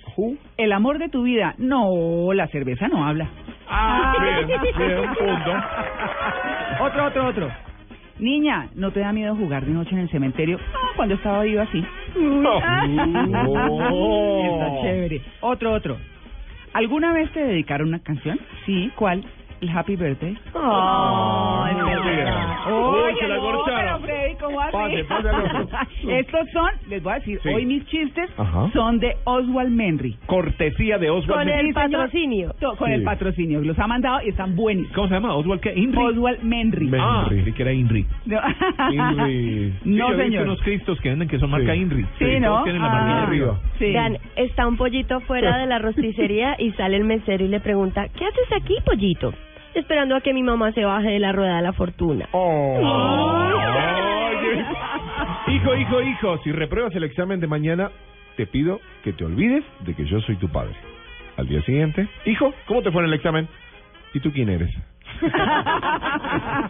[0.58, 1.54] El amor de tu vida.
[1.60, 3.30] No, la cerveza no habla.
[3.76, 4.48] Ah, bien,
[4.78, 5.52] bien, punto.
[6.84, 7.52] Otro, otro, otro.
[8.20, 10.58] Niña, ¿no te da miedo jugar de noche en el cementerio?
[10.58, 11.84] No, cuando estaba viva así.
[12.16, 12.58] No.
[12.58, 15.22] Está chévere.
[15.42, 15.98] Otro, otro.
[16.74, 18.40] ¿Alguna vez te dedicaron una canción?
[18.66, 19.24] Sí, ¿cuál?
[19.62, 20.38] El Happy Birthday.
[20.54, 21.88] Ay, no.
[21.88, 24.02] Oye, Uy, se la no, corcharon.
[24.72, 25.68] Pase, pase al otro.
[26.10, 27.50] Estos son, les voy a decir, Sí.
[27.50, 28.70] hoy mis chistes Ajá.
[28.74, 30.18] son de Oswald Menry.
[30.26, 31.40] Cortesía de Oswald.
[31.48, 32.54] Con el patrocinio.
[32.78, 32.94] Con Sí.
[32.94, 33.62] el patrocinio.
[33.62, 34.96] Los ha mandado y están buenísimos.
[34.96, 35.36] ¿Cómo se llama?
[35.36, 35.74] ¿Oswald qué?
[35.76, 35.98] ¿Inri?
[36.00, 36.90] Oswald Menry.
[37.00, 38.06] Ah, creí que era Inri.
[38.26, 38.40] No,
[38.92, 39.74] Inri.
[39.84, 40.44] Sí, No, yo he visto señor.
[40.44, 42.06] unos cristos que venden que son marca Inri.
[42.20, 42.48] Sí, ¿no?
[42.50, 43.24] Todos tienen la marquilla Ah.
[43.28, 43.60] arriba.
[43.80, 48.08] Vean, está un pollito fuera de la rosticería y sale el mesero y le pregunta,
[48.10, 49.34] ¿qué haces aquí, pollito?
[49.76, 52.28] Esperando a que mi mamá se baje de la rueda de la fortuna.
[52.32, 52.80] Oh.
[54.38, 54.66] Oye.
[55.48, 57.92] Hijo, hijo, hijo, si repruebas el examen de mañana,
[58.38, 60.74] te pido que te olvides de que yo soy tu padre.
[61.38, 63.48] Al día siguiente, hijo, ¿cómo te fue en el examen?
[64.14, 64.70] ¿Y tú quién eres?
[65.24, 66.70] Está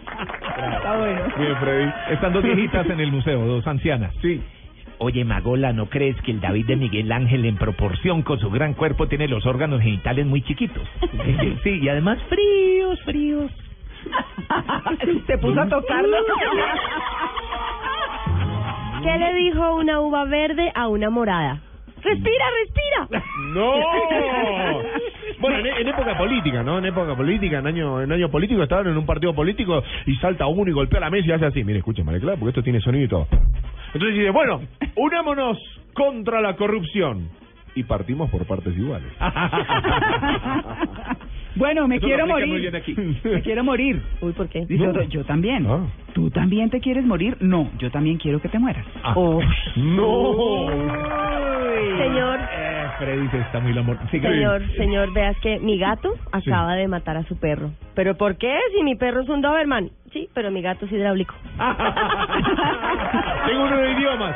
[0.96, 1.20] bueno.
[1.38, 1.92] Bien, Freddy.
[2.10, 4.12] Están dos viejitas en el museo, dos ancianas.
[4.22, 4.42] Sí.
[4.98, 8.74] Oye, Magola, ¿no crees que el David de Miguel Ángel en proporción con su gran
[8.74, 10.86] cuerpo tiene los órganos genitales muy chiquitos?
[11.62, 13.50] Sí, y además fríos, fríos.
[15.26, 16.16] Se puso a tocarlo.
[19.02, 21.60] ¿Qué le dijo una uva verde a una morada?
[22.04, 23.08] Respira, respira.
[23.54, 23.72] ¡No!
[25.40, 26.78] Bueno, en, en época política, ¿no?
[26.78, 30.46] En época política, en año, en año político, estaban en un partido político y salta
[30.46, 31.64] uno y golpea la mesa y hace así.
[31.64, 33.26] Mire, escuchen, María porque esto tiene sonido y todo.
[33.94, 34.60] Entonces dice, bueno,
[34.96, 35.58] unámonos
[35.94, 37.28] contra la corrupción.
[37.76, 39.12] Y partimos por partes iguales.
[41.56, 42.48] Bueno, me Eso lo quiero aplica morir.
[42.52, 42.94] muy bien aquí.
[43.28, 44.02] Me quiero morir.
[44.20, 44.66] Uy, ¿por qué?
[44.68, 45.66] Yo, yo también.
[45.68, 45.86] Ah.
[46.12, 47.36] ¿Tú también te quieres morir?
[47.40, 48.84] No, yo también quiero que te mueras.
[49.14, 49.40] Oh.
[49.76, 50.66] ¡No!
[51.98, 53.72] Señor, Eh, Freddy se está muy.
[54.10, 54.28] Sigue.
[54.28, 57.70] señor, señor, veas que mi gato acaba de matar a su perro.
[57.94, 58.56] ¿Pero por qué?
[58.76, 59.90] Si mi perro es un Doberman.
[60.12, 61.34] Sí, pero mi gato es hidráulico.
[63.46, 64.34] Tengo uno de idiomas.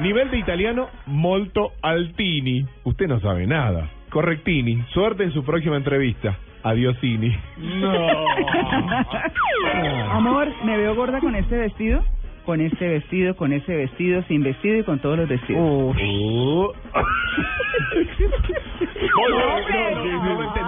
[0.00, 2.64] Nivel de italiano, molto altini.
[2.84, 3.88] Usted no sabe nada.
[4.10, 4.82] Correctini.
[4.92, 6.36] Suerte en su próxima entrevista.
[6.68, 7.34] Adiosini.
[7.56, 7.92] No.
[10.12, 12.04] Amor, ¿me veo gorda con este vestido?
[12.44, 15.96] Con este vestido, con ese vestido, sin vestido y con todos los vestidos.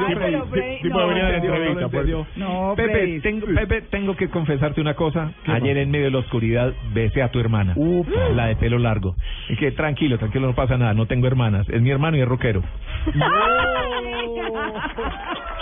[0.09, 0.89] Pero Freddy, Sí,
[2.36, 5.32] no, a Pepe, tengo, Pepe, tengo que confesarte una cosa.
[5.44, 7.74] ¿Qué Ayer en medio de la oscuridad besé a tu hermana.
[8.35, 9.14] La de pelo largo.
[9.48, 10.94] Es que tranquilo, tranquilo, no pasa nada.
[10.94, 11.68] No tengo hermanas.
[11.68, 12.62] Es mi hermano y es rockero.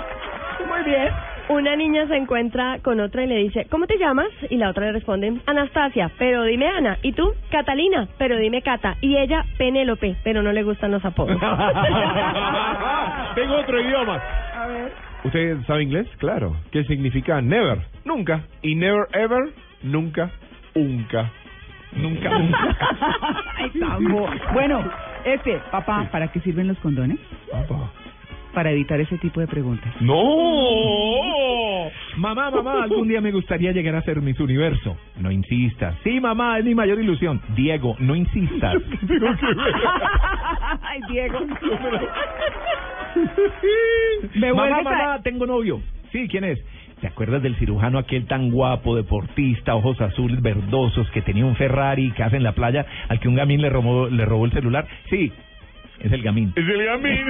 [0.78, 1.08] Muy bien.
[1.48, 4.28] Una niña se encuentra con otra y le dice, ¿cómo te llamas?
[4.50, 6.98] Y la otra le responde, Anastasia, pero dime Ana.
[7.02, 7.32] ¿Y tú?
[7.50, 8.96] Catalina, pero dime Cata.
[9.00, 11.36] Y ella, Penélope, pero no le gustan los apodos.
[13.34, 14.22] Tengo otro idioma.
[14.54, 14.92] A ver.
[15.24, 16.06] ¿Usted sabe inglés?
[16.18, 16.54] Claro.
[16.70, 17.78] ¿Qué significa never?
[18.04, 18.44] Nunca.
[18.62, 19.48] Y never ever,
[19.82, 20.30] nunca,
[20.74, 21.30] unca.
[21.92, 22.76] Nunca, nunca.
[23.56, 24.28] Ay, tambo.
[24.52, 24.84] Bueno,
[25.24, 27.18] este, papá, ¿para qué sirven los condones?
[28.58, 29.94] Para evitar ese tipo de preguntas.
[30.00, 30.16] ¡No!
[32.16, 34.96] Mamá, mamá, algún día me gustaría llegar a ser Miss Universo.
[35.20, 35.94] No insistas.
[36.02, 37.40] Sí, mamá, es mi mayor ilusión.
[37.54, 38.74] Diego, no insistas.
[40.82, 41.38] Ay, Diego.
[44.34, 45.80] Me mamá, a- mamá, tengo novio.
[46.10, 46.58] Sí, ¿quién es?
[47.00, 52.10] ¿Te acuerdas del cirujano aquel tan guapo, deportista, ojos azules, verdosos, que tenía un Ferrari
[52.10, 54.84] que hace en la playa, al que un gamín le robó, le robó el celular?
[55.10, 55.32] Sí,
[56.00, 56.52] es el gamín.
[56.56, 57.26] Es el gamín.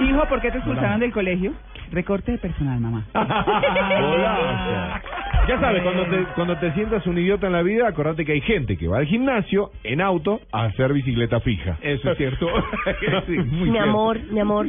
[0.00, 1.52] Hijo, ¿por qué te expulsaron del colegio?
[1.92, 3.04] Recorte de personal, mamá.
[3.14, 5.02] Hola.
[5.48, 8.40] Ya sabes, cuando te, cuando te sientas un idiota en la vida, acordate que hay
[8.40, 11.76] gente que va al gimnasio en auto a hacer bicicleta fija.
[11.82, 12.46] Eso es cierto.
[13.26, 13.82] Sí, muy mi cierto.
[13.90, 14.68] amor, mi amor,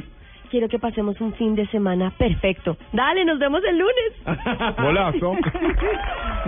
[0.50, 2.78] quiero que pasemos un fin de semana perfecto.
[2.92, 4.76] Dale, nos vemos el lunes.
[4.78, 5.36] Golazo.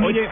[0.03, 0.27] Oye,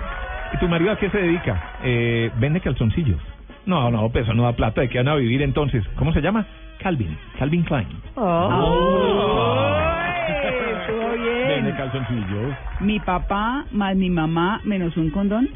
[0.53, 1.75] ¿y tu marido a qué se dedica?
[1.83, 3.19] Eh, ¿Vende calzoncillos?
[3.65, 4.81] No, no, pues eso no da plata.
[4.81, 5.85] ¿De qué van a vivir entonces?
[5.95, 6.45] ¿Cómo se llama?
[6.79, 7.15] Calvin.
[7.37, 7.87] Calvin Klein.
[8.17, 10.33] Ay,
[10.79, 11.47] estuvo bien.
[11.47, 12.55] Vende calzoncillos.
[12.79, 15.47] Mi papá más mi mamá menos un condón,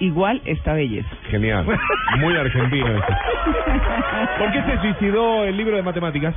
[0.00, 1.08] igual esta belleza.
[1.30, 1.64] Genial.
[2.18, 2.86] Muy argentino.
[4.38, 6.34] ¿Por qué se suicidó el libro de matemáticas?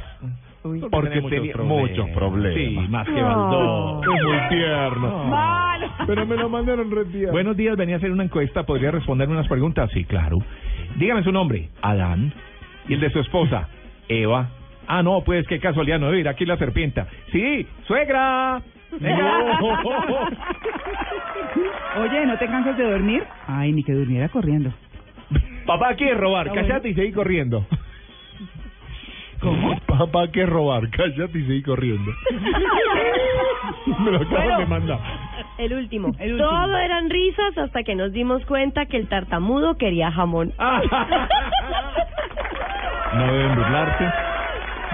[0.62, 1.90] Porque tenía muchos tenía problemas.
[1.90, 2.56] muchos problemas.
[2.56, 3.22] Sí, más que.
[3.22, 4.02] Baldó.
[4.02, 5.24] Es muy tierno.
[5.26, 5.88] Malo.
[6.06, 7.32] Pero me lo mandaron retirar.
[7.32, 8.64] Buenos días, venía a hacer una encuesta.
[8.64, 9.90] ¿Podría responderme unas preguntas?
[9.92, 10.38] Sí, claro.
[10.98, 11.70] Dígame su nombre.
[11.82, 12.32] Adán.
[12.88, 13.70] ¿Y el de su esposa?
[14.08, 14.50] Eva.
[14.88, 17.08] Ah, no, pues qué casualidad, no ir aquí la serpienta.
[17.32, 18.62] Sí, suegra.
[21.98, 23.24] Oye, ¿no te cansas de dormir?
[23.48, 24.72] Ay, ni que durmiera corriendo.
[25.66, 26.62] Papá quiere robar, bueno.
[26.68, 27.66] cállate y seguí corriendo.
[29.42, 29.76] ¿Cómo?
[29.88, 32.12] Papá quiere robar, cállate y seguí corriendo.
[34.00, 34.60] Me lo acaban Bueno.
[34.60, 35.00] de mandar.
[35.58, 36.12] El último.
[36.20, 36.50] El último.
[36.50, 40.54] Todo eran risas hasta que nos dimos cuenta que el tartamudo quería jamón.
[43.14, 44.04] No deben burlarse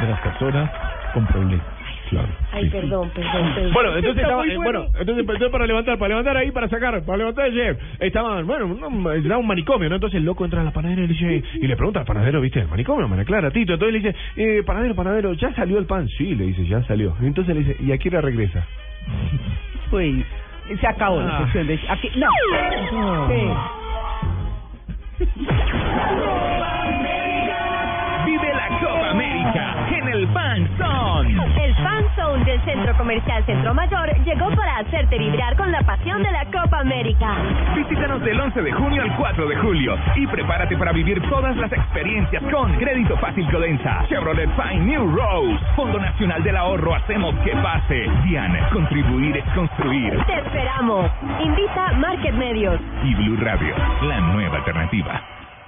[0.01, 0.71] de las personas
[1.13, 1.65] con problemas.
[2.09, 2.27] Claro.
[2.53, 3.73] Ay, perdón, perdón, perdón.
[3.73, 4.61] Bueno, entonces estaba, eh, bueno.
[4.63, 8.67] bueno, entonces entonces para levantar, para levantar ahí, para sacar, para levantar ayer, estaban, bueno,
[8.67, 9.95] no, era un manicomio, ¿no?
[9.95, 12.39] Entonces el loco entra a la panadera y le dice, y le pregunta al panadero,
[12.39, 12.61] ¿viste?
[12.61, 13.73] El manicomio, María Clara, Tito.
[13.73, 16.07] Entonces le dice, eh, panadero, panadero, ¿ya salió el pan?
[16.09, 17.15] Sí, le dice, ya salió.
[17.21, 18.65] Entonces le dice, ¿y a qué hora regresa?
[19.89, 20.15] Pues
[20.81, 21.39] se acabó la Ah.
[21.43, 22.09] sección de aquí.
[22.17, 22.27] No.
[23.29, 25.25] Sí.
[30.57, 31.63] Fan Zone.
[31.63, 36.23] El Fan Zone el Centro Comercial Centro Mayor llegó para hacerte vibrar con la pasión
[36.23, 37.35] de la Copa América.
[37.75, 41.71] Visítanos del 11 de junio al 4 de julio y prepárate para vivir todas las
[41.71, 47.51] experiencias con Crédito Fácil Codensa, Chevrolet Fine New Rose, Fondo Nacional del Ahorro, hacemos que
[47.57, 48.09] pase.
[48.23, 50.17] Diana, contribuir es construir.
[50.25, 51.11] Te esperamos.
[51.39, 52.79] Invita Market Medios.
[53.03, 55.36] Y Blue Radio, la nueva alternativa.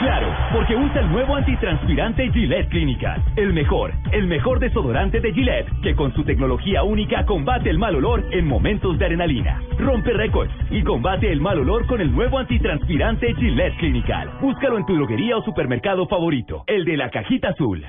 [0.00, 3.22] Claro, porque usa el nuevo antitranspirante Gillette Clinical.
[3.36, 7.94] El mejor, el mejor desodorante de Gillette, que con su tecnología única combate el mal
[7.94, 9.60] olor en momentos de adrenalina.
[9.78, 14.30] Rompe récords y combate el mal olor con el nuevo antitranspirante Gillette Clinical.
[14.40, 17.84] Búscalo en tu droguería o supermercado favorito, el de la cajita azul.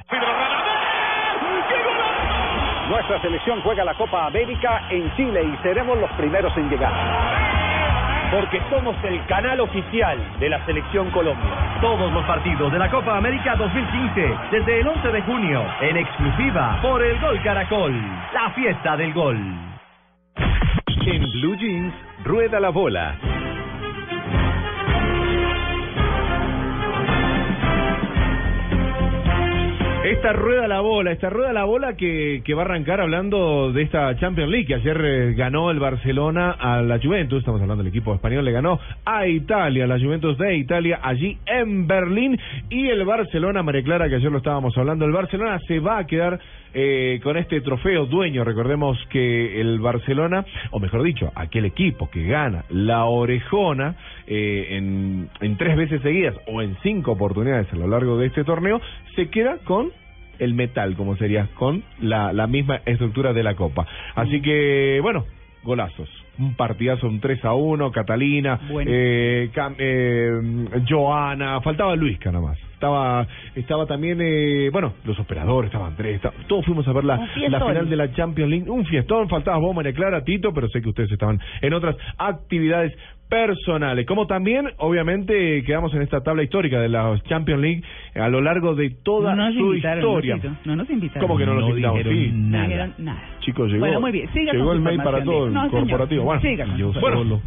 [2.90, 6.92] Nuestra selección juega la Copa América en Chile y seremos los primeros en llegar.
[8.32, 11.80] Porque somos el canal oficial de la selección Colombia.
[11.82, 16.80] Todos los partidos de la Copa América 2015, desde el 11 de junio, en exclusiva
[16.82, 17.94] por el Gol Caracol,
[18.34, 19.38] la fiesta del gol.
[21.06, 21.94] En Blue Jeans,
[22.24, 23.16] rueda la bola.
[30.04, 33.84] Esta rueda la bola, esta rueda la bola que, que va a arrancar hablando de
[33.84, 37.92] esta Champions League, que ayer eh, ganó el Barcelona a la Juventus, estamos hablando del
[37.92, 42.36] equipo español, le ganó a Italia, la Juventus de Italia, allí en Berlín,
[42.72, 46.08] y el Barcelona, María Clara, que ayer lo estábamos hablando, el Barcelona se va a
[46.08, 46.40] quedar
[46.74, 52.26] eh, con este trofeo dueño, recordemos que el Barcelona, o mejor dicho, aquel equipo que
[52.26, 53.96] gana la orejona
[54.28, 58.44] eh, en, en tres veces seguidas o en cinco oportunidades a lo largo de este
[58.44, 58.80] torneo,
[59.16, 59.90] se queda con
[60.40, 63.86] el metal, como sería, con la, la misma estructura de la copa.
[64.16, 65.26] Así que, bueno,
[65.64, 66.10] golazos.
[66.40, 70.32] Un partidazo, un 3 a 1, Catalina, eh, Cam- eh,
[70.90, 72.58] Joana, faltaba Luisca nada más.
[72.86, 77.60] Estaba, estaba también, eh, bueno, los operadores, estaba Andrés, estaba- todos fuimos a ver la
[77.74, 78.70] final de la Champions League.
[78.72, 82.92] Un fiestón, faltaba vos, María Clara, Tito, pero sé que ustedes estaban en otras actividades
[83.32, 84.06] personales.
[84.06, 87.84] Como también, obviamente, quedamos en esta tabla histórica de la Champions League
[88.14, 90.36] a lo largo de toda no nos su invitaron, historia.
[90.44, 90.58] ¿no?
[90.66, 91.28] No nos invitaron.
[91.28, 92.00] ¿Cómo que no, nos invitamos?
[92.00, 92.32] dijeron Sí.
[92.34, 93.24] No dijeron nada.
[93.40, 94.34] Chicos, llegó, Bueno, muy bien.
[94.34, 95.54] Siga llegó el mail para todo el.
[95.54, 95.82] No, señor.
[95.84, 96.24] corporativo.
[96.26, 97.42] Bueno, su bueno, solo.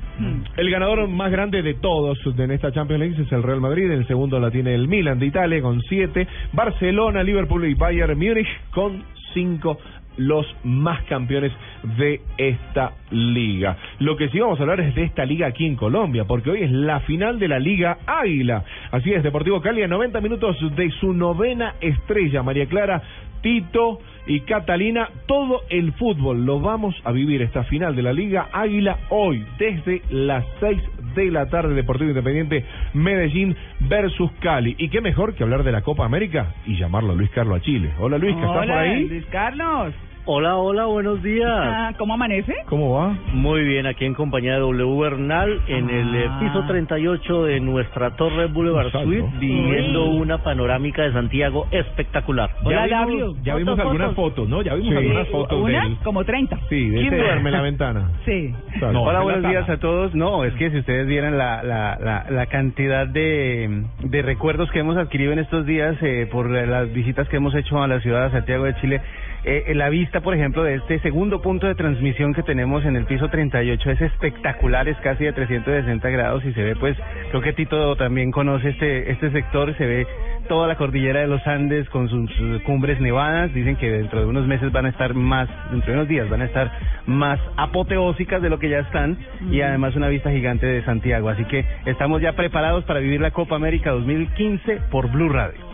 [0.57, 3.91] el ganador más grande de todos en esta Champions League es el Real Madrid.
[3.91, 6.27] El segundo la tiene el Milan de Italia con siete.
[6.55, 9.03] Barcelona, Liverpool y Bayern Múnich con
[9.35, 9.79] cinco
[10.17, 11.53] los más campeones
[11.99, 13.77] de esta liga.
[13.99, 16.63] Lo que sí vamos a hablar es de esta liga aquí en Colombia, porque hoy
[16.63, 18.65] es la final de la Liga Águila.
[18.91, 23.03] Así es, Deportivo Cali a 90 minutos de su novena estrella, María Clara,
[23.45, 28.49] Tito y Catalina, todo el fútbol lo vamos a vivir esta final de la Liga
[28.51, 30.79] Águila hoy desde las 6
[31.15, 32.65] de la tarde Deportivo Independiente
[32.95, 34.75] Medellín versus Cali.
[34.79, 37.61] Y qué mejor que hablar de la Copa América y llamarlo a Luis Carlos a
[37.61, 37.93] Chile.
[37.99, 39.09] Hola Luis, ¿que estás por Hola, ahí?
[39.09, 39.95] Luis Carlos.
[40.27, 41.47] Hola, hola, buenos días.
[41.53, 42.55] Ah, ¿Cómo amanece?
[42.65, 43.15] ¿Cómo va?
[43.35, 48.17] Muy bien, aquí en compañía de W Bernal, en el eh, piso 38 de nuestra
[48.17, 49.07] Torre Boulevard Exacto.
[49.07, 52.49] Suite, viviendo una panorámica de Santiago espectacular.
[52.65, 54.63] ya vimos, ya vimos algunas fotos, ¿no?
[54.63, 54.97] Ya vimos Sí.
[54.97, 55.83] algunas fotos ¿Una?
[55.85, 55.97] del...
[55.99, 56.59] Como 30.
[56.71, 58.11] Sí, de ¿Quién ese- duerme en la ventana?
[58.25, 58.55] Sí.
[58.81, 60.15] No, Hola, en buenos la días a todos.
[60.15, 64.79] No, es que si ustedes vieran la, la, la, la cantidad de, de recuerdos que
[64.79, 68.25] hemos adquirido en estos días eh, por las visitas que hemos hecho a la ciudad
[68.27, 69.03] de Santiago de Chile,
[69.47, 73.05] eh, la vista, por ejemplo, de este segundo punto de transmisión que tenemos en el
[73.05, 76.97] piso 38 es espectacular, es casi de 360 grados y se ve, pues,
[77.29, 80.07] creo que Tito también conoce este, este sector, se ve
[80.49, 84.27] toda la cordillera de los Andes con sus eh, cumbres nevadas, dicen que dentro de
[84.27, 86.73] unos meses van a estar más, dentro de unos días van a estar
[87.07, 89.19] más apoteósicas de lo que ya están
[89.51, 93.31] y además una vista gigante de Santiago, así que estamos ya preparados para vivir la
[93.31, 95.74] Copa América 2015 por Blue Radio.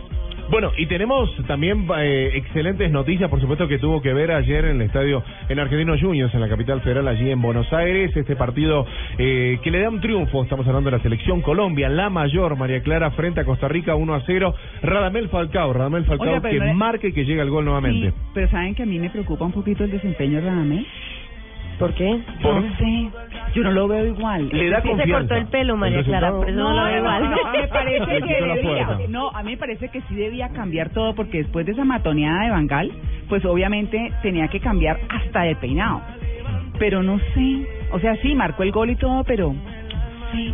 [0.51, 4.75] Bueno, y tenemos también eh, excelentes noticias, por supuesto, que tuvo que ver ayer en
[4.75, 8.15] el estadio en Argentino Juniors, en la capital federal, allí en Buenos Aires.
[8.17, 8.85] Este partido
[9.17, 12.81] eh, que le da un triunfo, estamos hablando de la selección Colombia, la mayor, María
[12.81, 14.53] Clara, frente a Costa Rica, 1 a 0.
[14.81, 18.09] Radamel Falcao, Radamel Falcao que no- marque y que llega el gol nuevamente.
[18.09, 20.85] Sí, pero ¿saben que a mí me preocupa un poquito el desempeño de Radamel?
[21.79, 22.19] ¿Por qué?
[22.43, 22.61] ¿Por?
[22.61, 23.09] No sé,
[23.53, 24.49] yo no lo veo igual.
[24.51, 25.17] Le da Sí, se confianza.
[25.19, 27.23] cortó el pelo, María El Clara, resultado- por eso no, lo veo igual.
[27.29, 28.97] no, me parece que debía.
[29.09, 32.43] No, a mí me parece que sí debía cambiar todo porque después de esa matoneada
[32.45, 32.91] de Bangal,
[33.29, 36.01] pues obviamente tenía que cambiar hasta de peinado.
[36.79, 39.53] Pero no sé, o sea, sí, marcó el gol y todo, pero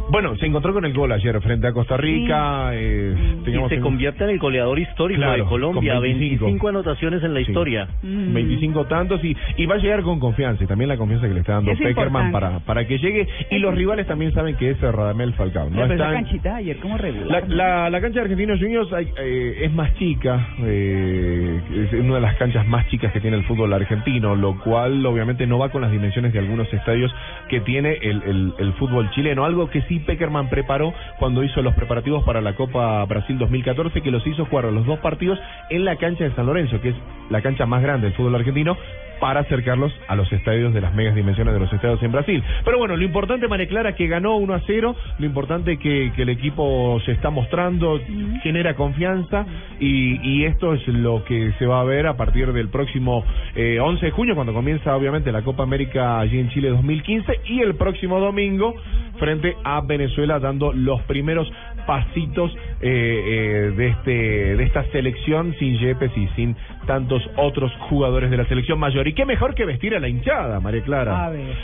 [0.09, 2.71] Bueno, se encontró con el gol ayer frente a Costa Rica.
[2.73, 6.45] eh, Y se en- convierte en el goleador histórico Claro, de Colombia, con 25.
[6.45, 7.45] 25 anotaciones en la Sí.
[7.51, 7.87] historia.
[8.03, 11.39] 25 tantos y, y va a llegar con confianza y también la confianza que le
[11.41, 14.81] está dando Es Peckerman para, para que llegue y los rivales también saben que es
[14.81, 15.69] Radamel Falcao.
[15.69, 17.43] No están- canchita de ayer como la, regular.
[17.49, 18.89] la, la cancha de Argentinos Juniors
[19.19, 23.43] eh, es más chica, eh, es una de las canchas más chicas que tiene el
[23.43, 27.13] fútbol argentino, lo cual obviamente no va con las dimensiones de algunos estadios
[27.49, 29.45] que tiene el, el, el fútbol chileno.
[29.45, 34.11] Algo que sí Peckerman preparó cuando hizo los preparativos para la Copa Brasil 2014, que
[34.11, 35.39] los hizo jugar los dos partidos
[35.69, 36.95] en la cancha de San Lorenzo, que es
[37.30, 38.77] la cancha más grande del fútbol argentino,
[39.19, 42.44] para acercarlos a los estadios de las megas dimensiones de los estadios en Brasil.
[42.64, 46.22] Pero bueno, lo importante, María Clara, que ganó 1 a 0, lo importante que, que
[46.23, 47.99] el equipo se está mostrando,
[48.44, 49.45] genera confianza
[49.80, 53.23] y, y esto es lo que se va a ver a partir del próximo
[53.56, 57.61] eh, 11 de junio, cuando comienza obviamente la Copa América allí en Chile 2015 y
[57.61, 58.76] el próximo domingo
[59.18, 61.52] frente a Venezuela dando los primeros
[61.88, 64.11] pasitos eh, eh, de este
[64.57, 66.55] de esta selección sin Yepes y sin
[66.85, 69.07] tantos otros jugadores de la selección mayor.
[69.07, 71.26] Y qué mejor que vestir a la hinchada, María Clara.
[71.26, 71.55] A ver.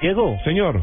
[0.00, 0.36] Diego.
[0.44, 0.82] Señor.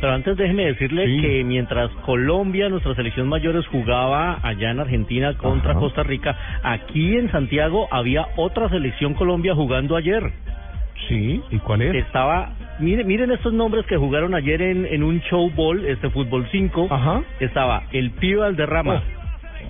[0.00, 5.70] Pero antes déjeme decirle que mientras Colombia, nuestra selección mayores, jugaba allá en Argentina contra
[5.70, 5.80] Ajá.
[5.80, 10.32] Costa Rica, aquí en Santiago había otra selección Colombia jugando ayer.
[11.08, 11.94] Sí, ¿y cuál es?
[11.94, 16.46] Estaba, miren, miren estos nombres que jugaron ayer en, en un show ball, este fútbol
[16.50, 16.88] 5.
[16.90, 17.22] Ajá.
[17.40, 19.02] Estaba el Pío Alderrama,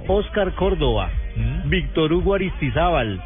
[0.09, 1.11] Oscar Córdoba,
[1.67, 3.21] Víctor Hugo Aristizábal.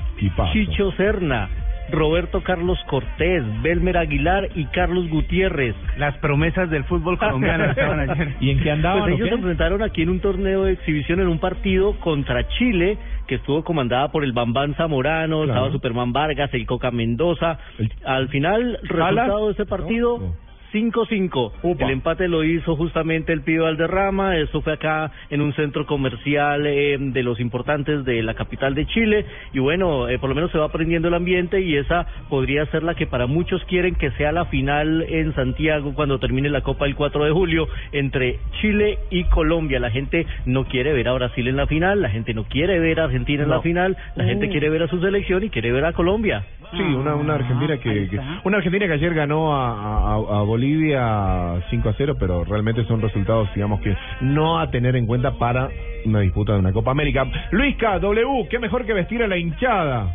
[0.52, 1.48] Chicho Serna,
[1.90, 5.74] Roberto Carlos Cortés, Belmer Aguilar y Carlos Gutiérrez.
[5.96, 8.34] Las promesas del fútbol colombiano estaban ayer.
[8.40, 9.30] ¿Y en qué andaban Pues ellos qué?
[9.30, 12.98] se enfrentaron aquí en un torneo de exhibición en un partido contra Chile
[13.30, 15.52] que estuvo comandada por el Bambán Zamorano, Claro.
[15.52, 17.60] estaba Superman Vargas, el Coca Mendoza.
[18.04, 20.34] Al final, resultado de ese partido,
[20.72, 21.52] 5-5.
[21.78, 24.36] El empate lo hizo justamente el Pío Valderrama.
[24.38, 28.86] Eso fue acá en un centro comercial eh, de los importantes de la capital de
[28.86, 29.24] Chile.
[29.52, 32.82] Y bueno, eh, por lo menos se va aprendiendo el ambiente y esa podría ser
[32.82, 36.86] la que para muchos quieren que sea la final en Santiago cuando termine la Copa
[36.86, 39.80] el 4 de julio entre Chile y Colombia.
[39.80, 43.00] La gente no quiere ver a Brasil en la final, la gente no quiere ver
[43.00, 44.50] a Argentina en la final, la gente Uh.
[44.50, 46.44] quiere ver a su selección y quiere ver a Colombia.
[46.72, 50.59] Sí, una, una Argentina que, que- una Argentina que ayer ganó a, a- a Bolivia
[50.60, 55.68] 5 a 0, pero realmente son resultados, digamos que no a tener en cuenta para
[56.04, 57.26] una disputa de una Copa América.
[57.50, 60.14] Luisca, W, qué mejor que vestir a la hinchada.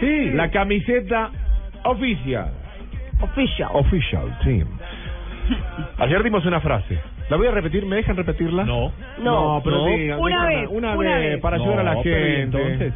[0.00, 1.30] Sí, la camiseta
[1.84, 2.50] oficial.
[3.20, 3.70] Official.
[3.72, 4.62] Official, sí.
[5.98, 6.98] Ayer dimos una frase.
[7.30, 8.64] La voy a repetir, ¿me dejan repetirla?
[8.64, 8.92] No.
[9.22, 9.86] No, pero No.
[9.96, 11.40] digan, Una déjala, vez, una, una vez, vez.
[11.40, 12.42] para ayudar a la No, pero ¿y gente.
[12.42, 12.94] entonces?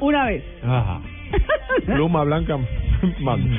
[0.00, 0.44] Una vez.
[0.64, 1.00] Ajá.
[1.86, 2.58] Pluma blanca.
[3.20, 3.50] man.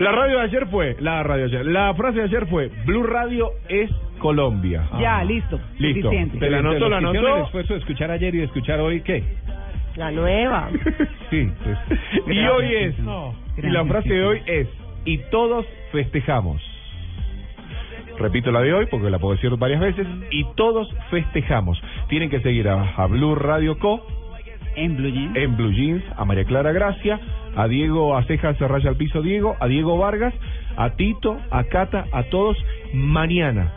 [0.00, 3.04] La radio de ayer fue, la radio de ayer, la frase de ayer fue, Blue
[3.04, 4.88] Radio es Colombia.
[4.98, 5.60] Ya, listo.
[5.78, 6.02] Listo.
[6.02, 6.38] Suficiente.
[6.38, 7.44] Te la anotó, la Hicieron el anotó.
[7.46, 9.22] esfuerzo de escuchar ayer y de escuchar hoy, ¿qué?
[9.96, 10.70] La nueva.
[11.30, 11.50] Sí.
[11.64, 11.78] pues.
[12.28, 12.94] Y hoy es,
[13.58, 14.68] y la frase de hoy es,
[15.04, 16.62] y todos festejamos.
[18.18, 20.06] Repito la de hoy porque la puedo decir varias veces.
[20.30, 21.80] Y todos festejamos.
[22.08, 24.06] Tienen que seguir a, a Blue Radio Co.
[24.76, 25.36] En Blue Jeans.
[25.36, 27.20] En Blue Jeans, a María Clara Gracia,
[27.56, 30.34] a Diego Aceja se raya al piso Diego, a Diego Vargas,
[30.76, 32.56] a Tito, a Cata, a todos.
[32.92, 33.72] Mañana,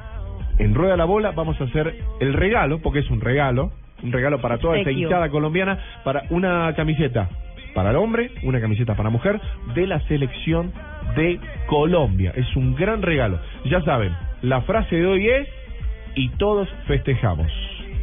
[0.59, 3.71] en Rueda la Bola, vamos a hacer el regalo, porque es un regalo,
[4.03, 7.29] un regalo para toda esta hinchada colombiana, para una camiseta
[7.77, 9.39] para el hombre, una camiseta para mujer
[9.75, 10.73] de la selección
[11.15, 12.33] de Colombia.
[12.35, 13.39] Es un gran regalo.
[13.65, 15.47] Ya saben, la frase de hoy es
[16.15, 17.51] y todos festejamos.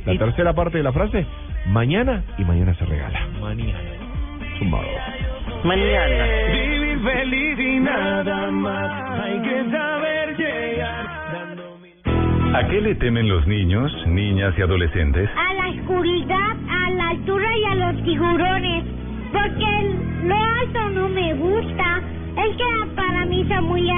[0.07, 1.27] La tercera parte de la frase,
[1.67, 3.27] mañana y mañana se regala.
[3.41, 3.79] Mañana.
[4.59, 4.89] Zumbado.
[5.65, 6.25] Mañana.
[6.53, 9.21] Vivir feliz y nada más.
[9.25, 11.05] Hay que saber llegar.
[12.55, 15.29] ¿A qué le temen los niños, niñas y adolescentes?
[15.37, 18.85] A la oscuridad, a la altura y a los tiburones.
[19.33, 22.01] Porque el- lo alto no me gusta.
[22.37, 23.91] Es que para mí son muy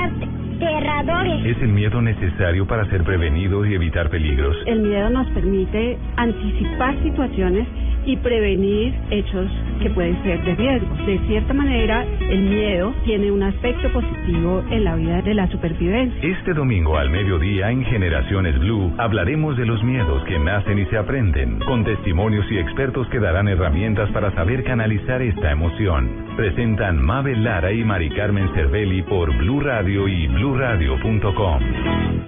[0.57, 1.45] aterradores.
[1.45, 4.57] Es el miedo necesario para ser prevenido y evitar peligros.
[4.67, 7.67] El miedo nos permite anticipar situaciones
[8.07, 9.51] y prevenir hechos
[9.83, 10.95] que pueden ser de riesgo.
[11.07, 16.17] De cierta manera, el miedo tiene un aspecto positivo en la vida de la supervivencia.
[16.23, 20.97] Este domingo al mediodía en Generaciones Blue hablaremos de los miedos que nacen y se
[20.97, 26.09] aprenden, con testimonios y expertos que darán herramientas para saber canalizar esta emoción.
[26.37, 31.61] Presentan Mabel Lara y Mari Carmen Cervelli por Blue Radio y bluradio.com.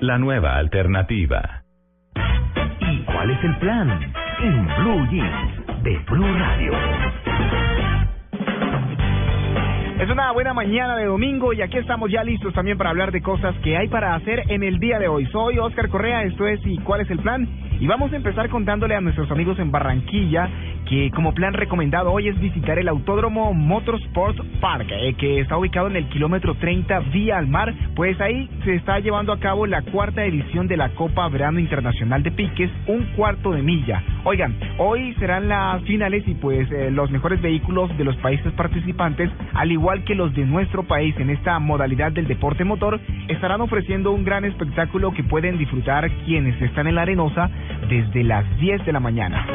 [0.00, 1.62] La nueva alternativa.
[2.80, 4.12] ¿Y cuál es el plan?
[4.42, 6.72] En Blue Jeans de Blue Radio.
[10.00, 13.22] Es una buena mañana de domingo y aquí estamos ya listos también para hablar de
[13.22, 15.26] cosas que hay para hacer en el día de hoy.
[15.26, 17.48] Soy Oscar Correa, esto es ¿Y cuál es el plan?
[17.80, 20.48] Y vamos a empezar contándole a nuestros amigos en Barranquilla
[20.88, 25.86] que como plan recomendado hoy es visitar el Autódromo Motorsport Park, eh, que está ubicado
[25.86, 27.74] en el kilómetro 30 vía al mar.
[27.94, 32.22] Pues ahí se está llevando a cabo la cuarta edición de la Copa Verano Internacional
[32.22, 34.02] de Piques, un cuarto de milla.
[34.24, 39.30] Oigan, hoy serán las finales y pues eh, los mejores vehículos de los países participantes,
[39.54, 42.98] al igual que los de nuestro país en esta modalidad del deporte motor,
[43.28, 47.50] estarán ofreciendo un gran espectáculo que pueden disfrutar quienes están en la arenosa
[47.88, 49.46] desde las 10 de la mañana.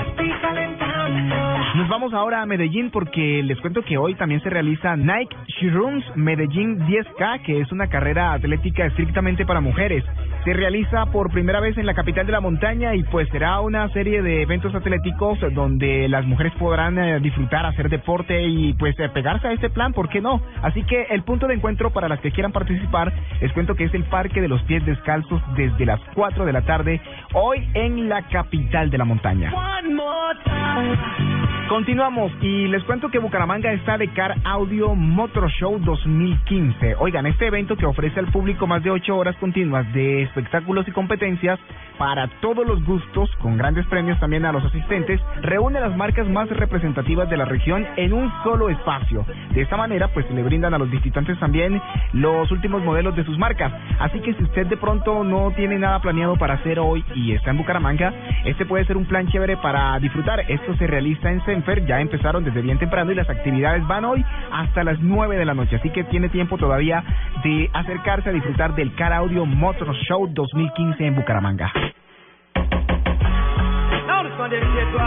[1.75, 6.05] Nos vamos ahora a Medellín porque les cuento que hoy también se realiza Nike Shirums
[6.15, 10.03] Medellín 10K, que es una carrera atlética estrictamente para mujeres.
[10.45, 13.89] Se realiza por primera vez en la capital de la montaña y pues será una
[13.89, 19.09] serie de eventos atléticos donde las mujeres podrán eh, disfrutar, hacer deporte y pues eh,
[19.09, 20.43] pegarse a este plan, ¿por qué no?
[20.61, 23.93] Así que el punto de encuentro para las que quieran participar, les cuento que es
[23.95, 27.01] el Parque de los Pies Descalzos desde las 4 de la tarde,
[27.33, 29.51] hoy en la capital de la montaña.
[31.69, 36.95] Continuamos y les cuento que Bucaramanga está de Car Audio Motor Show 2015.
[36.99, 40.91] Oigan, este evento que ofrece al público más de ocho horas continuas de espectáculos y
[40.91, 41.57] competencias
[41.97, 46.49] para todos los gustos, con grandes premios también a los asistentes, reúne las marcas más
[46.49, 49.25] representativas de la región en un solo espacio.
[49.53, 51.81] De esta manera, pues le brindan a los visitantes también
[52.11, 53.71] los últimos modelos de sus marcas.
[53.99, 57.51] Así que si usted de pronto no tiene nada planeado para hacer hoy y está
[57.51, 58.13] en Bucaramanga,
[58.45, 60.41] este puede ser un plan chévere para disfrutar.
[60.49, 61.41] Esto se realiza en
[61.85, 65.53] Ya empezaron desde bien temprano y las actividades van hoy hasta las 9 de la
[65.53, 65.77] noche.
[65.77, 67.03] Así que tiene tiempo todavía
[67.43, 71.71] de acercarse a disfrutar del Car Audio Motor Show 2015 en Bucaramanga.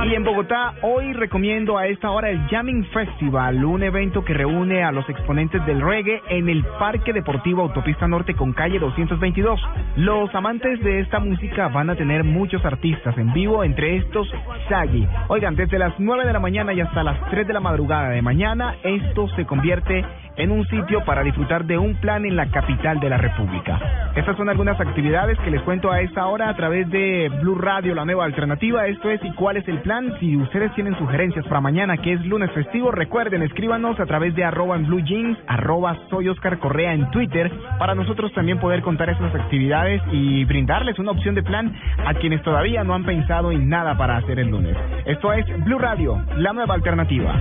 [0.09, 4.83] Y en Bogotá, hoy recomiendo a esta hora el Jamming Festival, un evento que reúne
[4.83, 9.61] a los exponentes del reggae en el Parque Deportivo Autopista Norte con calle 222.
[9.97, 14.27] Los amantes de esta música van a tener muchos artistas en vivo, entre estos
[14.71, 15.07] Shaggy.
[15.29, 18.23] Oigan, desde las 9 de la mañana y hasta las 3 de la madrugada de
[18.23, 23.01] mañana, esto se convierte en un sitio para disfrutar de un plan en la capital
[23.01, 24.13] de la República.
[24.15, 27.95] Estas son algunas actividades que les cuento a esta hora a través de Blue Radio,
[27.95, 28.87] la nueva alternativa.
[28.87, 30.15] Esto es ¿Y cuál es el plan?
[30.21, 34.45] Si ustedes tienen sugerencias para mañana, que es lunes festivo, recuerden, escríbanos a través de
[34.45, 39.11] arroba en Blue Jeans, arroba soy Oscar Correa en Twitter, para nosotros también poder contar
[39.11, 43.69] esas actividades y brindarles una opción de plan a quienes todavía no han pensado en
[43.69, 44.77] nada para hacer el lunes.
[45.05, 47.35] Esto es Blue Radio, la nueva alternativa.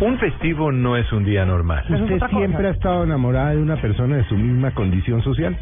[0.00, 1.84] Un festivo no es un día normal.
[1.90, 5.58] ¿Usted siempre ha estado enamorada de una persona de su misma condición social?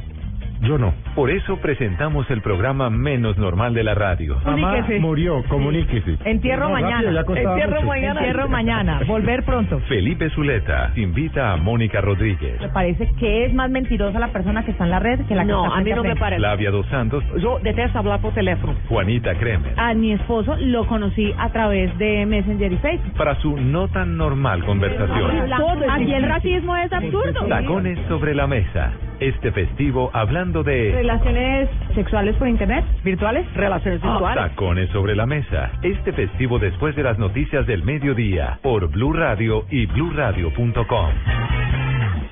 [0.60, 0.92] Yo no.
[1.14, 4.36] Por eso presentamos el programa menos normal de la radio.
[4.44, 6.18] Mamá murió, comuníquese.
[6.24, 7.24] Entierro No, rápido, mañana.
[7.24, 7.86] costaba Entierro mucho.
[7.86, 8.20] mañana.
[8.20, 9.00] Entierro mañana.
[9.06, 9.78] Volver pronto.
[9.88, 12.60] Felipe Zuleta invita a Mónica Rodríguez.
[12.60, 15.42] Me parece que es más mentirosa la persona que está en la red que la
[15.42, 16.40] que No, está a mí no me parece.
[16.40, 18.74] Flavia Dos Santos, Yo detesto hablar por teléfono.
[18.88, 19.72] Juanita Kremer.
[19.76, 23.14] A mi esposo lo conocí a través de Messenger y Facebook.
[23.16, 25.52] Para su no tan normal conversación.
[25.90, 27.46] Aquí el racismo es absurdo.
[27.48, 28.92] Tacones sobre la mesa.
[29.20, 34.50] Este festivo hablando de Relaciones sexuales por internet, virtuales, relaciones virtuales.
[34.50, 35.72] Tacones sobre la mesa.
[35.82, 41.10] Este festivo después de las noticias del mediodía por Blue Radio y bluradio.com.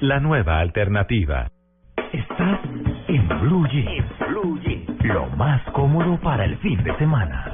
[0.01, 1.49] La nueva alternativa.
[2.13, 2.61] Estás
[3.09, 4.07] en Blue Jeans.
[5.03, 7.53] Lo más cómodo para el fin de semana.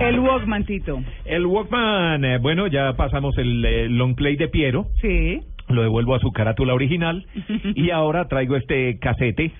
[0.00, 1.02] El Walkman, Tito.
[1.26, 4.86] El Walkman, eh, bueno, ya pasamos el eh, long play de Piero.
[5.02, 5.42] Sí.
[5.70, 7.24] Lo devuelvo a su carátula original.
[7.74, 9.52] y ahora traigo este casete.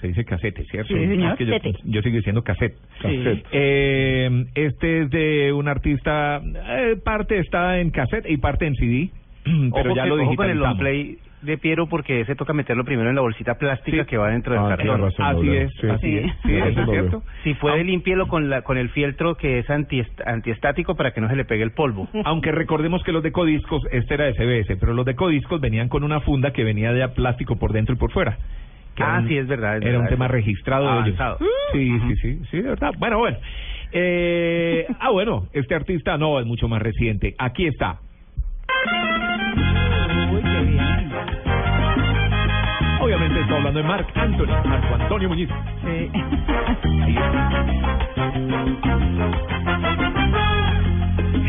[0.00, 0.94] Se dice casete, ¿cierto?
[0.94, 1.32] Sí, señor.
[1.32, 2.76] Es que yo, yo sigo diciendo cassette.
[3.02, 3.42] Sí.
[3.52, 9.10] Eh, este es de un artista, eh, parte está en cassette y parte en CD.
[9.44, 10.60] Pero Ojo ya que- lo ojo con el digitalizamos.
[10.60, 14.30] long play de Piero porque ese toca meterlo primero en la bolsita plástica que va
[14.30, 14.86] dentro del Ah, cartón.
[14.86, 15.62] tiene razón, Así Doble.
[15.62, 15.86] es, Sí.
[15.88, 16.32] así es.
[16.44, 17.22] Sí, eso es cierto.
[17.44, 21.28] Si puede, límpielo con la con el fieltro que es anti antiestático para que no
[21.28, 22.08] se le pegue el polvo.
[22.24, 25.88] Aunque recordemos que los de Codiscos, este era de CBS, pero los de Codiscos venían
[25.88, 28.36] con una funda que venía de plástico por dentro y por fuera.
[29.00, 31.20] Ah, un- sí, es verdad, es era un tema registrado de ellos.
[31.20, 31.38] avanzado.
[31.72, 32.90] Sí, sí, sí, sí, de verdad.
[32.98, 33.36] Bueno, bueno.
[33.92, 37.34] Eh, ah, bueno, este artista no, es mucho más reciente.
[37.38, 38.00] Aquí está.
[43.28, 45.48] Obviamente estoy hablando de Marc Anthony, Marco Antonio Muñiz.
[45.84, 46.10] Sí.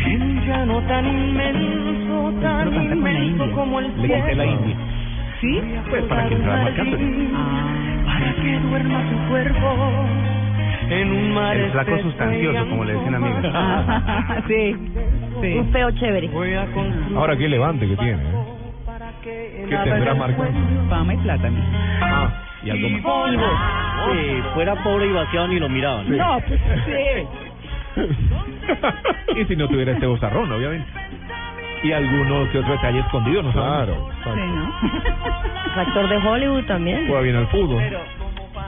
[0.06, 4.44] El llano tan inmenso, tan inmenso como el Le quité la cielo.
[4.44, 4.76] India.
[5.40, 5.60] ¿Sí?
[5.88, 7.28] Pues para que entrara Marc Anthony.
[7.34, 8.04] Ah.
[8.04, 9.90] para que duerma tu cuerpo
[10.90, 13.30] en un mar El flaco sustancioso, como le dicen a mí.
[14.48, 14.76] sí,
[15.40, 15.58] sí.
[15.58, 16.28] Un feo chévere.
[16.28, 18.22] Voy a construir Ahora qué levante que tiene.
[18.22, 18.39] ¿eh?
[19.70, 20.48] ¿Qué tendrá marcado?
[20.88, 21.48] Fama y plata.
[22.02, 22.32] Ah,
[22.64, 23.02] y algo más.
[24.10, 26.16] Si fuera pobre y vaciado ni lo miraban.
[26.16, 28.00] No, pues sí.
[29.40, 30.86] y si no tuviera este bozarrón, obviamente.
[31.82, 33.52] Y algunos que otro detalle escondido, ¿no?
[33.52, 34.10] Claro.
[34.24, 34.74] Sí, ¿no?
[35.80, 37.06] Actor de Hollywood también.
[37.06, 37.82] Juega bien al fútbol.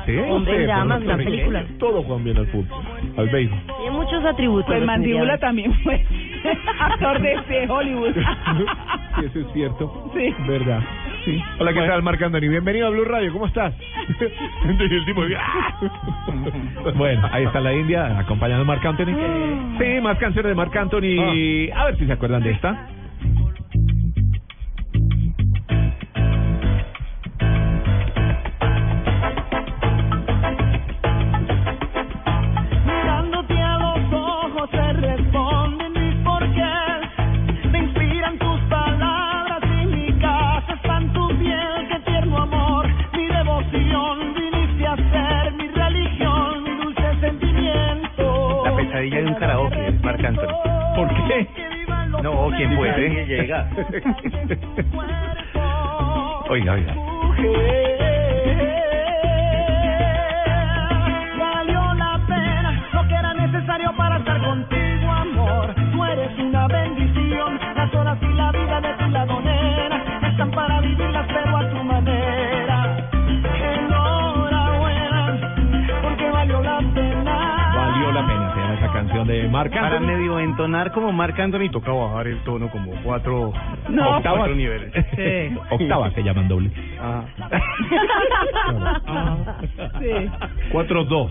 [0.06, 1.64] Sí, Hombre sí, llamas, una película.
[1.78, 2.84] Todos juegan bien al fútbol.
[3.16, 3.58] Al béisbol.
[3.78, 4.66] Tiene muchos atributos.
[4.66, 6.04] Pues Mandíbula también fue
[6.80, 8.14] actor de, de Hollywood.
[9.12, 10.10] Sí, eso es cierto.
[10.14, 10.34] Sí.
[10.48, 10.80] Verdad.
[11.26, 11.38] Sí.
[11.58, 12.48] Hola, ¿qué tal, Marc Anthony?
[12.48, 13.74] Bienvenido a Blue Radio, ¿cómo estás?
[14.64, 15.90] Y el tipo, ¡ah!
[16.94, 19.14] bueno, ahí está la India, acompañando a Marc Anthony.
[19.78, 21.70] Sí, más canciones de Marc Anthony.
[21.74, 22.88] A ver si se acuerdan de esta.
[80.92, 83.52] Como Marc Anthony toca bajar el tono como cuatro,
[83.88, 84.92] No, octavas, cuatro niveles.
[85.16, 85.56] Sí.
[85.70, 86.70] Octavas se llaman doble.
[87.00, 87.24] Ah.
[90.00, 90.30] Sí.
[90.72, 91.30] 4-2.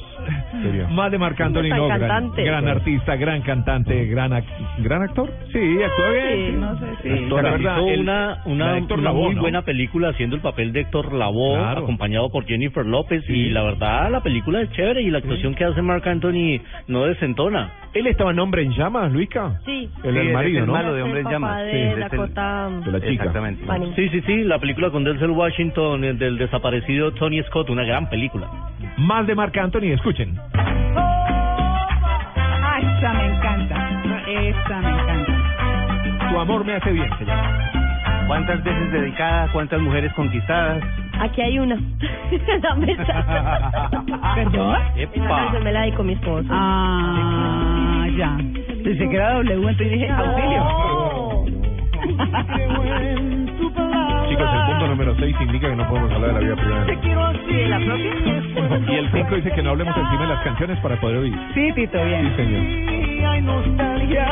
[0.61, 0.88] sería.
[0.88, 2.43] Más de Marc Anthony, no, gran, cantante.
[2.43, 4.45] gran artista, gran cantante, gran ac-
[4.80, 5.30] gran actor.
[5.51, 6.51] Sí, actúa bien.
[6.51, 7.09] Sí, no sé, sí.
[7.23, 9.41] Actor, la verdad, Hizo el- una, una, Héctor muy ¿no?
[9.41, 11.81] buena película haciendo el papel de Héctor Lavoe, Claro.
[11.84, 13.23] acompañado por Jennifer López.
[13.26, 13.34] Sí.
[13.34, 17.05] Y la verdad, la película es chévere y la actuación que hace Mark Anthony no
[17.05, 17.72] desentona.
[17.93, 19.59] Él estaba en Hombre en Llamas, Luisca.
[19.65, 19.89] Sí.
[20.03, 20.72] El, Sí, el es marido, el ¿no?
[20.73, 21.57] malo de Es Hombre el en Llamas.
[21.63, 23.11] de Sí, Dakota de la chica.
[23.11, 23.65] Exactamente.
[23.95, 28.09] Sí, sí, sí, la película con Denzel Washington, el del desaparecido Tony Scott, una gran
[28.09, 28.47] película.
[28.97, 30.38] Más de Marc Anthony, escuchen.
[32.63, 33.76] Ah, esa me encanta.
[34.27, 36.30] Esa me encanta.
[36.31, 37.68] Tu amor me hace bien, se llama.
[38.27, 39.49] ¿Cuántas veces dedicada?
[39.51, 40.81] ¿Cuántas mujeres conquistadas?
[41.22, 41.76] Aquí hay una.
[42.64, 43.91] la mesa.
[44.35, 44.76] ¿Perdón?
[44.95, 46.48] Esa canción me la dedico mi esposo.
[46.52, 48.35] Ah, ya.
[48.84, 50.64] Pensé que era W, entonces dije, auxilio.
[54.30, 56.85] Chicos, el punto número 6 indica que no podemos hablar de la vida privada.
[56.85, 58.91] ¿De la propia?
[58.91, 61.38] Y el 5 dice que no hablemos encima de las canciones para poder oír.
[61.53, 62.35] Sí, Tito, Sí, bien.
[62.35, 62.64] señor.
[62.64, 64.26] Y hay nostalgia.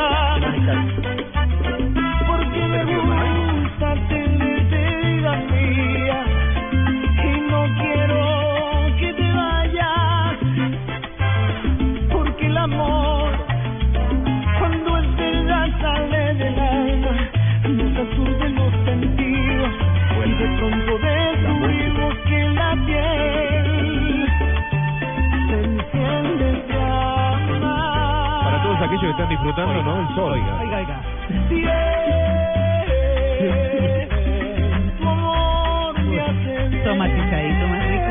[2.26, 6.24] Porque me gusta tenerte vida mía.
[28.44, 30.00] Para todos aquellos que están disfrutando, ¿no?
[30.00, 30.32] El sol.
[30.32, 31.00] Oiga, oiga.
[34.98, 36.84] Tu amor me hace bien.
[36.84, 38.10] Tomatizadito más rico.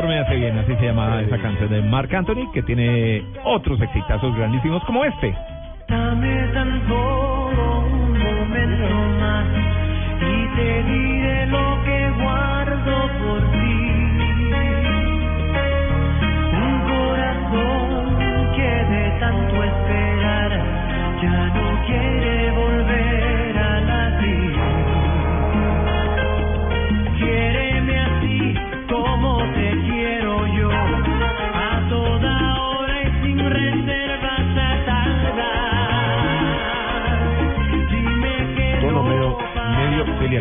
[0.00, 3.80] Amor me hace bien, así se llama esa canción de Marc Anthony, que tiene otros
[3.80, 5.34] exitazos grandísimos como este.
[5.88, 9.46] Dame tan solo un momento más
[10.20, 13.80] y te diré lo que guardo por ti.
[16.56, 20.50] Un corazón que de tanto esperar
[21.22, 22.19] ya no quiere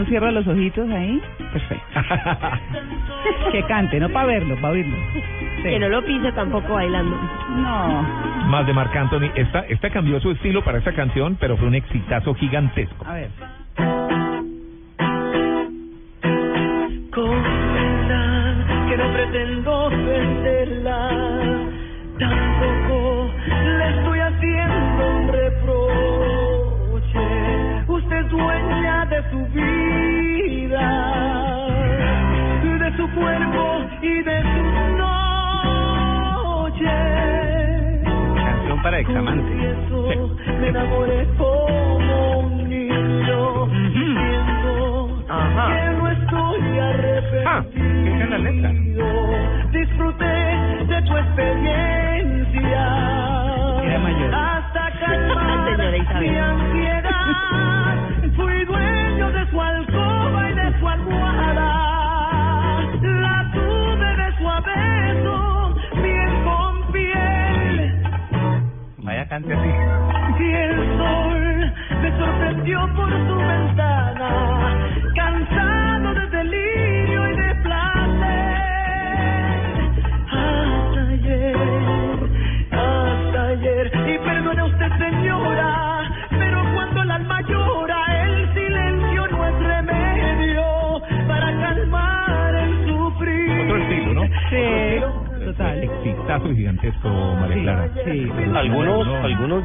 [0.00, 0.04] Para ti.
[0.04, 1.20] ¿No cierra los ojitos ahí?
[1.52, 1.86] Perfecto.
[3.52, 4.96] que cante, no para verlo, para oírlo.
[5.62, 7.16] Que no lo pise tampoco bailando.
[7.50, 8.02] No.
[8.48, 9.30] Más de Marc Anthony.
[9.34, 13.06] Esta, esta cambió su estilo para esta canción, pero fue un exitazo gigantesco.
[13.06, 13.30] A ver.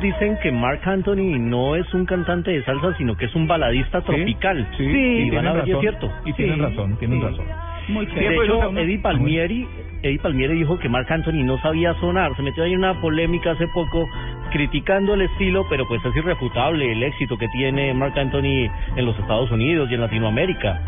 [0.06, 4.02] Dicen que Mark Anthony no es un cantante de salsa, sino que es un baladista
[4.02, 4.68] tropical.
[4.78, 5.82] Sí, y tienen van a ver si es razón.
[5.82, 6.12] cierto.
[6.26, 7.46] Y tienen razón, tienen razón.
[7.90, 9.68] Muy De hecho, Eddie Palmieri,
[10.02, 12.36] Eddie Palmieri dijo que Marc Anthony no sabía sonar.
[12.36, 14.08] Se metió ahí en una polémica hace poco
[14.52, 19.18] criticando el estilo, pero pues es irrefutable el éxito que tiene Marc Anthony en los
[19.20, 20.82] Estados Unidos y en Latinoamérica.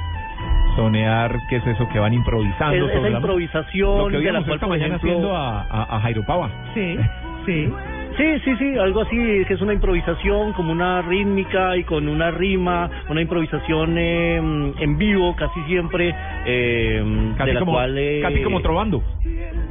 [0.76, 2.76] Sonear, ¿qué es eso que van improvisando?
[2.76, 5.35] Es- esa sobre la- improvisación Lo que de la cual, esta por mañana ejemplo- haciendo
[5.35, 6.49] a, a, a Jairo Pava.
[6.73, 6.98] Sí,
[7.45, 7.73] sí.
[8.18, 9.15] Sí, sí, sí, algo así,
[9.48, 14.38] que es una improvisación como una rítmica y con una rima, una improvisación eh,
[14.80, 16.15] en vivo casi siempre,
[16.45, 17.95] eh, Casi de la como- cual...
[17.98, 19.03] eh, casi como trovando.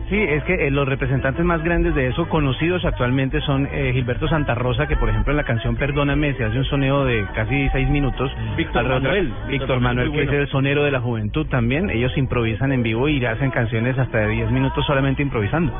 [0.08, 4.28] Sí, es que eh, los representantes más grandes de eso, conocidos actualmente, son eh, Gilberto
[4.28, 7.68] Santa Rosa, que por ejemplo en la canción Perdóname se hace un soneo de casi
[7.70, 8.30] seis minutos.
[8.56, 9.32] Víctor Manuel.
[9.48, 10.30] Víctor Manuel, que bueno.
[10.32, 11.90] es el sonero de la juventud también.
[11.90, 15.72] Ellos improvisan en vivo y hacen canciones hasta de 10 minutos solamente improvisando.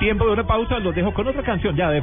[0.00, 2.02] Tiempo de una pausa, los dejo con otra canción ya de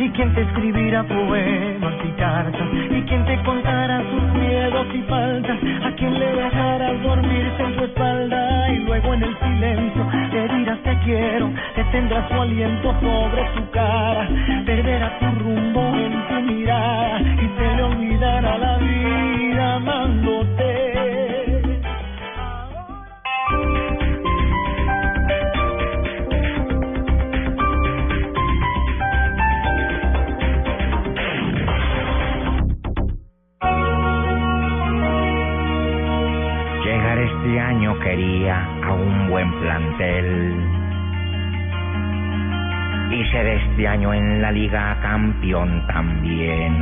[0.00, 5.58] y quien te escribirá poemas y cartas, y quien te contará sus miedos y faltas,
[5.84, 10.78] a quien le dejarás dormirse en tu espalda, y luego en el silencio te dirás
[10.82, 14.26] te quiero, te tendrás su aliento sobre su cara,
[14.64, 20.89] perderá tu rumbo en tu mirada, y se le olvidará la vida amándote.
[37.60, 40.56] Este año quería a un buen plantel.
[43.10, 46.72] Y ser este año en la liga campeón también.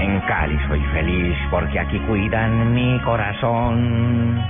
[0.00, 4.42] En Cali soy feliz porque aquí cuidan mi corazón.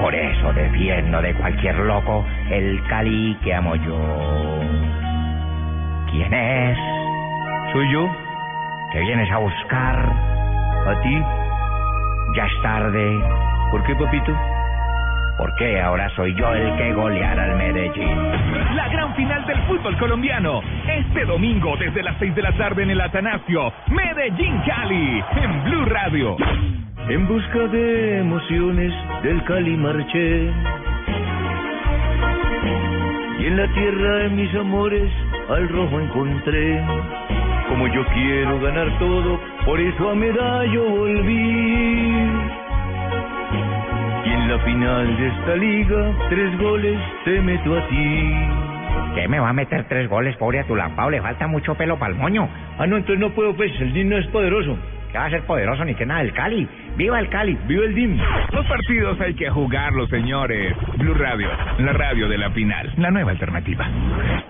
[0.00, 4.60] Por eso defiendo de cualquier loco el Cali que amo yo.
[6.12, 6.78] ¿Quién es?
[7.72, 8.08] Soy yo,
[8.92, 10.12] ¿Que vienes a buscar?
[10.86, 11.41] a ti.
[12.34, 13.20] Ya es tarde.
[13.70, 14.32] ¿Por qué, papito?
[15.36, 18.76] Porque ahora soy yo el que goleará al Medellín.
[18.76, 20.62] La gran final del fútbol colombiano.
[20.88, 23.72] Este domingo desde las 6 de la tarde en el Atanasio.
[23.88, 25.22] Medellín Cali.
[25.42, 26.36] En Blue Radio.
[27.08, 30.50] En busca de emociones del Cali marché.
[33.40, 35.10] Y en la tierra de mis amores
[35.50, 36.82] al rojo encontré.
[37.72, 42.28] Como yo quiero ganar todo, por eso a medallo volví.
[44.26, 48.34] Y en la final de esta liga, tres goles te meto a ti.
[49.14, 51.08] ¿Qué me va a meter tres goles, pobre a tu lampao?
[51.08, 52.46] Le falta mucho pelo pa'l moño.
[52.78, 54.76] Ah, no, entonces no puedo, pues, el niño es poderoso.
[55.10, 56.20] que va a ser poderoso ni que nada.
[56.20, 56.68] El Cali.
[56.98, 57.56] ¡Viva el Cali!
[57.66, 58.18] ¡Viva el DIM!
[58.52, 60.76] Los partidos hay que jugarlos, señores.
[60.98, 63.88] Blue Radio, la radio de la final, la nueva alternativa.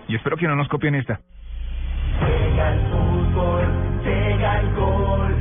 [0.09, 1.21] Y espero que no nos copien esta.
[3.33, 3.65] Llega el fútbol,
[4.05, 5.33] llega el gol.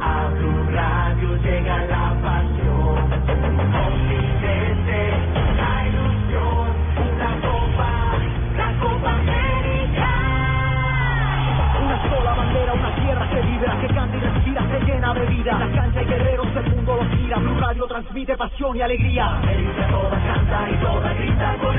[0.00, 3.10] A Blue Radio llega la pasión.
[3.72, 4.98] Continente,
[5.56, 6.66] la ilusión.
[7.14, 7.90] Una copa,
[8.56, 10.08] la Copa América.
[11.82, 15.58] Una sola bandera, una tierra que vibra, que canta y respira, se llena de vida.
[15.58, 17.38] La cancha y guerreros, el mundo los mira.
[17.38, 19.36] Blue Radio transmite pasión y alegría.
[19.36, 21.78] América toda canta y toda grita con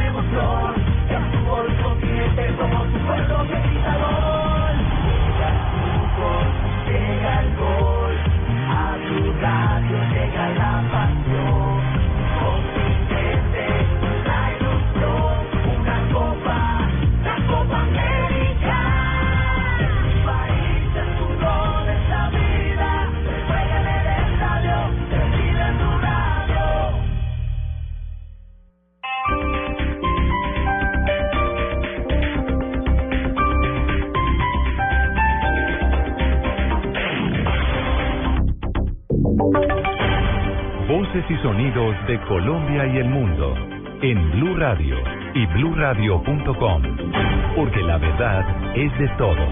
[42.08, 43.54] de Colombia y el mundo
[44.02, 44.96] en Blue Radio
[45.34, 46.82] y bluradio.com,
[47.54, 49.50] porque la verdad es de todos.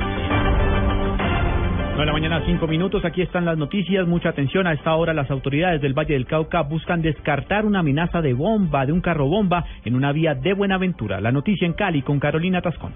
[1.95, 3.03] 9 de la mañana, 5 minutos.
[3.03, 4.07] Aquí están las noticias.
[4.07, 4.67] Mucha atención.
[4.67, 8.85] A esta hora, las autoridades del Valle del Cauca buscan descartar una amenaza de bomba,
[8.85, 11.19] de un carro bomba, en una vía de Buenaventura.
[11.19, 12.93] La noticia en Cali con Carolina Tascón.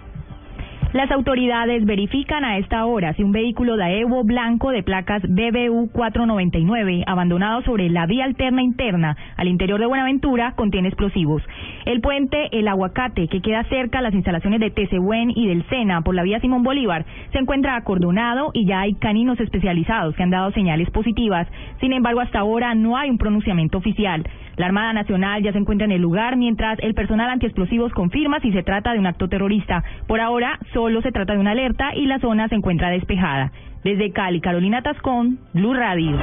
[0.92, 7.04] Las autoridades verifican a esta hora si un vehículo Daewoo blanco de placas BBU 499
[7.06, 11.44] abandonado sobre la vía alterna interna al interior de Buenaventura contiene explosivos.
[11.86, 16.02] El puente El Aguacate, que queda cerca a las instalaciones de Tesehuen y del Sena
[16.02, 20.32] por la vía Simón Bolívar, se encuentra acordonado y ya hay caninos especializados que han
[20.32, 21.48] dado señales positivas.
[21.82, 24.28] Sin embargo, hasta ahora no hay un pronunciamiento oficial.
[24.60, 28.52] La Armada Nacional ya se encuentra en el lugar mientras el personal antiexplosivos confirma si
[28.52, 29.86] se trata de un acto terrorista.
[30.06, 33.54] Por ahora solo se trata de una alerta y la zona se encuentra despejada.
[33.84, 36.18] Desde Cali, Carolina Tascón, Blue Radio.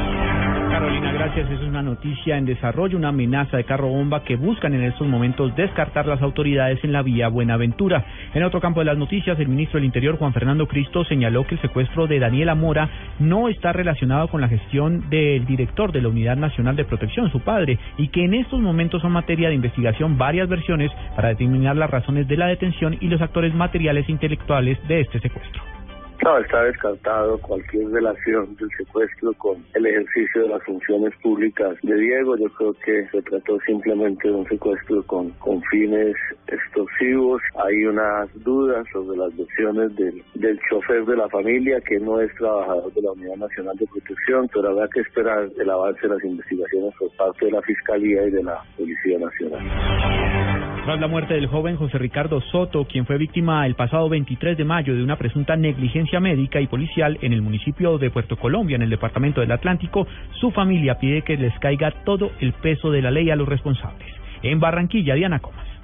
[0.70, 1.50] Carolina, gracias.
[1.50, 5.56] Es una noticia en desarrollo, una amenaza de carro bomba que buscan en estos momentos
[5.56, 8.04] descartar las autoridades en la vía Buenaventura.
[8.34, 11.54] En otro campo de las noticias, el ministro del Interior, Juan Fernando Cristo, señaló que
[11.54, 16.08] el secuestro de Daniela Mora no está relacionado con la gestión del director de la
[16.08, 20.18] Unidad Nacional de Protección, su padre, y que en estos momentos son materia de investigación
[20.18, 24.78] varias versiones para determinar las razones de la detención y los actores materiales e intelectuales
[24.88, 25.75] de este secuestro.
[26.24, 31.94] No, está descartado cualquier relación del secuestro con el ejercicio de las funciones públicas de
[31.94, 32.36] Diego.
[32.36, 35.32] Yo creo que se trató simplemente de un secuestro con,
[35.70, 36.16] fines
[36.48, 37.40] extorsivos.
[37.64, 42.34] Hay unas dudas sobre las versiones del, del chofer de la familia, que no es
[42.34, 46.24] trabajador de la Unidad Nacional de Protección, pero habrá que esperar el avance de las
[46.24, 50.55] investigaciones por parte de la Fiscalía y de la Policía Nacional.
[50.86, 54.64] Tras la muerte del joven José Ricardo Soto, quien fue víctima el pasado 23 de
[54.64, 58.82] mayo de una presunta negligencia médica y policial en el municipio de Puerto Colombia, en
[58.82, 60.06] el departamento del Atlántico,
[60.38, 64.06] su familia pide que les caiga todo el peso de la ley a los responsables.
[64.44, 65.75] En Barranquilla, Diana Comas.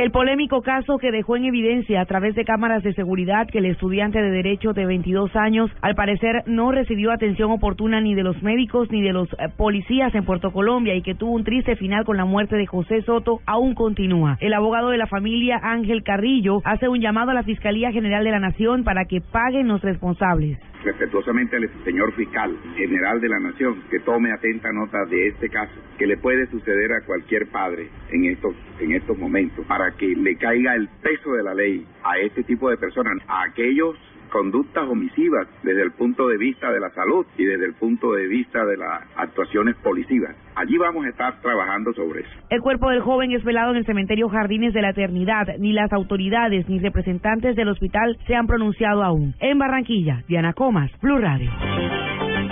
[0.00, 3.66] El polémico caso que dejó en evidencia a través de cámaras de seguridad que el
[3.66, 8.42] estudiante de Derecho de 22 años al parecer no recibió atención oportuna ni de los
[8.42, 12.06] médicos ni de los eh, policías en Puerto Colombia y que tuvo un triste final
[12.06, 14.38] con la muerte de José Soto aún continúa.
[14.40, 18.30] El abogado de la familia Ángel Carrillo hace un llamado a la Fiscalía General de
[18.30, 23.82] la Nación para que paguen los responsables respetuosamente al señor fiscal general de la nación
[23.90, 28.24] que tome atenta nota de este caso que le puede suceder a cualquier padre en
[28.26, 32.42] estos en estos momentos para que le caiga el peso de la ley a este
[32.44, 33.96] tipo de personas a aquellos
[34.30, 38.26] conductas omisivas desde el punto de vista de la salud y desde el punto de
[38.26, 40.34] vista de las actuaciones policivas.
[40.56, 42.30] Allí vamos a estar trabajando sobre eso.
[42.50, 45.46] El cuerpo del joven es velado en el cementerio Jardines de la Eternidad.
[45.58, 49.34] Ni las autoridades ni representantes del hospital se han pronunciado aún.
[49.40, 51.50] En Barranquilla, Diana Comas, Blue Radio.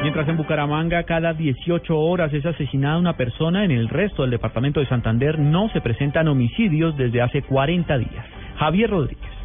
[0.02, 4.80] Mientras en Bucaramanga cada 18 horas es asesinada una persona, en el resto del departamento
[4.80, 8.26] de Santander no se presentan homicidios desde hace 40 días.
[8.58, 9.37] Javier Rodríguez.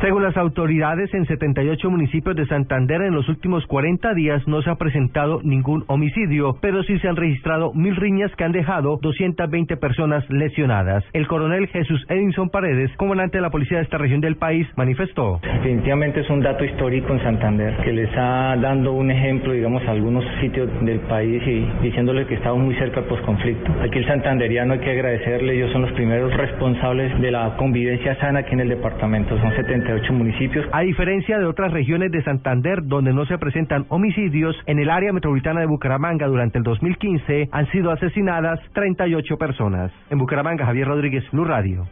[0.00, 4.70] Según las autoridades, en 78 municipios de Santander en los últimos 40 días no se
[4.70, 9.76] ha presentado ningún homicidio, pero sí se han registrado mil riñas que han dejado 220
[9.76, 11.04] personas lesionadas.
[11.12, 15.38] El coronel Jesús Edinson Paredes, comandante de la policía de esta región del país, manifestó.
[15.42, 19.90] Definitivamente es un dato histórico en Santander que le está dando un ejemplo, digamos, a
[19.90, 23.70] algunos sitios del país y diciéndole que estamos muy cerca al posconflicto.
[23.82, 28.38] Aquí el santanderiano hay que agradecerle, ellos son los primeros responsables de la convivencia sana
[28.38, 29.38] aquí en el departamento.
[29.38, 30.66] Son 70 78 municipios.
[30.72, 35.12] A diferencia de otras regiones de Santander donde no se presentan homicidios, en el área
[35.12, 39.92] metropolitana de Bucaramanga durante el 2015 han sido asesinadas 38 personas.
[40.10, 41.86] En Bucaramanga, Javier Rodríguez, Blue Radio.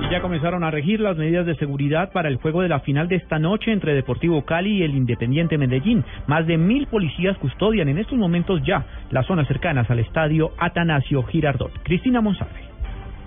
[0.00, 3.08] Y ya comenzaron a regir las medidas de seguridad para el juego de la final
[3.08, 6.04] de esta noche entre Deportivo Cali y el Independiente Medellín.
[6.26, 11.22] Más de mil policías custodian en estos momentos ya las zonas cercanas al estadio Atanasio
[11.24, 11.72] Girardot.
[11.82, 12.67] Cristina Monsalve.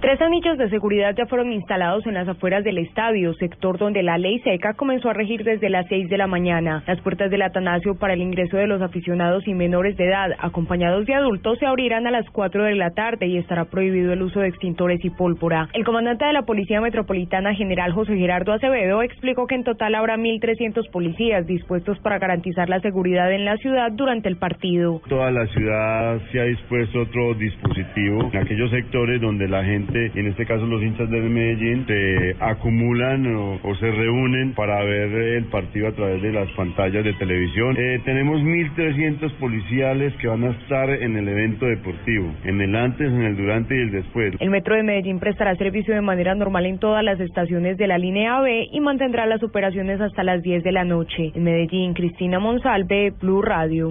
[0.02, 4.18] Tres anillos de seguridad ya fueron instalados en las afueras del estadio, sector donde la
[4.18, 6.84] ley seca comenzó a regir desde las seis de la mañana.
[6.88, 11.06] Las puertas del Atanasio para el ingreso de los aficionados y menores de edad, acompañados
[11.06, 14.40] de adultos, se abrirán a las cuatro de la tarde y estará prohibido el uso
[14.40, 15.70] de extintores y pólvora.
[15.74, 20.18] El comandante de la Policía Metropolitana, general José Gerardo Acevedo, explicó que en total habrá
[20.18, 25.00] 1.300 policías dispuestos para garantizar la seguridad en la ciudad durante el partido.
[25.08, 30.20] Toda la ciudad se ha dispuesto otro dispositivo en aquellos sectores donde la gente y
[30.20, 35.12] en este caso los hinchas del Medellín, se acumulan o, o, se reúnen para ver
[35.12, 37.76] el partido a través de las pantallas de televisión.
[37.78, 43.08] Eh, tenemos 1.300 policiales que van a estar en el evento deportivo, en el antes,
[43.08, 44.36] en el durante y el después.
[44.40, 47.98] El Metro de Medellín prestará servicio de manera normal en todas las estaciones de la
[47.98, 51.32] línea B y mantendrá las operaciones hasta las 10 de la noche.
[51.36, 53.90] En Medellín, Cristina Monsalve, Blue Radio.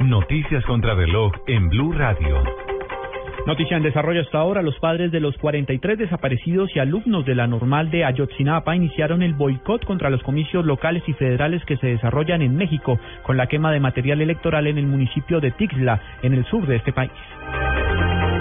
[0.00, 2.77] Noticias contra reloj en Blue Radio.
[3.48, 7.46] Noticia en desarrollo hasta ahora, los padres de los 43 desaparecidos y alumnos de la
[7.46, 12.42] normal de Ayotzinapa iniciaron el boicot contra los comicios locales y federales que se desarrollan
[12.42, 16.44] en México con la quema de material electoral en el municipio de Tixla, en el
[16.44, 17.10] sur de este país.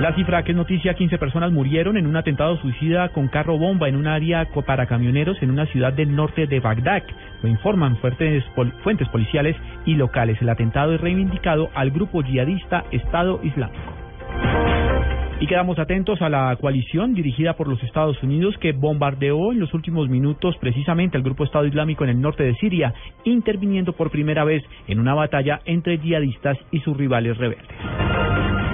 [0.02, 3.88] La cifra que es noticia, 15 personas murieron en un atentado suicida con carro bomba
[3.88, 7.04] en un área para camioneros en una ciudad del norte de Bagdad.
[7.42, 8.44] Lo informan fuentes,
[8.84, 9.56] fuentes policiales
[9.86, 10.38] y locales.
[10.42, 14.77] El atentado es reivindicado al grupo yihadista Estado Islámico.
[15.40, 19.72] Y quedamos atentos a la coalición dirigida por los Estados Unidos que bombardeó en los
[19.76, 24.44] últimos minutos precisamente al grupo Estado Islámico en el norte de Siria, interviniendo por primera
[24.44, 28.67] vez en una batalla entre yihadistas y sus rivales rebeldes.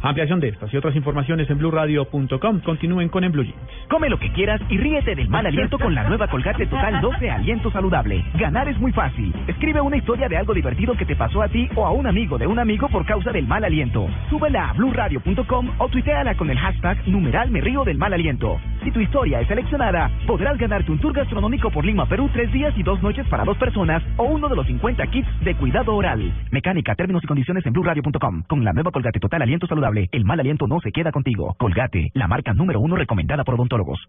[0.00, 2.60] Ampliación de estas y otras informaciones en blueradio.com.
[2.60, 3.58] Continúen con En Blue Jeans.
[3.90, 7.30] Come lo que quieras y ríete del mal aliento con la nueva Colgate Total 12
[7.30, 8.24] Aliento Saludable.
[8.34, 9.34] Ganar es muy fácil.
[9.48, 12.38] Escribe una historia de algo divertido que te pasó a ti o a un amigo
[12.38, 14.06] de un amigo por causa del mal aliento.
[14.30, 18.60] Súbela a blueradio.com o tuiteala con el hashtag numeral me río del mal aliento.
[18.84, 22.72] Si tu historia es seleccionada, podrás ganarte un tour gastronómico por Lima, Perú, tres días
[22.76, 26.32] y dos noches para dos personas o uno de los 50 kits de cuidado oral.
[26.52, 28.44] Mecánica, términos y condiciones en blueradio.com.
[28.46, 31.54] Con la nueva Colgate Total Aliento Saludable el mal aliento no se queda contigo.
[31.58, 34.08] Colgate, la marca número uno recomendada por odontólogos.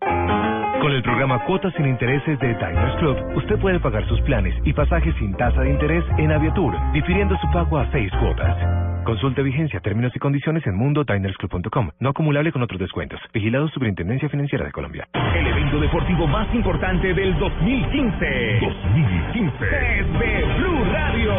[0.00, 4.72] Con el programa Cuotas sin Intereses de Diners Club, usted puede pagar sus planes y
[4.72, 8.56] pasajes sin tasa de interés en Aviatur, difiriendo su pago a seis cuotas.
[9.04, 11.90] Consulte vigencia, términos y condiciones en mundodinersclub.com.
[11.98, 13.18] No acumulable con otros descuentos.
[13.32, 15.08] Vigilado Superintendencia Financiera de Colombia.
[15.34, 18.60] El evento deportivo más importante del 2015.
[18.60, 19.64] 2015.
[19.98, 21.32] Es de Blue Radio.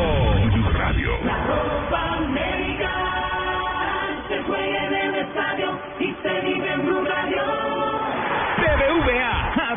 [0.52, 1.12] Blue Radio.
[1.24, 2.92] La Copa América
[4.28, 4.79] se juega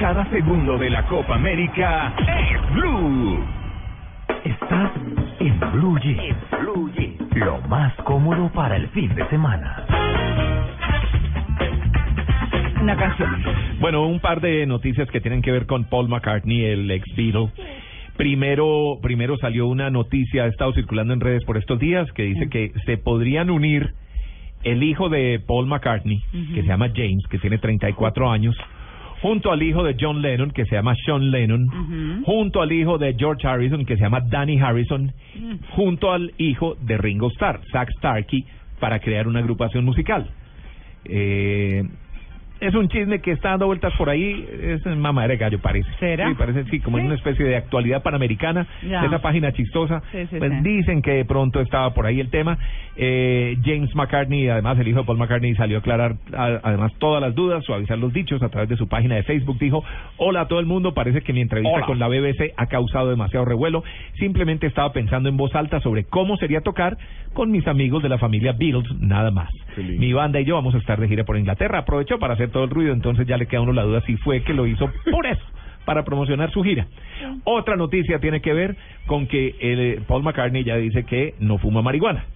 [0.00, 2.12] cada segundo de la Copa América
[2.50, 3.38] es Blue.
[4.44, 4.90] Estás
[5.40, 6.36] en Blue Jeans.
[6.60, 7.36] Blue Jeans.
[7.36, 9.84] Lo más cómodo para el fin de semana.
[12.80, 13.30] Una canción.
[13.80, 17.50] Bueno, un par de noticias que tienen que ver con Paul McCartney, el ex Beatle.
[18.16, 22.48] Primero, primero salió una noticia, ha estado circulando en redes por estos días, que dice
[22.48, 23.92] que se podrían unir
[24.64, 26.20] el hijo de Paul McCartney,
[26.54, 28.56] que se llama James, que tiene 34 años,
[29.22, 33.14] junto al hijo de John Lennon, que se llama Sean Lennon, junto al hijo de
[33.18, 35.12] George Harrison, que se llama Danny Harrison,
[35.70, 38.44] junto al hijo de Ringo Starr, Zach Starkey,
[38.80, 40.28] para crear una agrupación musical.
[41.04, 41.84] Eh,
[42.60, 45.88] es un chisme que está dando vueltas por ahí, es mamadera de gallo parece.
[45.98, 46.28] ¿Será?
[46.28, 49.04] Sí, parece, sí, como es una especie de actualidad panamericana, Ya.
[49.04, 50.02] esa página chistosa.
[50.12, 50.58] Sí, sí, pues sí.
[50.62, 52.58] dicen que de pronto estaba por ahí el tema.
[52.96, 57.22] Eh, James McCartney, además el hijo de Paul McCartney, salió a aclarar a- además todas
[57.22, 59.58] las dudas, suavizar los dichos a través de su página de Facebook.
[59.58, 59.84] Dijo,
[60.16, 61.86] hola a todo el mundo, parece que mi entrevista Hola.
[61.86, 63.84] con la BBC ha causado demasiado revuelo.
[64.18, 66.96] Simplemente estaba pensando en voz alta sobre cómo sería tocar
[67.34, 69.48] con mis amigos de la familia Beatles, nada más.
[69.76, 71.78] Mi banda y yo vamos a estar de gira por Inglaterra.
[71.78, 74.16] Aprovechó para hacer todo el ruido, entonces ya le queda a uno la duda si
[74.16, 75.44] fue que lo hizo por eso
[75.84, 76.86] para promocionar su gira.
[77.44, 78.76] Otra noticia tiene que ver
[79.06, 82.26] con que el, Paul McCartney ya dice que no fuma marihuana.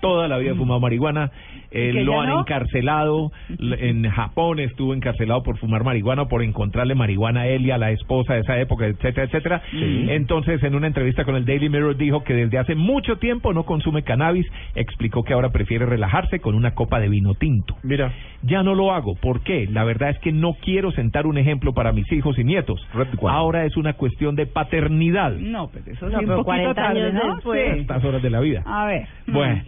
[0.00, 1.30] Toda la vida ha fumado marihuana,
[1.70, 2.40] eh, ¿Que lo han no?
[2.40, 7.78] encarcelado, en Japón estuvo encarcelado por fumar marihuana, por encontrarle marihuana a él y a
[7.78, 9.62] la esposa de esa época, etcétera, etcétera.
[9.70, 10.06] Sí.
[10.10, 13.64] Entonces, en una entrevista con el Daily Mirror dijo que desde hace mucho tiempo no
[13.64, 17.74] consume cannabis, explicó que ahora prefiere relajarse con una copa de vino tinto.
[17.82, 18.12] Mira.
[18.42, 19.14] Ya no lo hago.
[19.14, 19.66] ¿Por qué?
[19.70, 22.78] La verdad es que no quiero sentar un ejemplo para mis hijos y nietos.
[23.26, 25.32] Ahora es una cuestión de paternidad.
[25.32, 27.34] No, pues eso No, sí, un pero poquito 40 tarde, años ¿no?
[27.36, 27.72] después.
[27.74, 27.80] Sí.
[27.80, 28.62] Estas horas de la vida.
[28.66, 29.06] A ver.
[29.26, 29.62] Bueno,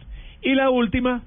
[0.47, 1.23] y la última,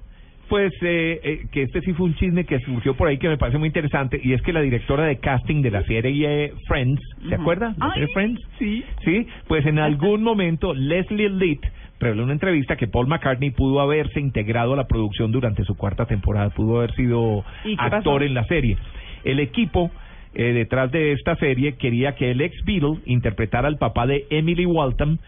[0.48, 3.36] pues eh, eh, que este sí fue un chisme que surgió por ahí que me
[3.36, 7.02] parece muy interesante y es que la directora de casting de la serie eh, Friends,
[7.28, 7.74] ¿se acuerda?
[7.78, 8.40] ¿La serie Friends?
[8.58, 8.82] Sí.
[9.04, 11.62] Sí, pues en algún momento Leslie Litt
[12.00, 15.76] reveló en una entrevista que Paul McCartney pudo haberse integrado a la producción durante su
[15.76, 18.22] cuarta temporada, pudo haber sido ¿Y qué actor pasó?
[18.22, 18.78] en la serie.
[19.22, 19.90] El equipo
[20.32, 24.64] eh, detrás de esta serie quería que el ex Beatle interpretara al papá de Emily
[24.64, 25.18] Waltham,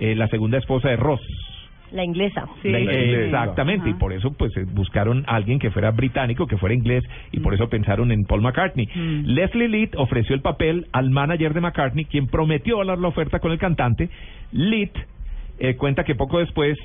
[0.00, 1.20] eh, la segunda esposa de Ross.
[1.92, 3.20] La inglesa.
[3.20, 6.74] La- exactamente, y por eso pues eh, buscaron a alguien que fuera británico, que fuera
[6.74, 8.88] inglés, y por eso pensaron en Paul McCartney.
[9.24, 13.52] Leslie Litt ofreció el papel al manager de McCartney, quien prometió hablar la oferta con
[13.52, 14.08] el cantante.
[14.52, 14.96] Litt
[15.58, 16.76] eh, cuenta que poco después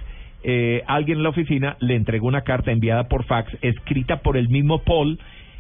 [0.44, 4.50] eh, alguien en la oficina le entregó una carta enviada por fax, escrita por el
[4.50, 5.20] mismo Paul,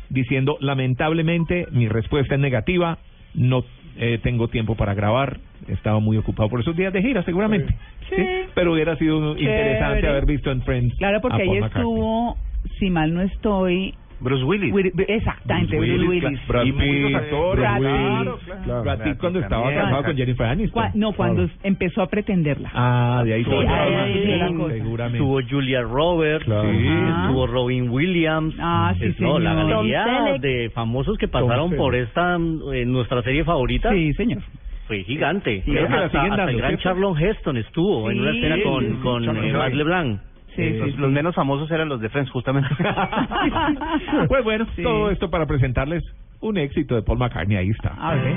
[0.09, 2.97] diciendo, lamentablemente mi respuesta es negativa,
[3.33, 3.63] no
[3.97, 7.73] eh, tengo tiempo para grabar, estaba muy ocupado por esos días de gira seguramente.
[8.09, 8.23] Sí.
[8.53, 10.07] Pero hubiera sido interesante Chévere.
[10.07, 10.95] haber visto en Friends.
[10.97, 12.37] Claro, porque ahí estuvo,
[12.79, 13.95] si mal no estoy...
[14.21, 14.73] Bruce Willis.
[15.07, 16.47] Exactamente, Bruce Bruce Willis, Willis.
[16.47, 17.59] Brad Y muchos actores.
[17.61, 18.63] Brad Claro, Pitt.
[18.63, 18.83] claro.
[18.83, 19.83] Brad Pitt cuando estaba también.
[19.85, 20.85] casado con Jennifer Aniston.
[20.95, 22.71] No, cuando empezó a pretenderla.
[22.73, 23.61] Ah, de ahí todo.
[23.61, 25.17] Sí, sí, seguramente.
[25.17, 26.69] Estuvo Julia Roberts, Claro.
[26.71, 28.55] sí, estuvo Robin Williams.
[28.59, 30.05] Ah, sí, Es- no, la galería
[30.39, 32.35] de famosos que pasaron por esta
[32.73, 33.91] eh, nuestra serie favorita.
[33.91, 34.41] Sí, señor.
[34.87, 35.63] Fue gigante.
[35.67, 36.77] La hasta, hasta el gran.
[36.77, 40.19] Charlon Heston estuvo en una Sí, escena con, sí, con Charlon eh, LeBlanc.
[40.55, 42.69] Sí, Eh, sí, los, los menos famosos eran los de Friends, justamente.
[44.27, 44.83] Pues bueno, Sí.
[44.83, 46.03] todo esto para presentarles
[46.41, 47.89] un éxito de Paul McCartney, ahí está.
[47.99, 48.35] A ver.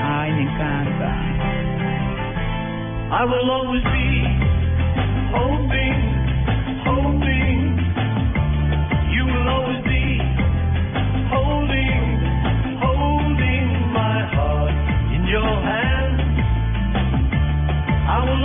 [0.00, 1.14] Ay, me encanta.
[3.10, 4.24] I will always be
[5.32, 6.14] hoping,
[6.84, 7.78] hoping.
[9.14, 10.20] You will always be
[11.30, 12.20] holding,
[12.80, 14.74] holding my heart
[15.14, 16.20] in your hand.
[18.08, 18.44] I will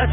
[0.00, 0.06] I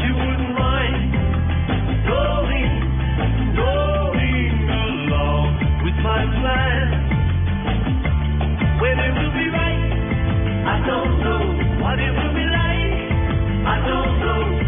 [10.86, 12.92] don't know what it will be like.
[13.66, 14.67] I don't know.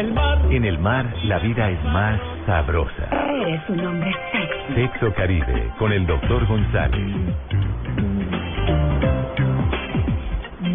[0.00, 3.08] El mar, la vida es más sabrosa.
[3.40, 4.74] Eres un hombre sexy.
[4.74, 7.00] Sexo Caribe, con el doctor González.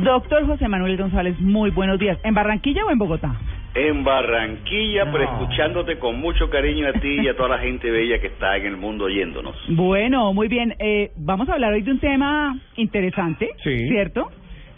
[0.04, 2.18] Doctor José Manuel González, muy buenos días.
[2.24, 3.36] ¿En Barranquilla o en Bogotá?
[3.76, 8.20] En Barranquilla, pero escuchándote con mucho cariño a ti y a toda la gente bella
[8.20, 9.56] que está en el mundo oyéndonos.
[9.70, 10.74] Bueno, muy bien.
[10.80, 13.88] Eh, vamos a hablar hoy de un tema interesante, Sí.
[13.88, 14.30] ¿cierto?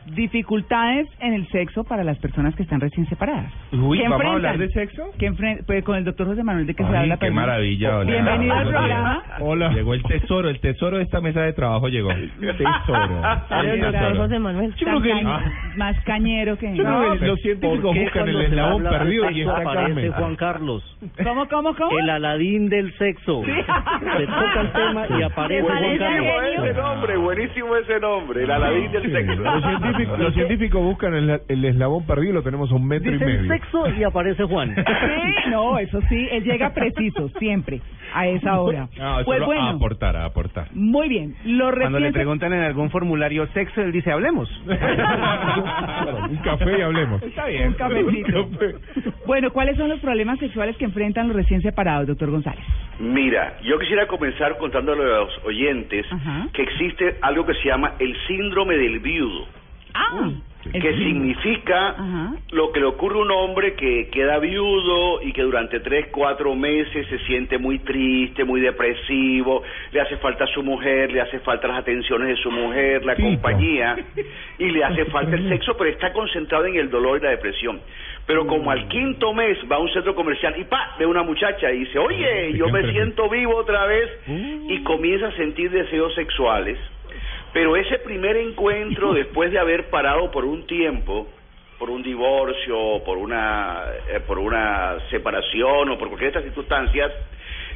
[0.08, 3.52] Dificultades en el sexo para las personas que están recién separadas.
[3.72, 5.04] Uy, ¿Qué ¿vamos a hablar de sexo?
[5.18, 7.18] ¿Qué enfren- pues con el doctor José Manuel de que se Ay, habla.
[7.18, 7.98] qué maravilla.
[8.00, 8.12] hola.
[8.12, 8.98] Bienvenido al Buenos días.
[9.00, 9.24] programa.
[9.40, 9.70] Hola.
[9.74, 12.10] Llegó el tesoro, el tesoro de esta mesa de trabajo llegó.
[12.40, 13.22] Tesoro.
[13.64, 14.40] El tesoro.
[14.40, 14.74] Manuel.
[14.76, 15.24] Yo creo que
[15.78, 16.76] más cañero que.
[16.76, 20.12] Yo creo que los científicos buscan el eslabón perdido y está aparece Carmen.
[20.14, 20.98] Juan Carlos.
[21.24, 22.00] ¿Cómo, cómo, cómo?
[22.00, 23.44] El Aladín del sexo.
[23.46, 26.66] Se toca el tema y aparece Juan Buenísimo Carlos.
[26.70, 29.42] ese nombre, buenísimo ese nombre, el Aladín del sexo.
[29.42, 29.64] Los
[29.96, 33.48] científicos, los científicos buscan el, el eslabón perdido, lo tenemos a un metro y medio.
[33.48, 34.76] sexo y aparece Juan.
[34.86, 37.82] Sí, no, eso sí, él llega preciso, siempre,
[38.14, 38.88] a esa hora.
[39.26, 40.68] Pues solo a bueno, aportar, a aportar.
[40.74, 41.36] muy bien.
[41.46, 44.50] Lo Cuando le preguntan en algún formulario sexo, él dice, hablemos.
[46.30, 47.22] Un café y hablemos.
[47.24, 47.68] Está bien.
[47.70, 48.50] Un cafecito.
[49.26, 52.64] Bueno, ¿cuáles son los problemas sexuales que enfrentan los recién separados, doctor González?
[53.00, 56.06] Mira, yo quisiera comenzar contándole a los oyentes
[56.54, 59.46] que existe algo que se llama el síndrome del viudo.
[59.94, 60.30] Ah,
[60.72, 61.96] que significa
[62.52, 66.56] lo que le ocurre a un hombre que queda viudo y que durante tres, cuatro
[66.56, 69.62] meses se siente muy triste, muy depresivo,
[69.92, 73.16] le hace falta a su mujer, le hace falta las atenciones de su mujer, la
[73.16, 73.98] compañía,
[74.58, 77.82] y le hace falta el sexo, pero está concentrado en el dolor y la depresión.
[78.26, 81.72] Pero como al quinto mes va a un centro comercial y pa, ve una muchacha
[81.72, 86.78] y dice, oye, yo me siento vivo otra vez, y comienza a sentir deseos sexuales.
[87.54, 91.28] Pero ese primer encuentro, después de haber parado por un tiempo,
[91.78, 97.12] por un divorcio, por una, eh, por una separación o por cualquier de estas circunstancias,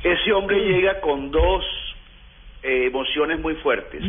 [0.03, 1.65] ese hombre llega con dos
[2.63, 4.01] eh, emociones muy fuertes.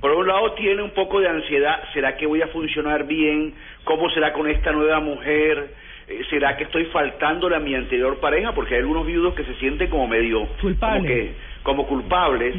[0.00, 3.54] Por un lado tiene un poco de ansiedad, ¿será que voy a funcionar bien?
[3.84, 5.74] ¿Cómo será con esta nueva mujer?
[6.08, 8.52] Eh, ¿Será que estoy faltándole a mi anterior pareja?
[8.52, 10.48] Porque hay algunos viudos que se sienten como medio...
[10.98, 11.32] Como, que,
[11.62, 12.54] como culpables,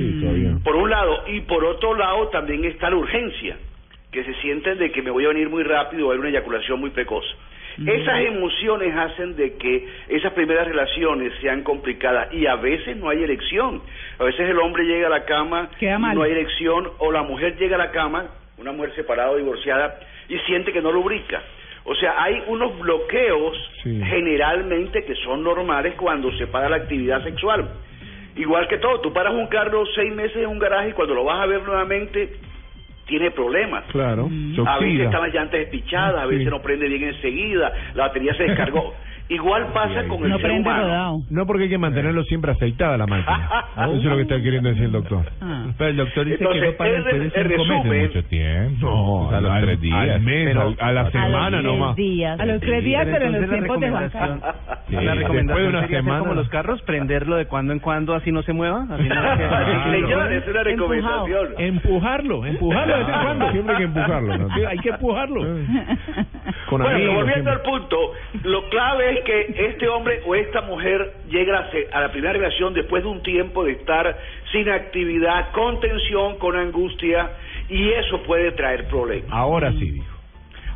[0.64, 1.24] por un lado.
[1.28, 3.58] Y por otro lado también está la urgencia,
[4.12, 6.80] que se sienten de que me voy a venir muy rápido o hay una eyaculación
[6.80, 7.26] muy precoz.
[7.86, 13.24] Esas emociones hacen de que esas primeras relaciones sean complicadas y a veces no hay
[13.24, 13.82] erección.
[14.20, 17.58] A veces el hombre llega a la cama y no hay erección o la mujer
[17.58, 18.28] llega a la cama,
[18.60, 20.00] una mujer separada o divorciada,
[20.30, 21.42] y siente que no lubrica.
[21.86, 27.68] O sea, hay unos bloqueos generalmente que son normales cuando se para la actividad sexual.
[28.36, 31.24] Igual que todo, tú paras un carro seis meses en un garaje y cuando lo
[31.24, 32.38] vas a ver nuevamente
[33.06, 33.84] tiene problemas.
[33.92, 34.30] Claro.
[34.56, 38.34] se A veces están las llantas despichadas, a veces no prende bien enseguida, la batería
[38.36, 38.94] se descargó.
[39.30, 41.24] Igual pasa con el ser humano.
[41.30, 43.50] No porque hay que mantenerlo siempre aceitada la máquina.
[43.78, 45.26] Eso es lo que está queriendo decir el doctor.
[45.78, 48.16] Pero el doctor dice Entonces, que no para el cinco meses.
[48.16, 49.30] Mucho tiempo.
[49.30, 49.98] No, a los tres días.
[50.10, 51.96] al mes, Pero- a la semana nomás.
[52.38, 54.42] A los tres días, pero en los tiempos de recomendación- Carlos.
[54.44, 56.20] la después de recomendación una semana.
[56.20, 58.86] como los carros, prenderlo de cuando en cuando así no se mueva.
[58.86, 61.48] No es una recomendación.
[61.58, 63.52] Empujarlo, empujarlo de vez en cuando.
[63.52, 64.38] Siempre hay que empujarlo.
[64.38, 64.48] ¿no?
[64.68, 65.42] Hay que empujarlo.
[66.70, 67.54] Con bueno, amigos, volviendo siempre.
[67.54, 68.14] al punto,
[68.44, 73.04] lo clave es que este hombre o esta mujer llega a la primera relación después
[73.04, 74.18] de un tiempo de estar
[74.52, 77.32] sin actividad, con tensión, con angustia,
[77.70, 79.32] y eso puede traer problemas.
[79.32, 80.14] Ahora sí, dijo.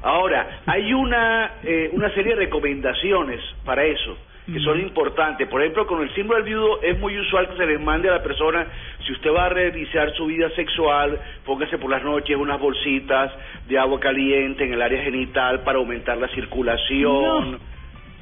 [0.04, 4.18] Ahora, hay una, eh, una serie de recomendaciones para eso
[4.52, 5.46] que son importantes.
[5.50, 8.14] Por ejemplo, con el símbolo del viudo es muy usual que se les mande a
[8.14, 8.66] la persona,
[9.06, 13.32] si usted va a realizar su vida sexual, póngase por las noches unas bolsitas
[13.68, 17.60] de agua caliente en el área genital para aumentar la circulación.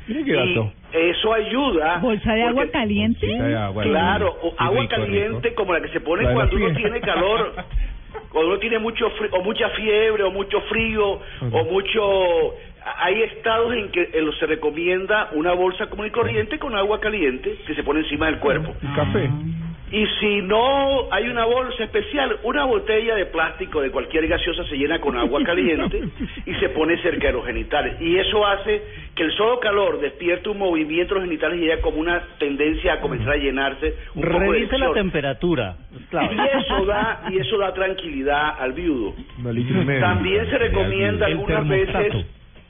[0.07, 0.31] Mire qué
[0.93, 1.97] Y eso ayuda.
[1.97, 3.26] ¿Bolsa de agua caliente?
[3.27, 3.84] de agua.
[3.84, 5.56] Claro, o agua rico, caliente rico.
[5.61, 7.53] como la que se pone cuando uno tiene calor,
[8.30, 11.19] cuando uno tiene mucho fri- o mucha fiebre o mucho frío
[11.52, 12.56] o mucho
[12.86, 17.57] hay estados en que eh, se recomienda una bolsa común y corriente con agua caliente
[17.66, 18.76] que se pone encima del cuerpo.
[18.95, 19.30] Café.
[19.91, 24.78] Y si no hay una bolsa especial, una botella de plástico de cualquier gaseosa se
[24.78, 26.02] llena con agua caliente
[26.45, 28.02] y se pone cerca de los genitales.
[28.02, 28.82] Y eso hace
[29.16, 32.94] que el solo calor despierte un movimiento de los genitales y haya como una tendencia
[32.94, 35.78] a comenzar a llenarse un poco de Revise la temperatura.
[36.10, 36.36] clave.
[36.36, 39.14] Y eso da y eso da tranquilidad al viudo.
[39.53, 39.99] Y.
[39.99, 42.26] También se recomienda algunas veces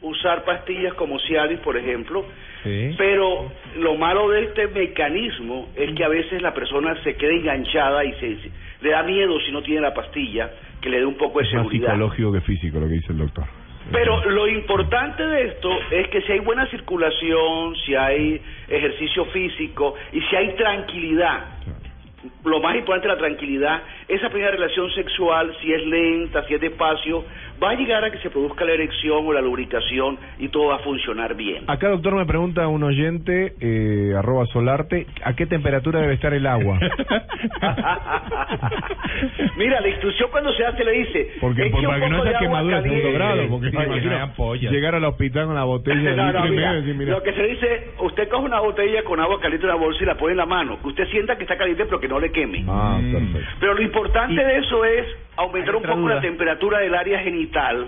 [0.05, 2.25] usar pastillas como Cialis, por ejemplo,
[2.63, 2.95] Sí.
[2.97, 8.03] pero lo malo de este mecanismo es que a veces la persona se queda enganchada
[8.05, 8.51] y se, se-
[8.81, 10.49] le da miedo si no tiene la pastilla,
[10.81, 11.87] que le dé un poco de Es más seguridad.
[11.93, 13.45] psicológico que físico lo que dice el doctor.
[13.91, 19.93] Pero lo importante de esto es que si hay buena circulación, si hay ejercicio físico
[20.11, 21.45] y si hay tranquilidad,
[22.43, 26.61] lo más importante es la tranquilidad, esa primera relación sexual, si es lenta, si es
[26.61, 27.23] despacio,
[27.61, 30.75] va a llegar a que se produzca la erección o la lubricación y todo va
[30.75, 31.63] a funcionar bien.
[31.67, 36.47] Acá, doctor, me pregunta un oyente, eh, arroba solarte, ¿a qué temperatura debe estar el
[36.47, 36.79] agua?
[39.57, 41.31] Mira, la instrucción cuando se hace le dice...
[41.39, 44.71] Porque por, para que no agua quemadura de segundo grado, porque imagino pollas.
[44.71, 46.95] llegar al hospital con la botella de No, litro no, y mira, medio y decir,
[46.95, 50.03] mira, Lo que se dice, usted coge una botella con agua caliente en la bolsa
[50.03, 50.79] y la pone en la mano.
[50.81, 52.63] Que usted sienta que está caliente pero que no le queme.
[52.67, 53.39] Ah, perfecto.
[53.59, 55.05] Pero lo importante de eso es
[55.37, 56.15] aumentar un poco duda.
[56.15, 57.87] la temperatura del área genital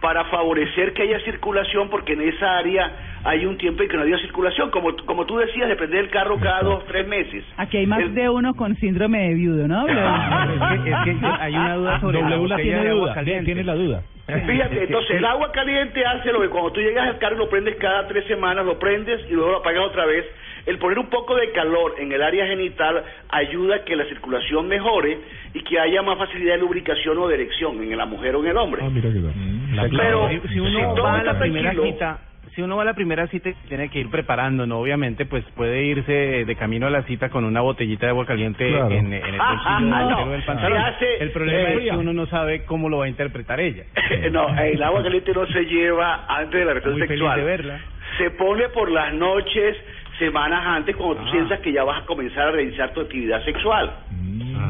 [0.00, 2.90] para favorecer que haya circulación porque en esa área
[3.24, 4.70] hay un tiempo en que no había circulación.
[4.70, 7.44] Como, como tú decías, de prender el carro cada dos, tres meses.
[7.56, 9.86] Aquí hay más de uno con síndrome de viudo, ¿no?
[10.74, 13.00] Es que, es que hay una duda sobre la W la botella tiene de agua
[13.00, 13.44] duda, caliente.
[13.44, 14.02] tiene la duda.
[14.26, 17.76] Fíjate, entonces el agua caliente hace lo que cuando tú llegas al carro lo prendes
[17.76, 20.24] cada tres semanas, lo prendes y luego lo apagas otra vez.
[20.66, 24.66] El poner un poco de calor en el área genital ayuda a que la circulación
[24.68, 25.18] mejore
[25.52, 28.50] y que haya más facilidad de lubricación o de erección en la mujer o en
[28.50, 28.82] el hombre.
[28.84, 29.90] Ah, mira qué tal.
[29.90, 32.18] Pero si, si uno si va a la primera cita,
[32.54, 34.78] si uno va a la primera cita y tiene que ir preparando, ¿no?
[34.78, 38.68] Obviamente, pues puede irse de camino a la cita con una botellita de agua caliente
[38.68, 38.90] Claro.
[38.90, 40.30] en, en el Ah, bolsillo ah, no.
[40.30, 40.78] del pantalón.
[40.78, 43.84] Hace- el problema eh, es que uno no sabe cómo lo va a interpretar ella.
[44.32, 47.38] no, el agua caliente no se lleva antes de la relación Muy feliz sexual.
[47.40, 47.80] de verla.
[48.18, 49.76] Se pone por las noches,
[50.18, 53.90] semanas antes, cuando tú sientas que ya vas a comenzar a realizar tu actividad sexual.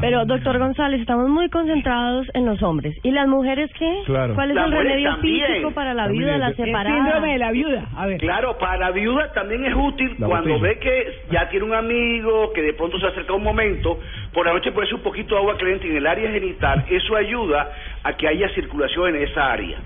[0.01, 2.93] Pero, doctor González, estamos muy concentrados en los hombres.
[3.03, 4.01] ¿Y las mujeres qué?
[4.05, 4.35] Claro.
[4.35, 5.47] ¿Cuál es Las el remedio también.
[5.47, 6.89] físico para la También viuda, la es- separada?
[6.97, 7.85] El síndrome de la viuda.
[7.95, 8.19] A ver.
[8.19, 10.73] Claro, para la viuda también es útil La cuando botella.
[10.73, 13.97] ve que ya tiene un amigo, que de pronto se acerca un momento,
[14.33, 17.15] por la noche puede ser un poquito de agua caliente en el área genital, eso
[17.15, 17.71] ayuda
[18.03, 19.77] a que haya circulación en esa área.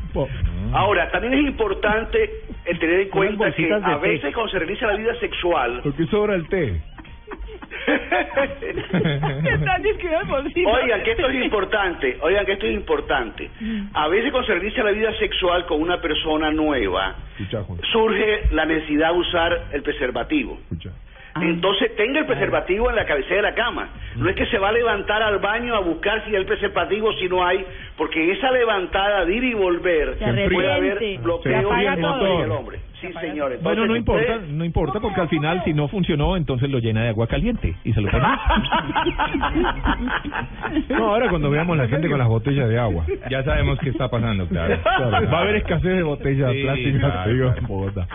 [0.73, 2.29] Ahora, también es importante
[2.65, 4.07] el tener en cuenta que a té.
[4.09, 6.81] veces cuando se realiza la vida sexual, ¿Por qué sobra el té?
[10.65, 13.49] Oigan, que esto es importante, oigan que esto es importante.
[13.93, 18.65] A veces cuando se realiza la vida sexual con una persona nueva, Escucha, surge la
[18.65, 20.57] necesidad de usar el preservativo.
[20.63, 20.91] escucha.
[21.41, 23.89] Entonces tenga el preservativo en la cabecera de la cama.
[24.15, 27.13] No es que se va a levantar al baño a buscar si hay el preservativo,
[27.13, 27.65] si no hay,
[27.97, 30.17] porque esa levantada de ir y volver
[30.51, 31.23] puede haber arrepiente.
[31.23, 32.79] bloqueo Se apaga en el hombre.
[33.01, 33.53] Sí, señor.
[33.53, 37.03] Entonces, Bueno, no importa, no importa porque al final si no funcionó, entonces lo llena
[37.03, 38.25] de agua caliente y se lo pone.
[40.89, 43.05] No, ahora cuando veamos la gente con las botellas de agua.
[43.29, 44.77] Ya sabemos qué está pasando, claro.
[44.81, 47.59] Claro, va a haber escasez de botellas Sí, plásticas, claro, digo, claro.
[47.61, 48.07] en Bogotá.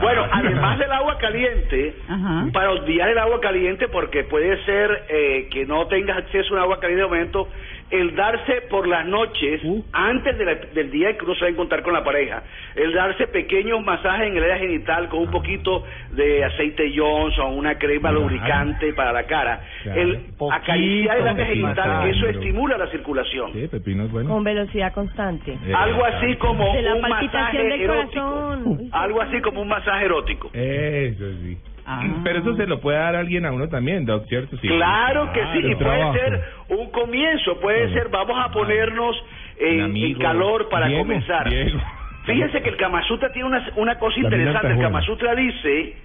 [0.00, 2.46] Bueno, además del agua caliente, Ajá.
[2.52, 6.62] para olvidar el agua caliente, porque puede ser eh, que no tengas acceso a un
[6.62, 7.48] agua caliente de momento,
[7.90, 9.60] el darse por las noches,
[9.92, 12.42] antes de la- del día que uno se va a encontrar con la pareja,
[12.76, 17.76] el darse pequeños masajes en el área genital con un poquito de aceite Johnson, una
[17.78, 18.20] crema Claro.
[18.20, 20.00] lubricante para la cara, Claro.
[20.02, 20.20] el
[20.52, 23.52] acariciar el área genital, masaje, eso pero- estimula la circulación.
[23.52, 24.30] Sí, pepino es bueno.
[24.30, 25.52] Con velocidad constante.
[25.66, 28.20] Eh, Algo así como De la un masaje del erótico.
[28.30, 28.88] corazón.
[28.92, 30.50] Algo así como un masaje erótico.
[30.52, 31.58] Eso sí.
[31.92, 32.02] Ah.
[32.22, 34.56] Pero eso se lo puede dar alguien a uno también, Doc, ¿cierto?
[34.58, 34.68] Sí.
[34.68, 36.12] Claro que sí, y puede Trabajo.
[36.14, 39.16] ser un comienzo, puede ser, vamos a ponernos
[39.58, 41.48] en, en calor para Diego, comenzar.
[41.50, 41.80] Diego.
[42.26, 44.66] Fíjense que el Kama Sutra tiene una, una cosa La interesante.
[44.68, 45.06] El es Kama buena.
[45.06, 45.96] Sutra dice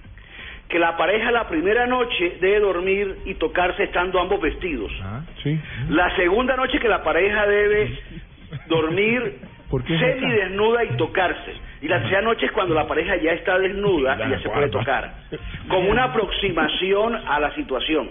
[0.68, 4.90] que la pareja la primera noche debe dormir y tocarse estando ambos vestidos.
[5.04, 5.56] Ah, sí.
[5.90, 7.96] La segunda noche que la pareja debe
[8.68, 9.36] dormir
[9.70, 11.52] ¿Por qué es semi desnuda y tocarse.
[11.80, 14.68] Y la tercera noche es cuando la pareja ya está desnuda y ya se puede
[14.68, 15.12] tocar.
[15.68, 18.08] Como una aproximación a la situación.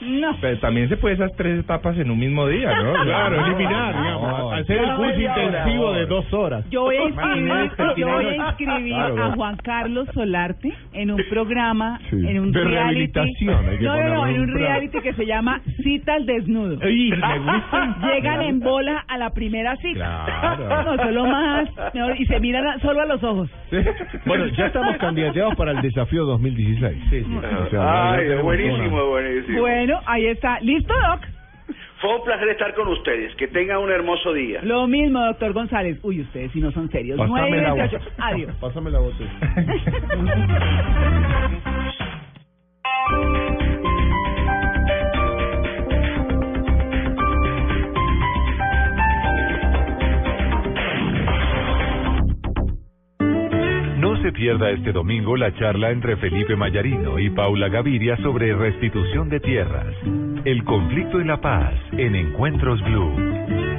[0.00, 0.36] No.
[0.40, 2.92] Pero también se puede esas tres etapas en un mismo día, ¿no?
[3.04, 6.64] Claro, eliminar, digamos, hacer el curso intensivo de dos horas.
[6.70, 9.24] Yo voy a inscribir, yo voy a inscribir Claro.
[9.24, 12.16] a Juan Carlos Solarte en un programa, Sí.
[12.26, 13.20] en un De reality.
[13.44, 16.78] no, no, no, en un reality que se llama Cita al Desnudo.
[16.84, 17.96] Uy, me gusta.
[18.14, 20.24] Llegan en bola a la primera cita.
[20.26, 20.68] Claro.
[20.96, 23.50] No, solo más, mejor, y se miran a- solo a los ojos.
[24.26, 26.96] Bueno, ya estamos candidateados para el desafío 2016.
[27.10, 27.36] Sí, sí.
[27.36, 29.60] O sea, Ay, buenísimo, una- buenísimo.
[29.60, 30.58] Bueno, ahí está.
[30.60, 31.20] ¿Listo, Doc?
[32.00, 33.34] Fue un placer estar con ustedes.
[33.36, 34.60] Que tengan un hermoso día.
[34.62, 35.98] Lo mismo, doctor González.
[36.02, 37.16] Uy, ustedes si no son serios.
[37.18, 38.04] Pásame Nueve la veintiocho.
[38.04, 38.26] botella.
[38.26, 38.56] Adiós.
[38.60, 39.30] Pásame la botella.
[54.24, 59.38] se pierda este domingo la charla entre Felipe Mayarino y Paula Gaviria sobre restitución de
[59.38, 59.94] tierras.
[60.46, 63.14] El conflicto y la paz en Encuentros Blue.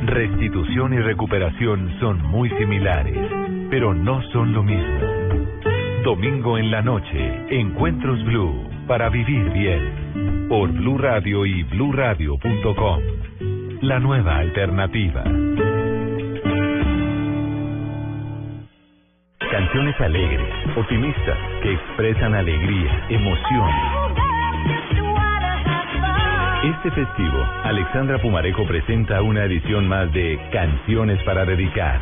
[0.05, 3.17] Restitución y recuperación son muy similares,
[3.71, 4.99] pero no son lo mismo.
[6.03, 10.45] Domingo en la noche, Encuentros Blue, para vivir bien.
[10.47, 13.01] Por Blue Radio y bluradio.com.
[13.81, 15.23] La nueva alternativa.
[19.39, 20.47] Canciones alegres,
[20.77, 23.69] optimistas, que expresan alegría, emoción.
[26.63, 32.01] Este festivo, Alexandra Pumarejo presenta una edición más de Canciones para dedicar.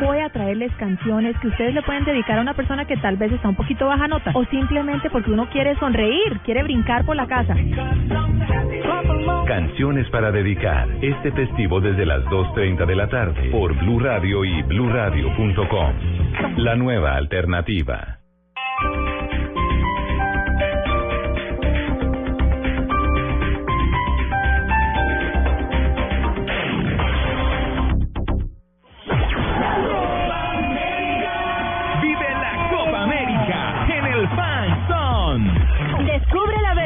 [0.00, 3.32] Voy a traerles canciones que ustedes le pueden dedicar a una persona que tal vez
[3.32, 7.26] está un poquito baja nota o simplemente porque uno quiere sonreír, quiere brincar por la
[7.26, 7.54] casa.
[9.46, 10.88] Canciones para dedicar.
[11.02, 15.94] Este festivo desde las 2.30 de la tarde por Blue Radio y bluradio.com.
[16.58, 18.18] La nueva alternativa.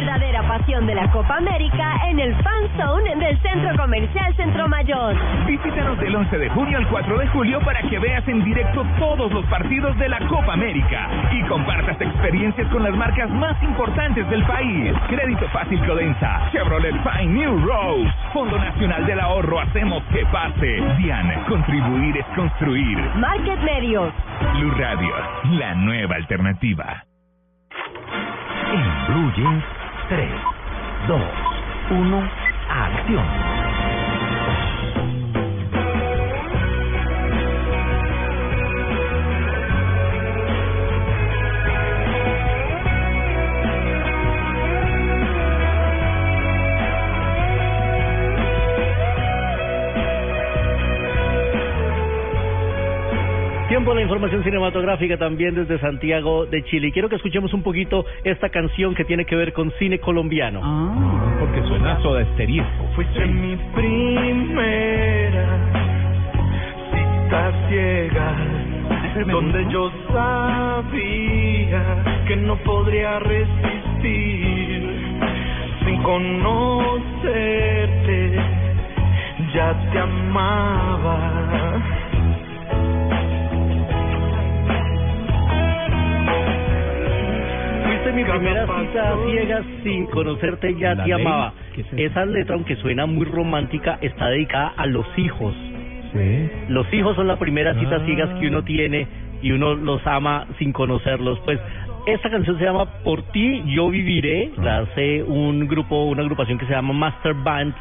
[0.03, 5.15] Verdadera pasión de la Copa América en el Fan Zone del Centro Comercial Centro Mayor.
[5.47, 9.31] Visítanos del 11 de junio al 4 de julio para que veas en directo todos
[9.31, 14.43] los partidos de la Copa América y compartas experiencias con las marcas más importantes del
[14.45, 14.93] país.
[15.09, 20.83] Crédito Fácil Codensa, Chevrolet Fine New Rose, Fondo Nacional del Ahorro, hacemos que pase.
[20.99, 22.99] Diana, contribuir es construir.
[23.15, 24.13] Market Medios.
[24.55, 25.15] Blue Radio,
[25.53, 27.05] la nueva alternativa.
[28.73, 29.65] En Blue Jeans,
[30.13, 30.29] 3,
[31.09, 31.23] 2,
[31.91, 32.31] 1,
[32.69, 33.52] acción.
[53.93, 56.89] A la información cinematográfica también desde Santiago de Chile.
[56.89, 60.63] Y quiero que escuchemos un poquito esta canción que tiene que ver con cine colombiano.
[61.39, 62.65] Porque suena soda stereo.
[62.95, 65.59] Fuiste mi primera
[66.91, 68.35] cita ciega,
[69.31, 71.85] donde yo sabía
[72.27, 74.89] que no podría resistir
[75.85, 77.21] sin conocerte,
[79.53, 81.43] ya te amaba.
[88.15, 91.55] Mi primera cita ciega sin conocerte ya te amaba.
[91.97, 95.55] Esa letra, aunque suena muy romántica, está dedicada a los hijos.
[96.13, 96.51] Sí.
[96.69, 98.05] Los hijos son la primera cita Ah.
[98.05, 99.07] ciegas que uno tiene
[99.43, 101.39] y uno los ama sin conocerlos.
[101.41, 101.59] Pues
[102.07, 106.67] esta canción se llama Por ti yo viviré, la hace un grupo, una agrupación que
[106.67, 107.75] se llama Master Band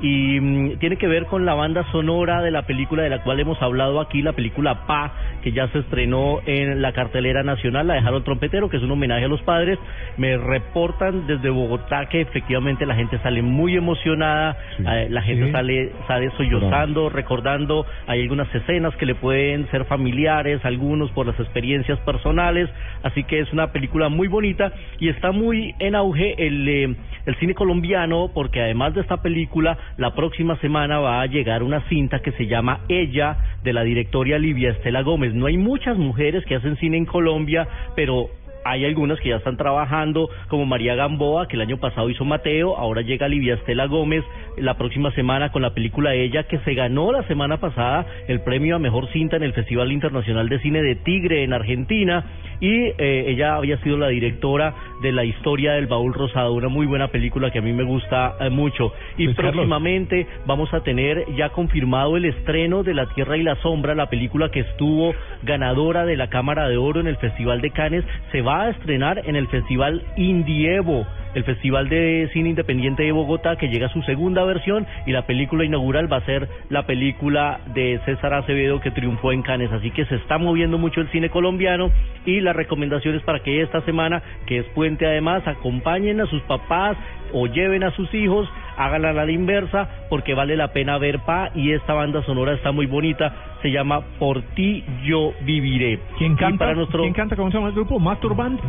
[0.00, 3.40] y mm, tiene que ver con la banda sonora de la película de la cual
[3.40, 5.12] hemos hablado aquí, la película Pa,
[5.42, 8.90] que ya se estrenó en la cartelera nacional, la de Harold Trompetero, que es un
[8.90, 9.78] homenaje a los padres.
[10.16, 15.52] Me reportan desde Bogotá que efectivamente la gente sale muy emocionada, eh, la gente Sí.
[15.52, 21.38] sale, sale sollozando, recordando, hay algunas escenas que le pueden ser familiares, algunos por las
[21.38, 22.68] experiencias personales,
[23.02, 26.96] así que es una película muy bonita y está muy en auge el, eh,
[27.26, 31.80] el cine colombiano porque además de esta película, la próxima semana va a llegar una
[31.88, 35.34] cinta que se llama Ella de la directora Livia Estela Gómez.
[35.34, 37.66] No hay muchas mujeres que hacen cine en Colombia,
[37.96, 38.28] pero
[38.70, 42.76] hay algunas que ya están trabajando, como María Gamboa, que el año pasado hizo Mateo,
[42.76, 44.24] ahora llega Livia Estela Gómez
[44.56, 48.76] la próxima semana con la película Ella, que se ganó la semana pasada el premio
[48.76, 52.24] a Mejor Cinta en el Festival Internacional de Cine de Tigre en Argentina,
[52.60, 56.86] y eh, ella había sido la directora de La Historia del Baúl Rosado, una muy
[56.86, 58.92] buena película que a mí me gusta eh, mucho.
[59.16, 59.54] Y Pues, Carlos.
[59.54, 64.10] próximamente vamos a tener ya confirmado el estreno de La Tierra y la Sombra, la
[64.10, 68.42] película que estuvo ganadora de la Cámara de Oro en el Festival de Cannes, se
[68.42, 73.68] va a estrenar en el Festival Indievo, el Festival de Cine Independiente de Bogotá, que
[73.68, 78.00] llega a su segunda versión y la película inaugural va a ser la película de
[78.04, 79.72] César Acevedo que triunfó en Cannes.
[79.72, 81.90] Así que se está moviendo mucho el cine colombiano
[82.24, 86.96] y las recomendaciones para que esta semana, que es puente además, acompañen a sus papás
[87.32, 91.50] o lleven a sus hijos, háganla a la inversa, porque vale la pena ver Pa
[91.54, 93.32] y esta banda sonora está muy bonita,
[93.62, 95.98] se llama Por ti yo viviré.
[96.18, 96.58] ¿Quién canta?
[96.66, 97.36] para nuestro ¿Quién canta?
[97.36, 97.98] ¿Cómo se llama el grupo?
[97.98, 98.60] ¿Master Band?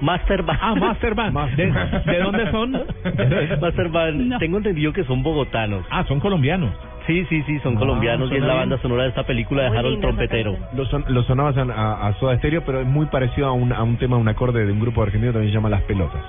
[0.00, 0.58] Master Band.
[0.62, 1.56] Ah, Master Band.
[1.56, 1.66] ¿De,
[2.12, 2.72] de dónde son?
[3.60, 5.84] Master Band, tengo entendido que son bogotanos.
[5.90, 6.70] Ah, son colombianos.
[7.06, 9.78] Sí, sí, sí, son Ah, colombianos y es la banda sonora de esta película de
[9.78, 10.56] Harold Trompetero.
[10.74, 13.72] Lo, son, lo sonabas a, a, a Soda Stereo, pero es muy parecido a un,
[13.72, 16.22] a un tema, un acorde de un grupo argentino que también se llama Las Pelotas.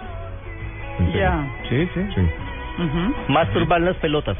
[1.13, 1.47] Ya.
[1.69, 2.01] Sí, sí.
[2.15, 2.21] sí.
[3.27, 4.37] Masturban las pelotas.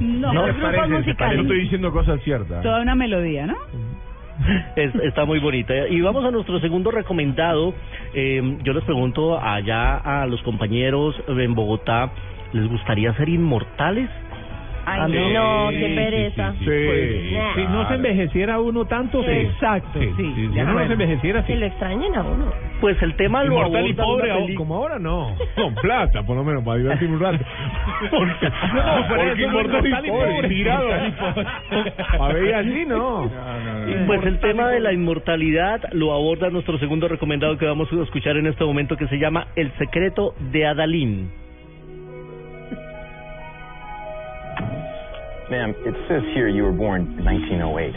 [0.00, 1.36] no, No, se parece, parece.
[1.36, 2.62] No estoy diciendo cosas ciertas.
[2.62, 3.56] Toda una melodía, ¿no?
[4.76, 5.88] Es- está muy bonita.
[5.88, 7.74] Y vamos a nuestro segundo recomendado.
[8.14, 12.10] Eh, yo les pregunto allá a los compañeros en Bogotá,
[12.52, 14.08] ¿les gustaría ser inmortales?
[14.88, 16.54] A mí no, qué pereza.
[16.60, 17.54] Sí, Nah.
[17.54, 19.30] Si no se envejeciera uno tanto, sí.
[19.30, 20.10] Exacto, sí.
[20.16, 20.86] Si uno no acuerdo.
[20.86, 21.46] se envejeciera, sí.
[21.48, 22.52] Que lo extrañen a uno.
[22.80, 25.34] Pues el tema lo Inmortal y aborda pobre, peli- como ahora no.
[25.56, 27.44] Con plata, por lo menos, para divertirme un rato.
[28.10, 30.48] Porque, No, por porque no, inmortal y inmortal y pobre, pobre.
[30.48, 30.88] tirado.
[32.20, 33.30] A ver, así no.
[34.06, 38.36] Pues el tema de la inmortalidad lo aborda nuestro segundo recomendado que vamos a escuchar
[38.36, 41.30] en este momento que se llama El secreto de Adalín.
[45.48, 47.94] Ma'am, it says here you were born in 1908.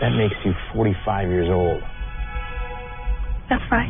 [0.00, 1.80] That makes you 45 years old.
[3.48, 3.88] That's right.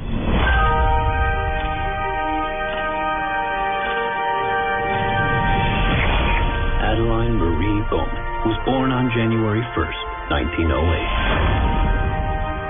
[6.86, 8.06] Adeline Marie Bowman
[8.46, 11.66] was born on January 1st, 1908.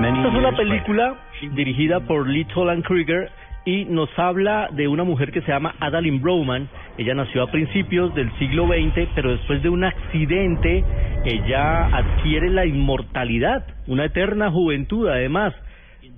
[0.01, 1.17] Many Esta es una película
[1.55, 3.31] dirigida por Lee Toland Krieger
[3.67, 6.69] y nos habla de una mujer que se llama Adalyn Broman.
[6.99, 10.83] Ella nació a principios del siglo XX, pero después de un accidente
[11.25, 15.55] ella adquiere la inmortalidad, una eterna juventud además.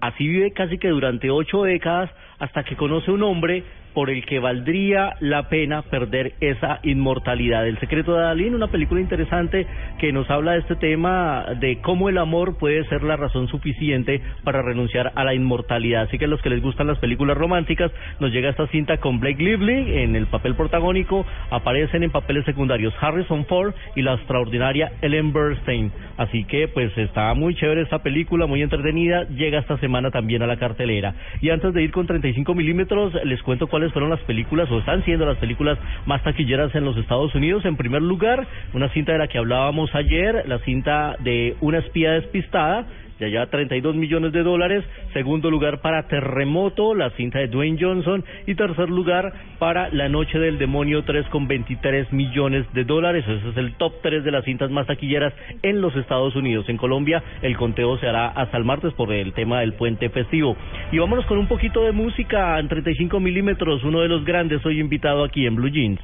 [0.01, 3.65] Así vive casi que durante ocho décadas hasta que conoce un hombre
[3.99, 7.67] por el que valdría la pena perder esa inmortalidad.
[7.67, 9.67] El secreto de Adalín, una película interesante
[9.99, 14.23] que nos habla de este tema de cómo el amor puede ser la razón suficiente
[14.45, 16.03] para renunciar a la inmortalidad.
[16.03, 19.19] Así que a los que les gustan las películas románticas, nos llega esta cinta con
[19.19, 24.93] Blake Lively en el papel protagónico, aparecen en papeles secundarios Harrison Ford y la extraordinaria
[25.03, 25.91] Ellen Burstyn.
[26.19, 30.47] Así que pues está muy chévere esta película, muy entretenida, llega esta semana también a
[30.47, 31.17] la cartelera.
[31.41, 35.27] Y antes de ir con 35 milímetros, les cuento fueron las películas o están siendo
[35.27, 37.65] las películas más taquilleras en los Estados Unidos.
[37.65, 42.13] En primer lugar, una cinta de la que hablábamos ayer, la cinta de Una espía
[42.13, 42.87] despistada,
[43.19, 44.85] ya lleva 32 millones de dólares.
[45.13, 48.25] Segundo lugar para Terremoto, la cinta de Dwayne Johnson.
[48.47, 53.25] Y tercer lugar para La Noche del Demonio 3 con 23 millones de dólares.
[53.27, 55.33] Ese es el top 3 de las cintas más taquilleras
[55.63, 56.69] en los Estados Unidos.
[56.69, 60.57] En Colombia el conteo se hará hasta el martes por el tema del puente festivo.
[60.93, 63.83] Y vámonos con un poquito de música en 35 milímetros.
[63.85, 66.01] Uno de los grandes hoy invitado aquí en Blue Jeans.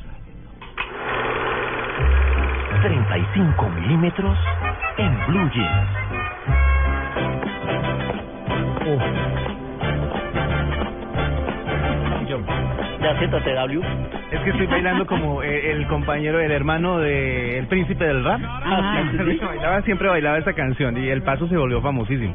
[2.82, 4.36] 35 milímetros
[4.98, 6.03] en Blue Jeans.
[13.00, 13.80] Ya siéntate, W.
[14.30, 18.40] Es que estoy bailando como el, el compañero, el hermano de El Príncipe del Rap.
[18.44, 22.34] Ah, sí, bailaba, siempre bailaba esta canción y el paso se volvió famosísimo.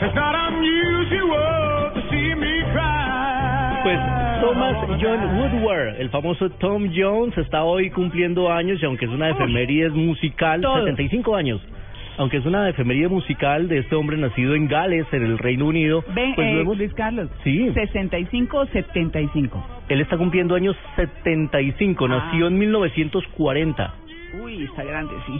[0.00, 1.57] It's not unusual
[3.88, 4.00] Pues
[4.42, 9.30] Thomas John Woodward, el famoso Tom Jones, está hoy cumpliendo años y aunque es una
[9.30, 10.80] efeméride musical, Todos.
[10.80, 11.66] 75 años.
[12.18, 16.04] Aunque es una efeméride musical de este hombre nacido en Gales, en el Reino Unido,
[16.14, 17.30] Ven, pues eh, luego Luis Carlos.
[17.42, 17.72] Sí.
[17.72, 19.66] 65 75.
[19.88, 22.08] él está cumpliendo años 75, Ah.
[22.08, 23.94] nació en 1940.
[24.42, 25.32] Uy, está grande, sí.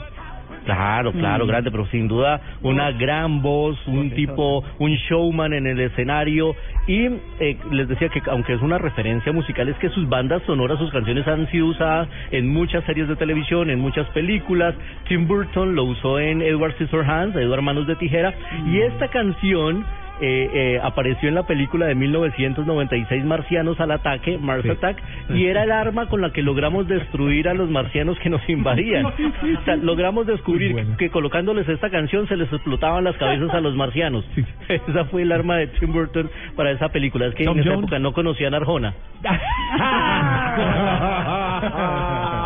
[0.64, 1.48] Claro, claro, Mm.
[1.48, 6.54] grande, pero sin duda una gran voz, un tipo, un showman en el escenario
[6.86, 7.06] y
[7.40, 10.90] eh, les decía que aunque es una referencia musical es que sus bandas sonoras, sus
[10.90, 14.74] canciones han sido usadas en muchas series de televisión, en muchas películas.
[15.08, 18.34] Tim Burton lo usó en Edward Scissorhands, Edward Manos de Tijera
[18.66, 19.84] y esta canción
[20.20, 25.64] eh, eh, apareció en la película de 1996 Marcianos al ataque, Mars Attack, y era
[25.64, 29.06] el arma con la que logramos destruir a los marcianos que nos invadían.
[29.58, 33.74] O sea, logramos descubrir que colocándoles esta canción se les explotaban las cabezas a los
[33.74, 34.24] marcianos.
[34.68, 37.26] Esa fue el arma de Tim Burton para esa película.
[37.26, 37.84] Es que Tom en esa Jones.
[37.84, 38.94] época no conocían Arjona.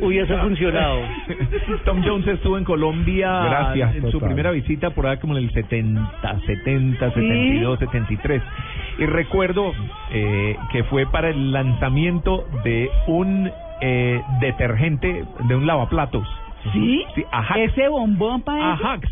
[0.00, 1.00] Hubiese funcionado.
[1.84, 4.28] Tom Jones estuvo en Colombia Gracias, en su total.
[4.28, 8.42] primera visita por ahí como en el 70, 70, 72, 73.
[8.98, 9.72] Y recuerdo
[10.12, 16.26] eh, que fue para el lanzamiento de un eh, detergente, de un lavaplatos.
[16.72, 17.04] ¿Sí?
[17.14, 17.60] Sí, Ajax.
[17.60, 19.08] Ese bombón para Ajax.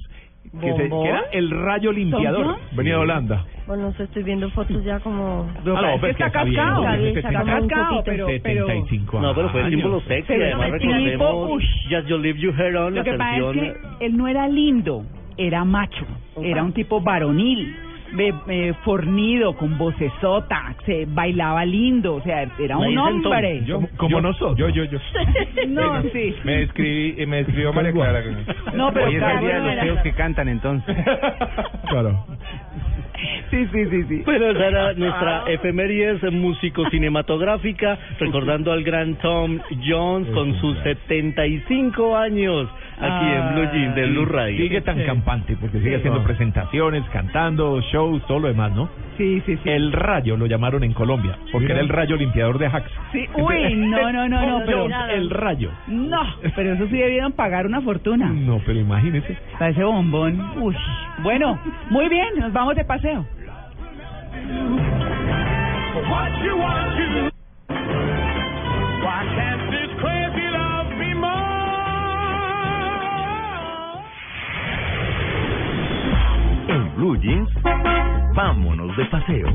[0.61, 2.57] Que, se- que era el rayo limpiador.
[2.73, 3.45] Venía de Holanda.
[3.67, 5.49] Bueno, no sé, estoy viendo fotos ya como...
[5.59, 6.83] Ah, no, es pues que está cascado.
[6.89, 6.97] Está
[7.33, 9.81] 70, cascado, pero- pero- 75 No, pero fue el años.
[9.81, 10.27] símbolo sexy.
[10.29, 11.63] Pero Además, recordemos.
[11.91, 13.53] Just You Leave You Hair On, Lo la que pasa es
[13.99, 15.05] que él no era lindo,
[15.37, 16.07] era macho,
[16.41, 17.75] era un tipo varonil.
[18.19, 23.63] Eh, eh, fornido, con vocesota, se bailaba lindo, o sea, era un hombre.
[23.65, 24.57] Yo, como nosotros.
[24.57, 24.99] Yo, yo, yo.
[25.69, 26.35] No, sí.
[26.45, 28.23] Me escribí, eh, me escribió María Clara.
[28.75, 30.97] No, pero Hoy es el día de no los feos que cantan entonces.
[31.89, 32.27] Claro.
[33.51, 34.23] Sí, sí, sí, sí.
[34.25, 42.69] Bueno, esa era nuestra efemérides músico-cinematográfica, recordando al gran Tom Jones con sus 75 años
[42.99, 44.57] aquí en Blue Jeans de Blue Radio.
[44.57, 48.89] Sigue tan campante porque sigue haciendo presentaciones, cantando, shows, todo lo demás, ¿no?
[49.17, 49.71] Sí, sí, sí.
[49.71, 52.91] El Rayo lo llamaron en Colombia, porque era el Rayo limpiador de hacks.
[53.13, 54.87] Sí, uy, no, no, no, no, pero...
[55.09, 55.71] El Rayo.
[55.89, 56.23] No,
[56.55, 58.29] pero eso sí debieron pagar una fortuna.
[58.29, 59.37] No, pero imagínese.
[59.59, 60.41] Para ese bombón.
[60.61, 60.77] Uy.
[61.23, 61.59] Bueno,
[61.91, 63.27] muy bien, nos vamos de paseo.
[76.97, 77.19] Blue
[78.35, 79.55] vámonos de paseo.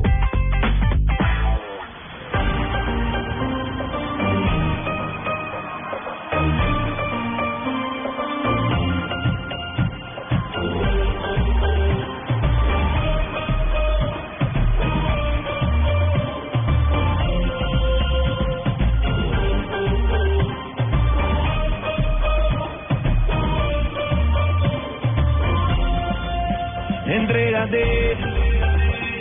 [27.22, 28.16] Entrégate,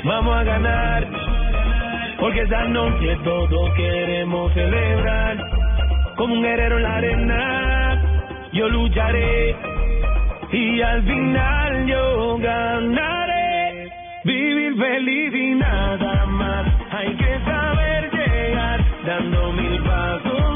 [0.03, 1.07] vamos a ganar,
[2.19, 5.37] porque esta noche todos queremos celebrar.
[6.17, 8.01] Como un guerrero en la arena,
[8.53, 9.55] yo lucharé
[10.51, 13.91] y al final yo ganaré.
[14.23, 20.50] Vivir feliz y nada más, hay que saber llegar, dando mil pasos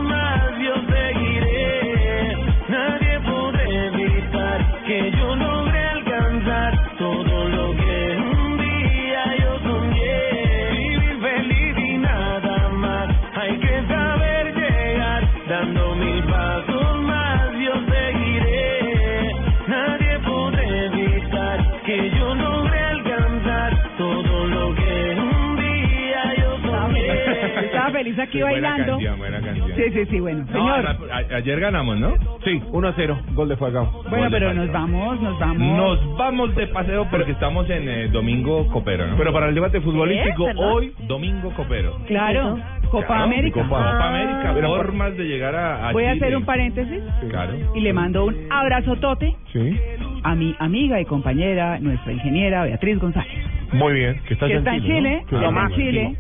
[27.97, 28.91] feliz aquí Buena bailando.
[28.93, 29.71] canción, buena canción.
[29.75, 30.45] Sí, sí, sí, bueno.
[30.45, 32.13] No, Señor, a- a- ayer ganamos, ¿no?
[32.43, 33.19] Sí, 1 a 0.
[33.33, 34.03] Gol de Falcao.
[34.09, 35.77] bueno, pero nos vamos, nos vamos.
[35.77, 39.15] Nos vamos de paseo porque estamos en eh, Domingo Copero, ¿no?
[39.17, 40.65] Pero para el debate futbolístico, ¿Perdón?
[40.73, 41.97] hoy Domingo Copero.
[42.07, 42.59] Claro,
[42.91, 43.61] Copa Claro, América.
[43.63, 46.25] Copa, Copa América, Pero por- formas de llegar a, a Voy a Chile.
[46.25, 47.53] hacer un paréntesis Claro.
[47.73, 49.75] y le mando un abrazotote Sí.
[50.23, 53.45] a mi amiga y compañera, nuestra ingeniera Beatriz González.
[53.73, 54.21] Muy bien.
[54.27, 55.41] Que está, que allá está en Chile, ¿no?
[55.41, 55.75] llama a Sí.
[55.75, 56.15] Chile.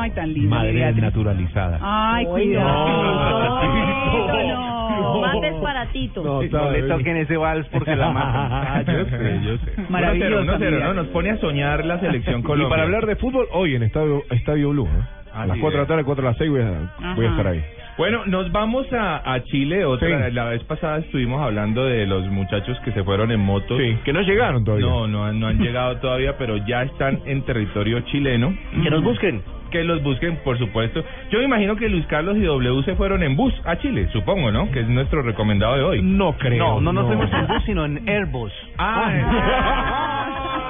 [0.00, 0.56] Ay, tan linda.
[0.56, 1.02] Madre Beatriz.
[1.02, 1.78] naturalizada.
[1.82, 2.88] Ay, cuidado.
[2.88, 4.70] no.
[5.00, 5.20] No.
[5.20, 6.22] Mates para Tito.
[6.22, 8.84] No, No le toquen ese vals porque la matan.
[8.86, 9.72] yo sé, yo sé.
[9.88, 10.86] Maravillosa, 1-0, 1-0, mira.
[10.88, 10.94] ¿no?
[10.94, 12.68] Nos pone a soñar la selección Y Colombia.
[12.70, 14.88] para hablar de fútbol, hoy en Estadio, Estadio Blue.
[15.34, 17.30] A las Así 4 de la tarde, 4 de las 6 voy a, voy a
[17.30, 17.64] estar ahí.
[17.98, 19.84] Bueno, nos vamos a, a Chile.
[19.84, 20.34] Otra, Sí.
[20.34, 23.78] La vez pasada estuvimos hablando de los muchachos que se fueron en motos.
[23.78, 24.86] Sí, que no llegaron todavía.
[24.86, 28.54] No, no, han- no han llegado todavía, pero ya están en territorio chileno.
[28.82, 29.42] Que nos busquen.
[29.70, 31.04] Que los busquen, por supuesto.
[31.30, 34.50] Yo me imagino que Luis Carlos y W se fueron en bus a Chile, supongo,
[34.50, 34.68] ¿no?
[34.72, 36.02] Que es nuestro recomendado de hoy.
[36.02, 36.58] No creo.
[36.58, 38.50] No, no nos fuimos en bus, sino en Airbus.
[38.78, 39.12] Ah,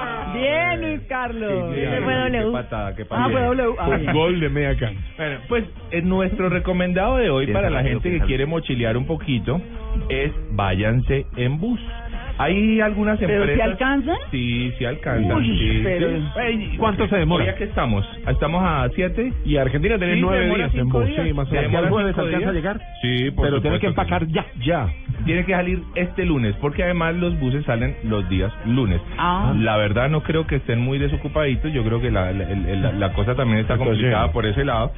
[0.33, 1.73] Bien, Luis Carlos.
[1.75, 1.99] Sí, fue qué
[2.39, 2.51] W.
[2.51, 3.29] patada, qué Ah, patada.
[3.29, 3.75] fue W.
[3.79, 4.13] Ah, bien.
[4.13, 5.01] Gol de media cancha.
[5.17, 9.61] Bueno, pues eh, nuestro recomendado de hoy para la gente que quiere mochilear un poquito
[10.09, 11.79] es váyanse en bus.
[12.41, 13.55] Hay algunas ¿Pero empresas.
[13.55, 14.15] si alcanzan?
[14.31, 15.37] Sí, sí alcanzan.
[15.37, 16.75] Uy, sí, pero- sí.
[16.77, 17.43] ¿Cuánto se demora?
[17.43, 18.05] Hoy aquí estamos.
[18.27, 19.31] Estamos a 7.
[19.45, 21.05] Y Argentina tiene Sí, 9 demora días en bus.
[21.05, 21.27] días.
[21.27, 21.83] Sí, más o Se menos.
[21.83, 22.81] ¿El jueves cinco alcanza a llegar?
[23.01, 24.31] Sí, por Pero tiene que empacar sí.
[24.33, 24.87] ya, ya.
[25.25, 28.99] Tiene que salir este lunes, porque además los buses salen los días lunes.
[29.19, 29.53] Ah.
[29.59, 32.91] La verdad no creo que estén muy desocupaditos, yo creo que la, la, el- la-
[32.93, 34.91] la cosa también está complicada por ese lado.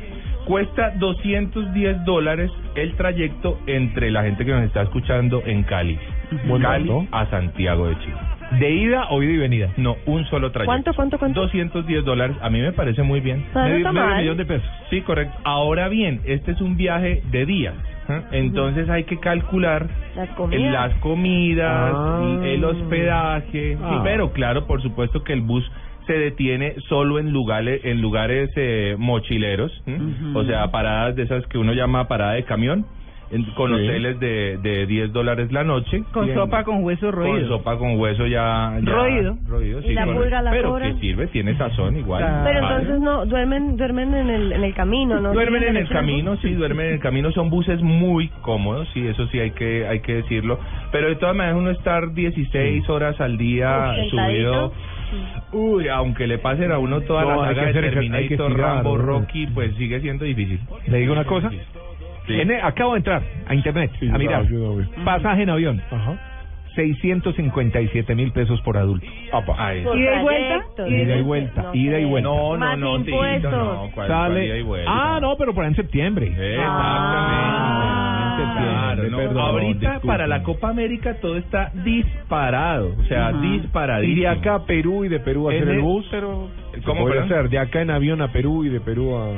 [0.45, 5.97] Cuesta 210 dólares el trayecto entre la gente que nos está escuchando en Cali.
[6.47, 7.05] Buen Cali dato.
[7.11, 8.15] a Santiago de Chile.
[8.59, 9.69] ¿De ida o ida y venida?
[9.77, 10.65] No, un solo trayecto.
[10.69, 11.41] ¿Cuánto, cuánto, cuánto?
[11.41, 13.43] 210 dólares, a mí me parece muy bien.
[13.55, 14.69] Ah, no Medio, medio millón de pesos.
[14.91, 15.35] Sí, correcto.
[15.43, 17.73] Ahora bien, este es un viaje de días.
[18.09, 18.21] ¿eh?
[18.33, 20.71] Entonces hay que calcular Las comidas.
[20.71, 22.41] las comidas, Ah.
[22.43, 23.89] el hospedaje, Ah.
[23.89, 25.63] sí, pero claro, por supuesto que el bus
[26.05, 29.71] se detiene solo en lugares en lugares eh, mochileros.
[29.87, 30.37] Ujú.
[30.37, 32.85] o sea, paradas de esas que uno llama parada de camión,
[33.31, 33.75] en- con Sí.
[33.75, 36.03] hoteles de, de 10 dólares la noche.
[36.11, 36.37] Con Bien.
[36.37, 37.47] sopa con hueso Con roído.
[37.47, 38.77] sopa con hueso ya...
[38.81, 39.37] ya Roído.
[39.47, 40.21] roído, Y sí, la correcto.
[40.23, 40.93] pulga a las Pero horas.
[40.95, 42.21] que sirve, tiene sazón igual.
[42.23, 42.43] Claro.
[42.45, 42.75] Pero Vale.
[42.81, 45.33] entonces no, duermen, duermen en el, en el camino, ¿no?
[45.33, 47.31] Duermen ¿Tienen en el camino, sí, duermen en el camino.
[47.31, 50.59] Son buses muy cómodos, sí, eso sí hay que hay que decirlo.
[50.91, 54.73] Pero de todas maneras uno estar 16 horas al día Uf, subido.
[55.51, 58.75] Uy, aunque le pasen a uno toda No, la hay saga que de Terminator, estirar,
[58.75, 58.97] Rambo.
[58.97, 60.59] Rocky, pues sigue siendo difícil.
[60.87, 61.51] ¿Le digo una cosa?
[62.27, 62.39] Sí.
[62.39, 64.41] En- acabo de entrar a internet a mirar.
[64.41, 64.87] ayúdame.
[65.03, 65.81] Pasaje en avión.
[66.75, 69.05] 657 mil pesos por adulto.
[69.45, 69.55] Por
[69.99, 70.87] ¿Ida y vuelta?
[70.87, 72.29] Ida y vuelta, No ida y vuelta.
[72.29, 74.33] No, no, Más no, Tito, no, ¿cuál- Sale.
[74.33, 74.91] cuál ida y vuelta?
[74.91, 76.27] Ah, no, pero por ahí en septiembre.
[76.27, 78.63] Exactamente.
[78.63, 79.17] Claro, no.
[79.17, 80.07] Perdón, Ahorita disculpen.
[80.07, 84.21] para la Copa América todo está disparado, o sea, Y disparadísimo.
[84.21, 86.49] de acá a Perú y de Perú a En hacer el el- bus, pero...
[86.85, 87.49] ¿Cómo, puede ser?
[87.49, 89.29] De acá en avión a Perú y de Perú a,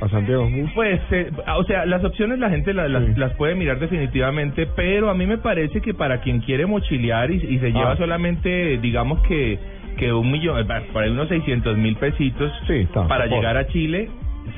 [0.00, 0.70] a Santiago bus.
[0.74, 5.10] Pues, eh, o sea, las opciones la gente la- las, las puede mirar definitivamente, pero
[5.10, 7.96] a mí me parece que para quien quiere mochilear y, y se lleva Ah.
[7.96, 9.58] solamente, digamos que
[9.98, 14.08] que un millón, eh, para ahí unos 600 mil pesitos está, para llegar a Chile,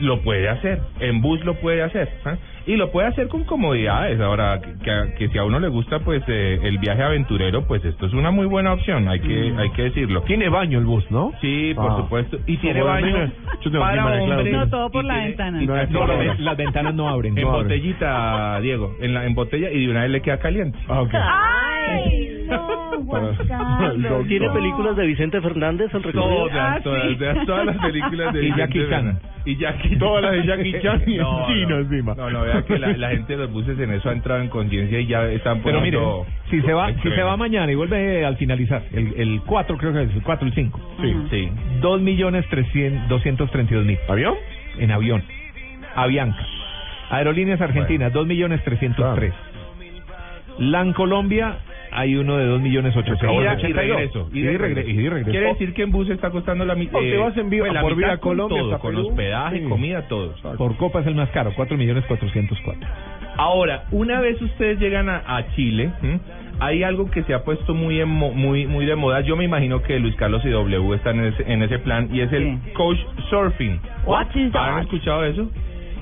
[0.01, 2.36] lo puede hacer, en bus lo puede hacer, ¿ah?
[2.73, 4.20] Y lo puede hacer con comodidades.
[4.20, 7.84] Ahora, que, que- que si a uno le gusta pues eh, el viaje aventurero, pues
[7.84, 10.23] esto es una muy buena opción, hay que hay que decirlo.
[10.23, 11.32] Tiene baño el bus, ¿no?
[11.40, 11.97] Sí, por Ah.
[11.97, 13.31] supuesto, y tiene baño
[13.62, 14.52] yo tengo para hombres.
[14.52, 15.62] No, todo por y la tiene- ventana.
[15.62, 17.36] y- No, no, no, Las ventanas no abren.
[17.36, 17.62] en No abre.
[17.65, 20.78] botellita, Diego, en la en botella y de una vez le queda caliente.
[20.89, 21.15] Ah, ok.
[21.15, 22.68] Ay, no,
[23.07, 24.24] Juan Carlos.
[24.28, 26.49] ¿Tiene películas de Vicente Fernández el recorrido?
[26.49, 28.89] Todas, todas, todas, todas las películas de Y Vicente Jackie Chan.
[28.89, 29.23] Fernández.
[29.47, 31.78] Y Jackie Todas las de Jackie Chan y No, el chino no.
[31.78, 32.15] encima.
[32.15, 34.48] No, no, vea que la, la gente de los buses en eso ha entrado en
[34.48, 35.98] conciencia y ya están Pero mire,
[36.50, 39.92] si se va, si se va mañana y vuelve al finalizar, el, el 4 creo
[39.92, 40.80] que es, el 4, el 5.
[41.00, 41.48] Sí, sí.
[41.80, 42.44] 2 millones
[43.08, 43.98] 232 mil.
[44.08, 44.34] ¿Avión?
[44.78, 45.22] En avión.
[45.94, 46.47] Avianca.
[47.10, 49.34] Aerolíneas Argentinas, 2 millones 303.
[50.58, 51.58] LAN Colombia,
[51.93, 53.75] hay uno de 2 millones Ida y 882.
[53.75, 54.28] regreso.
[54.33, 54.89] Y de regreso.
[54.91, 55.31] Y regreso.
[55.31, 56.97] Quiere decir que en bus está costando la mitad.
[56.99, 59.65] O te vas en vivo por vía Colombia todo, con hospedaje, Sí.
[59.69, 60.35] comida, todo.
[60.57, 62.89] Por copa es el más caro, 4 millones 404.
[63.36, 66.20] Ahora, una vez ustedes llegan a, a Chile, ¿m?
[66.59, 69.20] hay algo que se ha puesto muy en mo- muy muy de moda.
[69.23, 72.20] Yo me imagino que Luis Carlos y W están en ese, en ese plan y
[72.20, 72.99] es el coach
[73.31, 73.81] surfing.
[74.05, 74.55] What is?
[74.55, 75.49] ¿Han escuchado eso?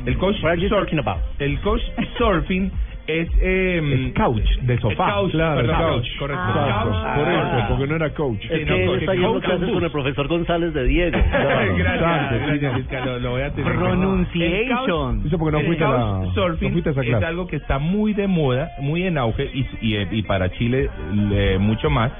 [0.07, 1.19] El coach What are you surf- talking about?
[1.39, 1.83] El coach
[2.17, 2.71] surfing
[3.09, 5.13] es eh, Es couch, de sofá.
[5.15, 5.95] couch, Claro, perdón, couch.
[6.05, 6.43] couch, correcto.
[6.47, 6.81] Ah.
[6.85, 7.67] Couch, Por eso, ah.
[7.69, 8.45] porque no era coach.
[8.45, 11.19] Es que no, coach, está yendo clases con el profesor González de Diego.
[11.33, 13.73] gracias, Santo, gracias, Luis Carlos, lo voy a tener.
[13.75, 15.23] Pronunciation.
[15.27, 17.27] Eso porque no fuiste a la, surfing no fuiste a esa es clase.
[17.27, 20.89] algo que está muy de moda, muy en auge y, y, y para Chile
[21.33, 22.13] eh, mucho más.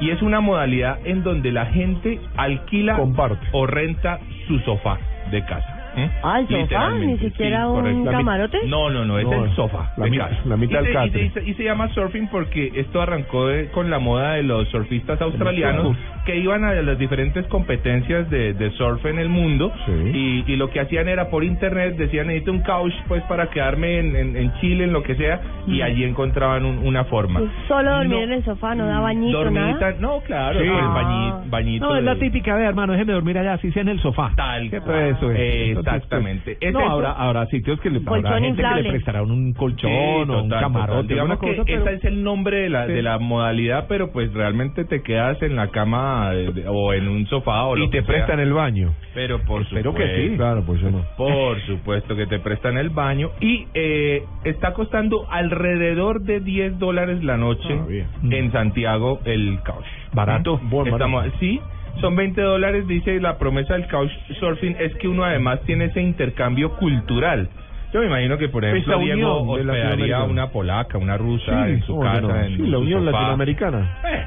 [0.00, 3.46] Y es una modalidad en donde la gente alquila Comparte.
[3.52, 4.98] o renta su sofá
[5.30, 5.76] de casa.
[5.96, 6.10] ¿Eh?
[6.22, 6.90] Ah, ¿el sofá?
[6.90, 8.10] ¿Ni siquiera sí, un correcto.
[8.10, 8.58] Camarote?
[8.66, 9.90] No, no, no, es No, el sofá.
[9.96, 11.30] la de mitad- la mitad y del se, y, catre.
[11.30, 15.20] se, y se llama surfing porque esto arrancó de- con la moda de los surfistas
[15.20, 19.72] australianos que iban a las diferentes competencias de, de surf en el mundo
[20.12, 23.98] y, y lo que hacían era por internet decían necesito un couch pues para quedarme
[23.98, 27.50] en, en, en Chile en lo que sea y allí encontraban un- una forma Pues
[27.68, 29.96] solo dormir en el sofá, no da bañito, dormidita nada.
[30.00, 30.66] no claro Sí.
[30.66, 31.42] el Ah.
[31.48, 34.00] bañito, No, es la de- típica, ve, hermano, déjeme dormir allá, así sea en el
[34.00, 34.32] sofá.
[34.36, 34.92] tal ¿Qué cual.
[34.94, 35.78] pues eso es?
[35.78, 38.82] exactamente Es no, habrá, habrá sitios que le habrá gente que inflable.
[38.82, 41.06] le prestarán un colchón Sí, o un total, camarote, total.
[41.08, 42.92] Digamos que cosa, pero- ese es el nombre de la, Sí.
[42.92, 47.26] de la modalidad, pero pues realmente te quedas en la cama de- o en un
[47.26, 48.14] sofá o lo y te que sea.
[48.14, 48.92] prestan el baño.
[49.14, 50.14] Pero por Espero supuesto.
[50.14, 50.36] que sí.
[50.36, 51.02] Claro, pues yo no.
[51.16, 57.22] Por supuesto que te prestan el baño y eh, está costando alrededor de 10 dólares
[57.24, 58.06] la noche Ah, bien.
[58.30, 59.84] en Santiago el couch.
[60.12, 60.58] Barato.
[60.64, 61.38] Buen Estamos, barato.
[61.40, 61.60] sí,
[62.00, 66.76] son 20 dólares, dice la promesa del couchsurfing es que uno además tiene ese intercambio
[66.76, 67.48] cultural.
[67.92, 71.16] Yo me imagino que, por ejemplo, Esa Diego unión de hospedaría a una polaca, una
[71.16, 72.20] rusa Sí, en su ¿cómo que casa.
[72.20, 72.40] no?
[72.40, 73.10] en Sí, la su Unión sofá.
[73.10, 73.98] Latinoamericana.
[74.08, 74.24] Eh,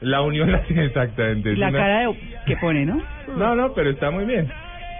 [0.00, 1.52] la unión latinoamericana, exactamente.
[1.52, 2.14] es La una- cara de,
[2.46, 3.00] que pone, ¿no?
[3.36, 4.48] No, no, pero está muy bien.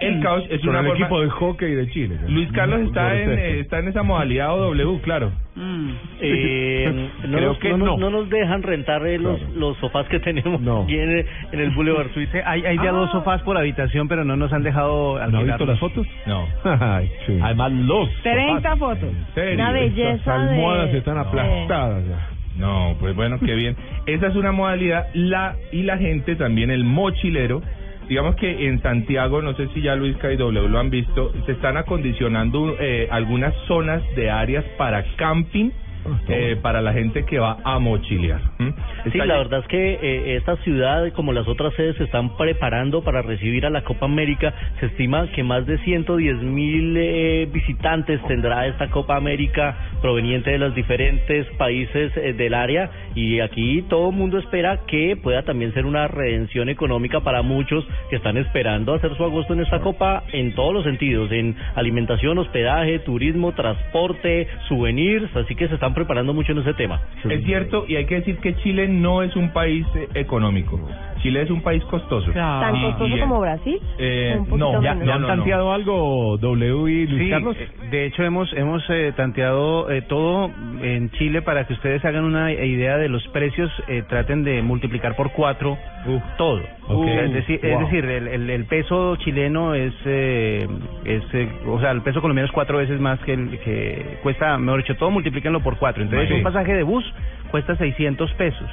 [0.01, 0.99] El couch es Con una el forma...
[1.05, 2.17] equipo de hockey de Chile.
[2.27, 5.31] Luis Carlos está en, eh, está en esa modalidad OW, claro.
[5.57, 5.91] Mm.
[6.23, 7.97] Eh, no, Creo nos, que no, nos- no.
[7.99, 12.09] no nos dejan rentar eh, los, los sofás que tenemos aquí en, en el Boulevard
[12.15, 12.43] Suite.
[12.47, 15.65] Hay, hay ya dos sofás por habitación, pero no nos han dejado ¿No ha visto
[15.65, 15.69] alquilarlos.
[15.69, 16.07] las fotos?
[16.25, 16.47] No.
[16.81, 17.11] Ay,
[17.43, 19.11] Además, los 30 fotos.
[19.35, 19.55] serio?
[19.57, 20.99] Una belleza Las almohadas de...
[20.99, 22.29] están aplastadas ya.
[22.61, 23.75] No, pues bueno, qué bien.
[24.05, 25.07] Esa es una modalidad.
[25.15, 27.63] La y la gente también, el mochilero.
[28.09, 31.77] Digamos que en Santiago, no sé si ya Luis KW lo han visto, se están
[31.77, 35.71] acondicionando eh, algunas zonas de áreas para camping
[36.29, 38.41] eh, para la gente que va a mochilear.
[39.11, 43.03] Sí, la verdad es que eh, esta ciudad, como las otras sedes, se están preparando
[43.03, 44.53] para recibir a la Copa América.
[44.79, 50.59] Se estima que más de 110 mil eh, visitantes tendrá esta Copa América proveniente de
[50.59, 52.91] los diferentes países eh, del área.
[53.15, 57.87] Y aquí todo el mundo espera que pueda también ser una redención económica para muchos
[58.11, 62.39] que están esperando hacer su agosto en esta Copa en todos los sentidos: en alimentación,
[62.39, 65.35] hospedaje, turismo, transporte, souvenirs.
[65.37, 67.01] Así que se están están preparando mucho en ese tema.
[67.29, 70.81] Es cierto, y hay que decir que Chile no es un país eh, económico.
[71.23, 72.31] Chile es un país costoso.
[72.33, 73.79] ¿Tan costoso y, como Brasil?
[73.99, 75.27] eh, no, ya, ¿Ya no, han no, no.
[75.29, 77.57] tanteado algo W y Luis Sí, Carlos?
[77.59, 80.51] eh, de hecho hemos hemos eh, tanteado eh, todo
[80.83, 85.15] en Chile para que ustedes hagan una idea de los precios, eh, traten de multiplicar
[85.17, 85.77] por cuatro
[86.39, 86.61] todo.
[86.89, 87.01] ok.
[87.01, 87.81] O sea, es decir, es Wow.
[87.85, 90.67] decir el, el, el peso chileno es, eh,
[91.05, 94.57] es eh, o sea, el peso colombiano es cuatro veces más que el que cuesta,
[94.59, 96.03] mejor dicho, todo multiplíquenlo por cuatro.
[96.03, 96.35] Entonces Sí.
[96.35, 97.05] un pasaje de bus
[97.51, 98.69] cuesta 600 pesos.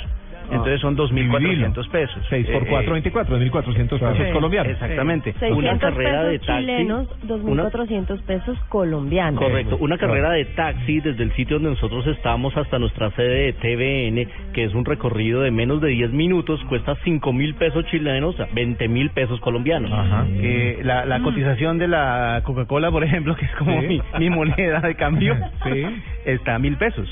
[0.51, 2.23] Entonces son 2.400 pesos.
[2.29, 4.71] 6 por Eh, 4, 24, 1.400 pesos Sí, colombianos.
[4.73, 5.33] Exactamente.
[5.39, 9.41] 600 carrera de taxi, chilenos, 2.400 pesos colombianos.
[9.43, 13.53] Correcto, una carrera de taxi desde el sitio donde nosotros estamos hasta nuestra sede de
[13.53, 18.35] TVN, que es un recorrido de menos de 10 minutos, cuesta 5 mil pesos chilenos,
[18.53, 19.91] 20 mil pesos colombianos.
[20.31, 23.87] Eh, la, la cotización de la Coca-Cola, por ejemplo, que es como Sí.
[23.87, 25.83] mi, mi moneda de cambio, Sí.
[26.25, 27.07] está a mil pesos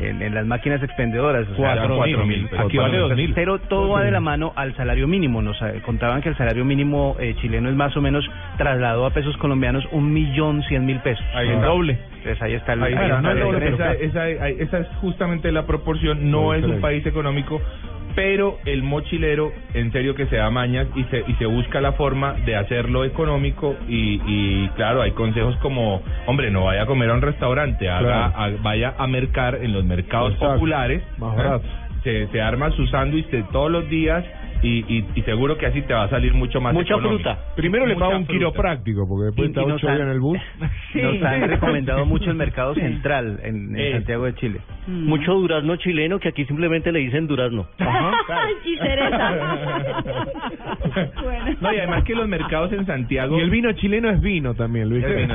[0.00, 1.46] en, en las máquinas expendedoras.
[1.50, 2.42] o sea, Cuatro cuatro mil.
[2.42, 2.48] mil.
[2.58, 2.75] Aquí
[3.34, 5.42] Pero todo va de la mano al salario mínimo.
[5.42, 8.24] Nos eh, contaban que el salario mínimo eh, chileno es más o menos
[8.58, 11.24] trasladado a pesos colombianos un millón cien mil pesos.
[11.34, 11.98] Ahí el doble.
[12.18, 16.54] Entonces ahí está el, Ahí ahí está, está el esa, es justamente la proporción, no
[16.54, 17.60] es un país económico,
[18.16, 21.92] pero el mochilero en serio que se da mañas y se, y se busca la
[21.92, 27.10] forma de hacerlo económico y, y claro, hay consejos como, hombre, no vaya a comer
[27.10, 28.56] a un restaurante, haga, Claro.
[28.58, 30.54] a- vaya a mercar en los mercados Exacto.
[30.54, 31.60] populares, Más ¿eh?
[32.06, 34.24] Se, se arma su sándwich todos los días
[34.66, 37.22] y, y, y seguro que así te va a salir mucho más Mucha económico.
[37.22, 37.38] fruta.
[37.56, 38.32] Primero le paga un fruta.
[38.32, 40.38] quiropráctico, porque después está ocho días en el bus.
[40.94, 43.92] Nos han recomendado mucho el mercado central en, en Eh.
[43.92, 44.60] Santiago de Chile.
[44.86, 47.66] Mucho durazno chileno que aquí simplemente le dicen durazno.
[48.64, 50.26] y cereza.
[51.60, 53.38] No, y además que los mercados en Santiago...
[53.38, 55.04] Y el vino chileno es vino también, Luis.
[55.06, 55.34] Vino.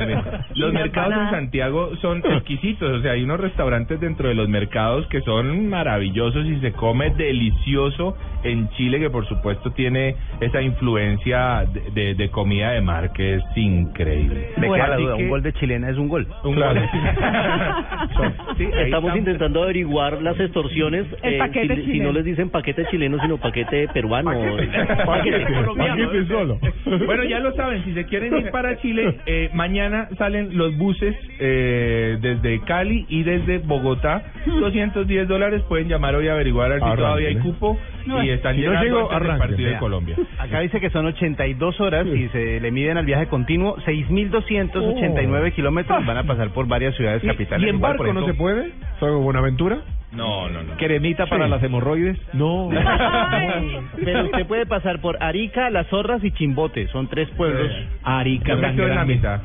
[0.54, 1.30] Los mercados en.
[1.30, 6.46] Santiago son exquisitos, o sea, hay unos restaurantes dentro de los mercados que son maravillosos
[6.46, 12.30] y se come delicioso en Chile, que por supuesto tiene esa influencia de, de- de
[12.30, 14.48] comida de mar que es increíble.
[14.56, 16.26] Me queda la duda, que- un gol de chilena es un gol.
[16.44, 16.80] un Claro.
[18.16, 18.32] gol.
[18.56, 19.16] Sí, ahí Estamos estamos.
[19.16, 21.06] intentando averiguar las extorsiones.
[21.22, 24.30] El paquete si, no les dicen paquete chileno, sino paquete peruano.
[24.30, 25.04] Paquete.
[25.06, 25.46] Paquete.
[25.76, 26.58] Paquete solo.
[27.06, 31.14] Bueno, ya lo saben, si se quieren ir para Chile, eh, mañana salen los buses
[31.40, 34.22] eh, desde Cali y desde Bogotá.
[34.46, 37.40] 210 dólares, pueden llamar hoy a averiguar a ver si todavía hay ¿eh?
[37.40, 37.78] cupo
[38.22, 39.48] y están Si no llegando llego, del arranquen.
[39.48, 39.78] partido de.
[39.78, 40.16] Colombia.
[40.38, 46.04] Acá dice que son 82 horas y se le miden al viaje continuo 6.289 kilómetros.
[46.06, 47.66] Van a pasar por varias ciudades capitales.
[47.66, 48.72] ¿Y en Igual, barco no se puede?
[49.00, 49.78] ¿Salvo Buenaventura?
[50.12, 50.76] No, no, no.
[50.76, 51.50] ¿Cremita para Sí.
[51.50, 52.18] las hemorroides?
[52.34, 52.68] No.
[54.04, 56.88] Pero usted puede pasar por Arica, Las Zorras y Chimbote.
[56.88, 57.70] Son tres pueblos.
[58.02, 59.40] Arica, en mitad.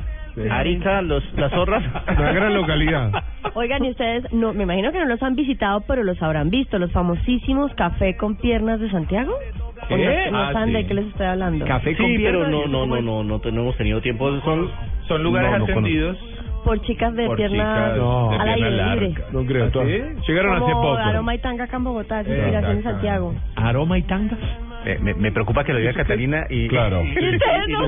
[0.50, 1.82] Arica, los, Las Zorras.
[2.16, 3.10] Una gran localidad.
[3.54, 6.78] Oigan, y ustedes, no, me imagino que no los han visitado, pero los habrán visto,
[6.78, 9.32] los famosísimos café con piernas de Santiago.
[9.32, 10.28] ¿O ¿Qué?
[10.30, 10.88] No, no Ah, saben de sí.
[10.88, 11.64] qué les estoy hablando.
[11.64, 14.00] Café con Sí, pero piernas, no, ¿y no, no, no, no, te- no hemos tenido
[14.00, 14.30] tiempo.
[14.40, 14.68] Son
[15.06, 16.18] Son lugares No, no atendidos.
[16.64, 18.28] Por chicas de Por piernas chicas No.
[18.30, 19.14] de al aire libre.
[19.32, 19.66] No creo.
[19.66, 20.02] ¿Ah, sí?
[20.28, 20.96] Llegaron hace Como poco.
[20.98, 22.82] aroma y tanga acá en Bogotá, Eh, inspiración en.
[22.82, 23.34] Santiago.
[23.56, 24.36] ¿Aroma y tanga?
[24.84, 26.68] Eh, me, me preocupa que lo diga Catalina y...
[26.68, 27.02] Claro.
[27.04, 27.78] Y ustedes y no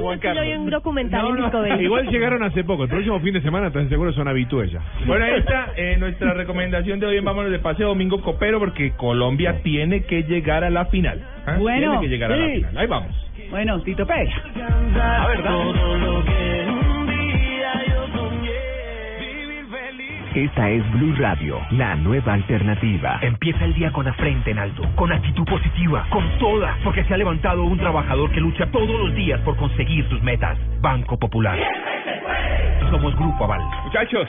[0.00, 0.46] Juan vi Carlos.
[0.58, 1.84] un documental en Discovery.
[1.84, 2.84] Igual llegaron hace poco.
[2.84, 4.80] El próximo fin de semana, tan seguro son habitués ya.
[5.06, 8.92] Bueno, ahí está eh, nuestra recomendación de hoy en Vámonos de Paseo Domingo Copero porque
[8.92, 11.20] Colombia tiene que llegar a la final.
[11.46, 11.56] ¿ah?
[11.58, 12.54] Bueno, tiene que llegar a la sí.
[12.56, 12.78] final.
[12.78, 13.28] Ahí vamos.
[13.50, 14.30] Bueno, Tito Pérez.
[15.00, 15.42] A ver,
[20.36, 23.18] Esta es Blue Radio, la nueva alternativa.
[23.22, 27.14] Empieza el día con la frente en alto, con actitud positiva, con toda, porque se
[27.14, 30.58] ha levantado un trabajador que lucha todos los días por conseguir sus metas.
[30.82, 31.58] Banco Popular.
[32.90, 33.62] Somos Grupo Aval.
[33.84, 34.28] Muchachos,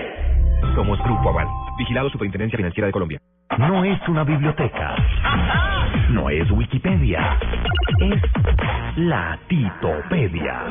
[0.75, 1.47] Somos Grupo Aval.
[1.77, 3.19] Vigilado Superintendencia Financiera de Colombia.
[3.57, 4.95] No es una biblioteca.
[6.11, 7.37] No es Wikipedia.
[7.99, 8.21] Es
[8.97, 10.63] la Titopedia.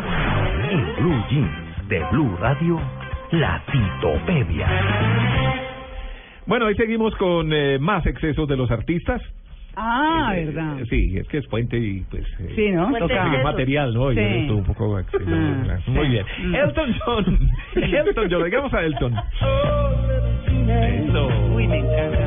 [0.71, 2.81] En Blue Jeans de Blue Radio,
[3.33, 4.67] la Titopedia.
[6.47, 9.21] Bueno, hoy seguimos con eh, más excesos de los artistas.
[9.77, 10.81] Ah, Eh, verdad.
[10.81, 12.25] eh, Sí, es que es puente y pues...
[12.41, 12.93] eh, Sí, ¿no?
[12.99, 13.37] Toca.
[13.37, 14.11] es material, ¿no?
[14.13, 14.21] Y Sí.
[14.21, 14.97] esto un poco.
[14.97, 15.03] Ah,
[15.87, 16.11] Muy sí.
[16.13, 16.27] bien.
[16.43, 16.55] Mm.
[16.55, 17.51] Elton John.
[17.77, 18.43] Elton John.
[18.45, 19.15] Llegamos a Elton.
[20.69, 21.29] Eso.
[21.55, 22.27] Uy, me encanta.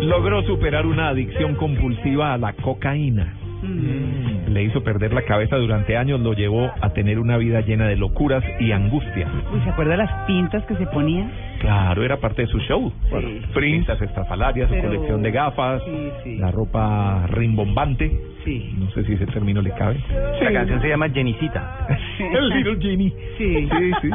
[0.00, 3.34] logró superar una adicción compulsiva a la cocaína.
[3.62, 4.35] Mm.
[4.48, 7.96] Le hizo perder la cabeza durante años, lo llevó a tener una vida llena de
[7.96, 9.28] locuras y angustias.
[9.52, 11.28] Uy, ¿se acuerda las pintas que se ponía?
[11.60, 12.92] Claro, era parte de su show.
[13.10, 16.36] Bueno, Printas estrafalarias, su Pero- colección de gafas, Sí, sí.
[16.36, 18.10] la ropa rimbombante.
[18.44, 18.72] Sí.
[18.78, 19.98] No sé si ese término le cabe.
[20.40, 21.88] La canción se llama Jenicita.
[22.18, 23.12] El Little Genie.
[23.38, 23.68] Sí.
[23.68, 24.10] Sí, sí.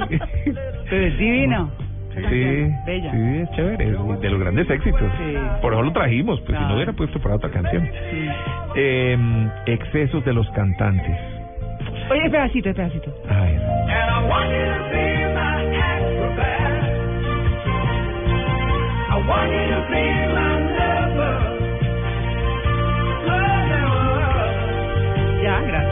[0.89, 1.69] Pero es divino.
[2.13, 3.11] Sí, Bella.
[3.11, 5.11] sí, es chévere, es de los grandes éxitos.
[5.17, 5.37] Sí.
[5.61, 7.89] Por eso lo trajimos, pues si no hubiera puesto para otra canción.
[8.75, 9.17] Eh,
[9.65, 11.17] excesos de los cantantes.
[12.09, 13.13] Oye, pedacito, el pedacito.
[13.29, 13.57] Ay,
[25.41, 25.90] Ya, gracias.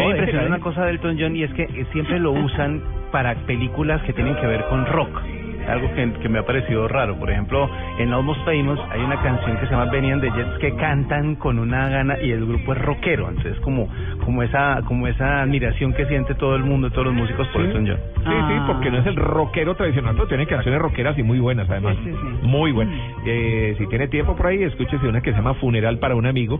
[0.00, 3.34] Mí me impresiona una cosa de Elton John y es que siempre lo usan para
[3.46, 5.20] películas que tienen que ver con rock.
[5.68, 7.16] Algo que, que me ha parecido raro.
[7.16, 10.58] Por ejemplo, en Almost Famous hay una canción que se llama Benny and the Jets
[10.58, 13.28] que cantan con una gana y el grupo es rockero.
[13.28, 13.88] Entonces, como
[14.24, 17.86] como esa como esa admiración que siente todo el mundo, todos los músicos por Elton
[17.86, 17.98] John.
[18.16, 21.68] Sí, sí, porque no es el rockero tradicional, pero tiene canciones rockeras y muy buenas
[21.70, 21.96] además.
[22.42, 22.94] Muy buenas.
[23.26, 26.58] Eh, si tiene tiempo por ahí, escúchese una que se llama Funeral para un amigo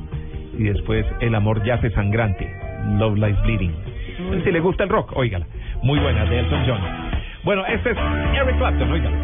[0.58, 2.46] y después El amor yace sangrante,
[2.98, 3.74] Love Lies Bleeding.
[4.44, 5.46] Si le gusta el rock, óigala.
[5.82, 6.80] Muy buena, de Elton John.
[7.42, 7.96] Bueno, este es
[8.34, 9.16] Eric Clapton, óigala.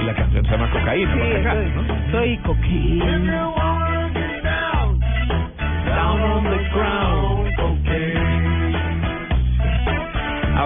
[0.00, 1.16] Y la canción se llama Cocaína.
[1.16, 2.12] por si acaso, ¿no?
[2.12, 3.50] Soy cocaína.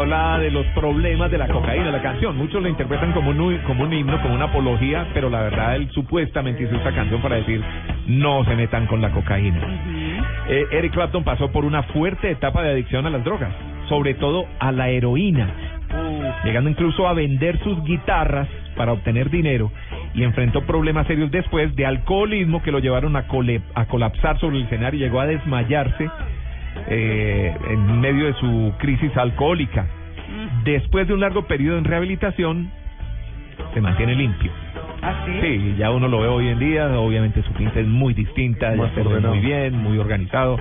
[0.04, 2.36] Habla de los problemas de la cocaína, la canción.
[2.36, 5.88] Muchos la interpretan como un, como un himno, como una apología, pero la verdad él
[5.92, 7.62] supuestamente hizo esta canción para decir
[8.06, 9.60] no se metan con la cocaína.
[10.48, 13.50] Eh, Eric Clapton pasó por una fuerte etapa de adicción a las drogas,
[13.88, 15.48] sobre todo a la heroína,
[16.44, 19.72] llegando incluso a vender sus guitarras para obtener dinero
[20.12, 23.24] y enfrentó problemas serios después de alcoholismo que lo llevaron a,
[23.74, 26.10] a colapsar sobre el escenario y llegó a desmayarse
[26.88, 29.86] eh, en medio de su crisis alcohólica.
[30.64, 32.70] Después de un largo periodo en rehabilitación,
[33.72, 34.50] se mantiene limpio.
[35.02, 35.32] ¿Ah, sí?
[35.40, 38.90] Sí, ya uno lo ve hoy en día, obviamente su pinta es muy distinta, ya
[38.94, 40.58] se ve muy bien, muy organizado.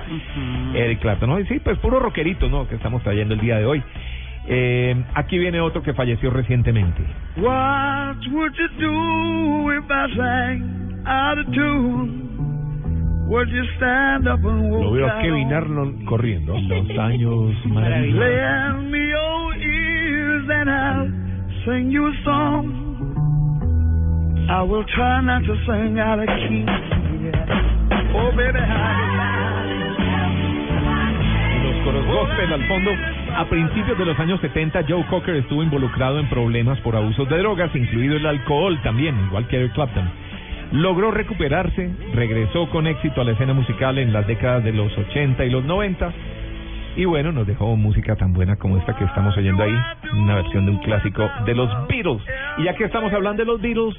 [0.74, 1.40] Eric Clapton, ¿no?
[1.40, 2.68] Y sí, pues puro rockerito, ¿no?
[2.68, 3.82] Que estamos trayendo el día de hoy.
[4.46, 7.02] Eh, aquí viene otro que falleció recientemente.
[7.36, 12.63] What would you do if I sang out of tune?
[14.82, 16.54] Lo veo a Kevin Arnold corriendo.
[16.58, 18.20] Los años maravillosos.
[18.20, 21.10] Lend me your ears and I'll
[21.64, 22.84] sing you a song.
[24.48, 26.64] I will try not to sing out of key.
[27.24, 27.74] Yeah.
[28.14, 28.60] Oh, baby,
[31.64, 32.90] los coros gospel al fondo.
[33.36, 37.38] A principios de los años 70, Joe Cocker estuvo involucrado en problemas por abusos de
[37.38, 40.08] drogas, incluido el alcohol también, igual que Eric Clapton.
[40.74, 45.44] Logró recuperarse, regresó con éxito a la escena musical en las décadas de los 80
[45.44, 46.12] y los 90.
[46.96, 49.76] Y bueno, nos dejó música tan buena como esta que estamos oyendo ahí,
[50.14, 52.20] una versión de un clásico de los Beatles.
[52.58, 53.94] Y ya que estamos hablando de los Beatles,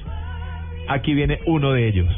[0.88, 2.14] aquí viene uno de ellos.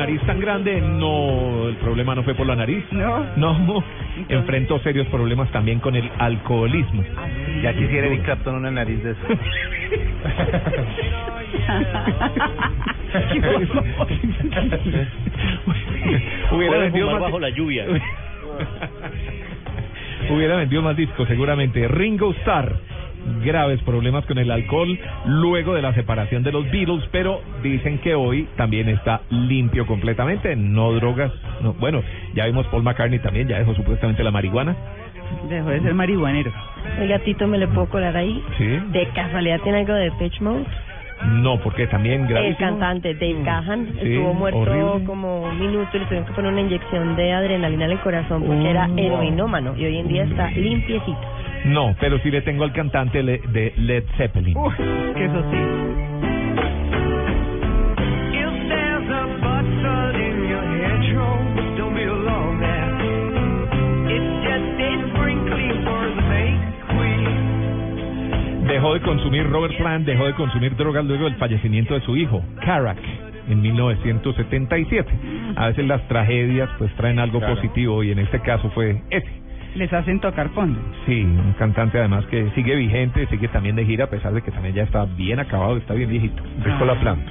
[0.00, 2.82] Nariz tan grande, no, el problema no fue por la nariz.
[2.90, 3.26] No.
[3.36, 3.84] No,
[4.28, 7.04] enfrentó serios problemas también con el alcoholismo.
[7.62, 9.20] Ya quisiera Eric Clapton una nariz de eso.
[16.52, 17.84] Hubiera vendido más bajo la lluvia.
[20.30, 21.86] Hubiera vendido más discos, seguramente.
[21.88, 22.74] Ringo Starr,
[23.44, 28.14] graves problemas con el alcohol luego de la separación de los Beatles, pero dicen que
[28.14, 31.32] hoy también está limpio completamente, no drogas.
[31.62, 32.02] No, bueno,
[32.34, 34.74] ya vimos Paul McCartney también, ya dejó supuestamente la marihuana.
[35.48, 36.52] Dejó de ser marihuanero.
[37.00, 38.42] El gatito me le puedo colar ahí.
[38.58, 38.66] Sí.
[38.90, 40.64] ¿De casualidad tiene algo de Pitch Mode?
[41.42, 42.58] No, porque también El gravísimo.
[42.58, 45.04] cantante Dave Gahan Sí, estuvo muerto horrible.
[45.04, 48.42] como un minuto y le tuvieron que poner una inyección de adrenalina en el corazón
[48.42, 48.98] porque era Oh.
[48.98, 51.18] heroinómano y hoy en día está limpiecito.
[51.64, 54.54] No, pero sí le tengo al cantante le- de Led Zeppelin.
[55.14, 55.58] Que eso sí.
[68.66, 72.42] Dejó de consumir Robert Plant, dejó de consumir drogas luego del fallecimiento de su hijo,
[72.64, 72.98] Karak.
[73.48, 75.10] en 1977.
[75.56, 77.56] A veces las tragedias pues traen algo Claro.
[77.56, 79.28] positivo y en este caso fue ese.
[79.74, 80.80] Les hacen tocar fondo.
[81.06, 84.50] Sí, un cantante además que sigue vigente, sigue también de gira a pesar de que
[84.50, 86.42] también ya está bien acabado, está bien viejito.
[86.64, 87.22] Nicola Plant.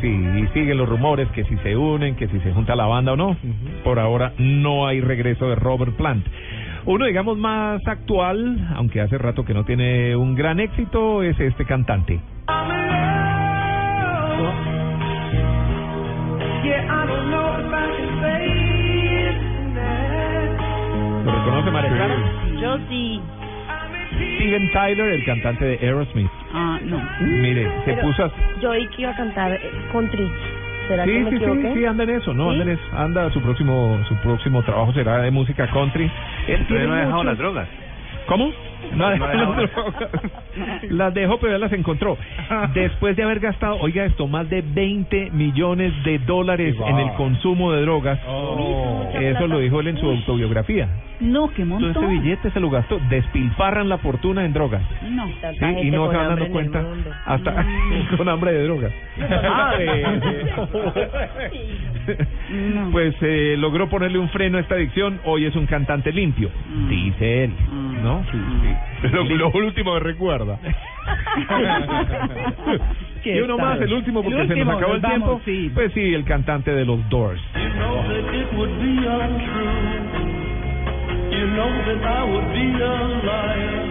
[0.00, 3.12] Sí, y siguen los rumores que si se unen, que si se junta la banda
[3.12, 3.36] o no.
[3.82, 6.24] Por ahora no hay regreso de Robert Plant.
[6.86, 11.64] Uno, digamos, más actual, aunque hace rato que no tiene un gran éxito, es este
[11.64, 12.20] cantante.
[21.28, 22.14] ¿Lo reconoce, María Clara?
[22.60, 23.20] Yo sí.
[24.36, 26.30] Steven Tyler, el cantante de Aerosmith.
[26.54, 27.00] Ah, no.
[27.20, 28.30] Mire, se Pero puso a...
[28.60, 29.60] Yo oí que iba a cantar eh,
[29.92, 30.30] country.
[30.88, 31.74] ¿Será Sí, que me sí, sí, equivoqué?
[31.74, 32.50] sí, anda en eso, no, ¿Sí?
[32.60, 36.10] anda en eso, anda su próximo, su próximo trabajo será de música country.
[36.46, 37.68] Él no ha dejado muchos- las drogas.
[38.26, 38.50] ¿Cómo?
[38.94, 39.54] No No las dejado.
[39.54, 40.10] drogas.
[40.90, 42.16] Las dejó, pero ya las encontró.
[42.74, 46.88] Después de haber gastado, oiga esto, más de 20 millones de dólares Wow.
[46.88, 48.18] en el consumo de drogas.
[48.26, 49.08] Oh.
[49.18, 50.88] Eso lo dijo él en su autobiografía.
[51.20, 52.04] No, qué Todo montón.
[52.04, 54.82] ese billete se lo gastó, despilfarran la fortuna en drogas.
[55.10, 55.26] No.
[55.26, 56.84] Sí, y no se van dando cuenta
[57.26, 57.66] hasta
[58.16, 58.92] con hambre de drogas.
[59.20, 59.72] Ah,
[62.92, 65.20] pues eh, logró ponerle un freno a esta adicción.
[65.24, 66.50] Hoy es un cantante limpio,
[66.88, 67.52] dice él,
[68.02, 68.22] ¿no?
[69.12, 70.58] Lo, lo último que recuerda.
[73.24, 75.40] y uno más, el último, porque El se nos acabó el tiempo.
[75.44, 75.70] sí.
[75.72, 77.40] Pues sí, el cantante de los Doors.
[81.30, 83.86] You know that I would be a liar.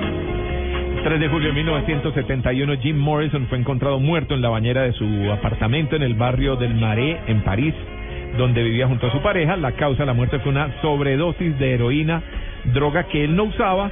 [1.03, 5.05] 3 de julio de 1971, Jim Morrison fue encontrado muerto en la bañera de su
[5.31, 7.73] apartamento en el barrio del Marais, en París,
[8.37, 9.55] donde vivía junto a su pareja.
[9.55, 12.21] La causa de la muerte fue una sobredosis de heroína,
[12.73, 13.89] droga que él no usaba,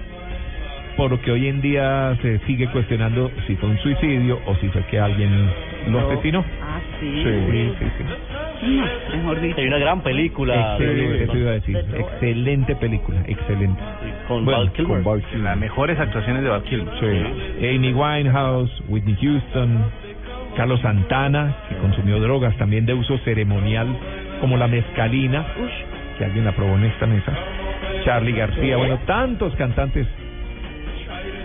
[0.98, 4.68] por lo que hoy en día se sigue cuestionando si fue un suicidio o si
[4.70, 5.50] fue que alguien
[5.88, 6.08] lo No.
[6.12, 6.44] asesinó.
[6.62, 7.12] Ah, sí.
[7.24, 8.04] Sí, sí, sí.
[8.68, 9.56] No, mejor dicho.
[9.60, 10.74] Hay una gran película.
[10.78, 11.78] Excelente, eso iba a decir.
[11.96, 13.82] Excelente película, excelente.
[14.28, 14.94] Con Bueno, Val Kilmer.
[14.96, 15.44] con Val Kilmer.
[15.44, 16.94] Las mejores actuaciones de Val Kilmer.
[17.00, 17.68] Sí.
[17.76, 19.86] Amy Winehouse, Whitney Houston,
[20.56, 23.88] Carlos Santana, que consumió drogas también de uso ceremonial,
[24.40, 25.46] como la mezcalina,
[26.18, 27.34] que alguien la probó en esta mesa.
[28.06, 30.08] Charlie García, bueno, tantos cantantes.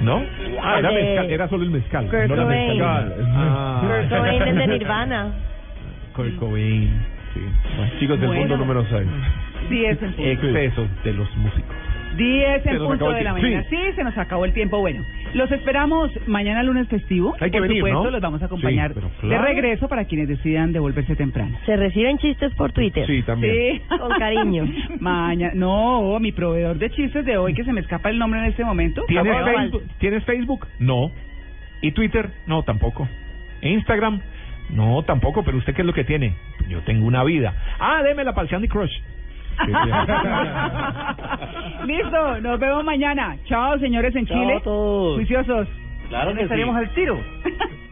[0.03, 0.23] ¿No?
[0.63, 2.05] Ah, era, El de- mezcal, era solo el mezcal.
[2.09, 2.69] Kurt no era Cobain.
[2.69, 3.15] mezcal.
[3.35, 3.79] Ah.
[3.83, 5.33] Kurt Cobain desde Nirvana.
[6.15, 6.91] Kurt Cobain,
[7.35, 7.41] sí.
[7.99, 8.41] Chicos del Bueno.
[8.41, 9.07] mundo número 6.
[9.69, 10.23] 10 en punto.
[10.31, 11.77] Excesos de los músicos.
[12.17, 13.65] 10 Se en punto de la mañana.
[13.71, 13.77] Sí.
[13.95, 14.79] se nos acabó el tiempo.
[14.79, 17.35] Bueno, los esperamos mañana lunes festivo.
[17.41, 18.11] Hay que Por venir, supuesto, ¿no?
[18.11, 21.57] los vamos a acompañar Sí, de regreso para quienes decidan devolverse temprano.
[21.67, 23.07] Se reciben chistes por Twitter.
[23.07, 23.55] Sí, también.
[23.55, 23.83] Sí.
[23.99, 24.65] Con cariño.
[25.01, 28.47] Mañana, no, mi proveedor de chistes de hoy, que se me escapa el nombre en
[28.47, 29.03] este momento.
[29.07, 29.83] ¿Tienes Facebook?
[29.99, 30.67] ¿Tienes Facebook?
[30.79, 31.11] No.
[31.83, 32.31] ¿Y Twitter?
[32.47, 33.09] No, tampoco.
[33.63, 34.21] ¿E Instagram?
[34.71, 36.35] No, tampoco, pero usted qué es lo que tiene?
[36.69, 37.55] Yo tengo una vida.
[37.79, 38.93] Ah, démela para el Candy Crush.
[41.87, 43.37] Listo, nos vemos mañana.
[43.45, 44.55] Chao, señores en Chao Chile.
[44.57, 45.17] a todos.
[45.17, 45.69] Juiciosos.
[46.09, 46.43] Claro que sí.
[46.45, 47.19] estaremos al tiro.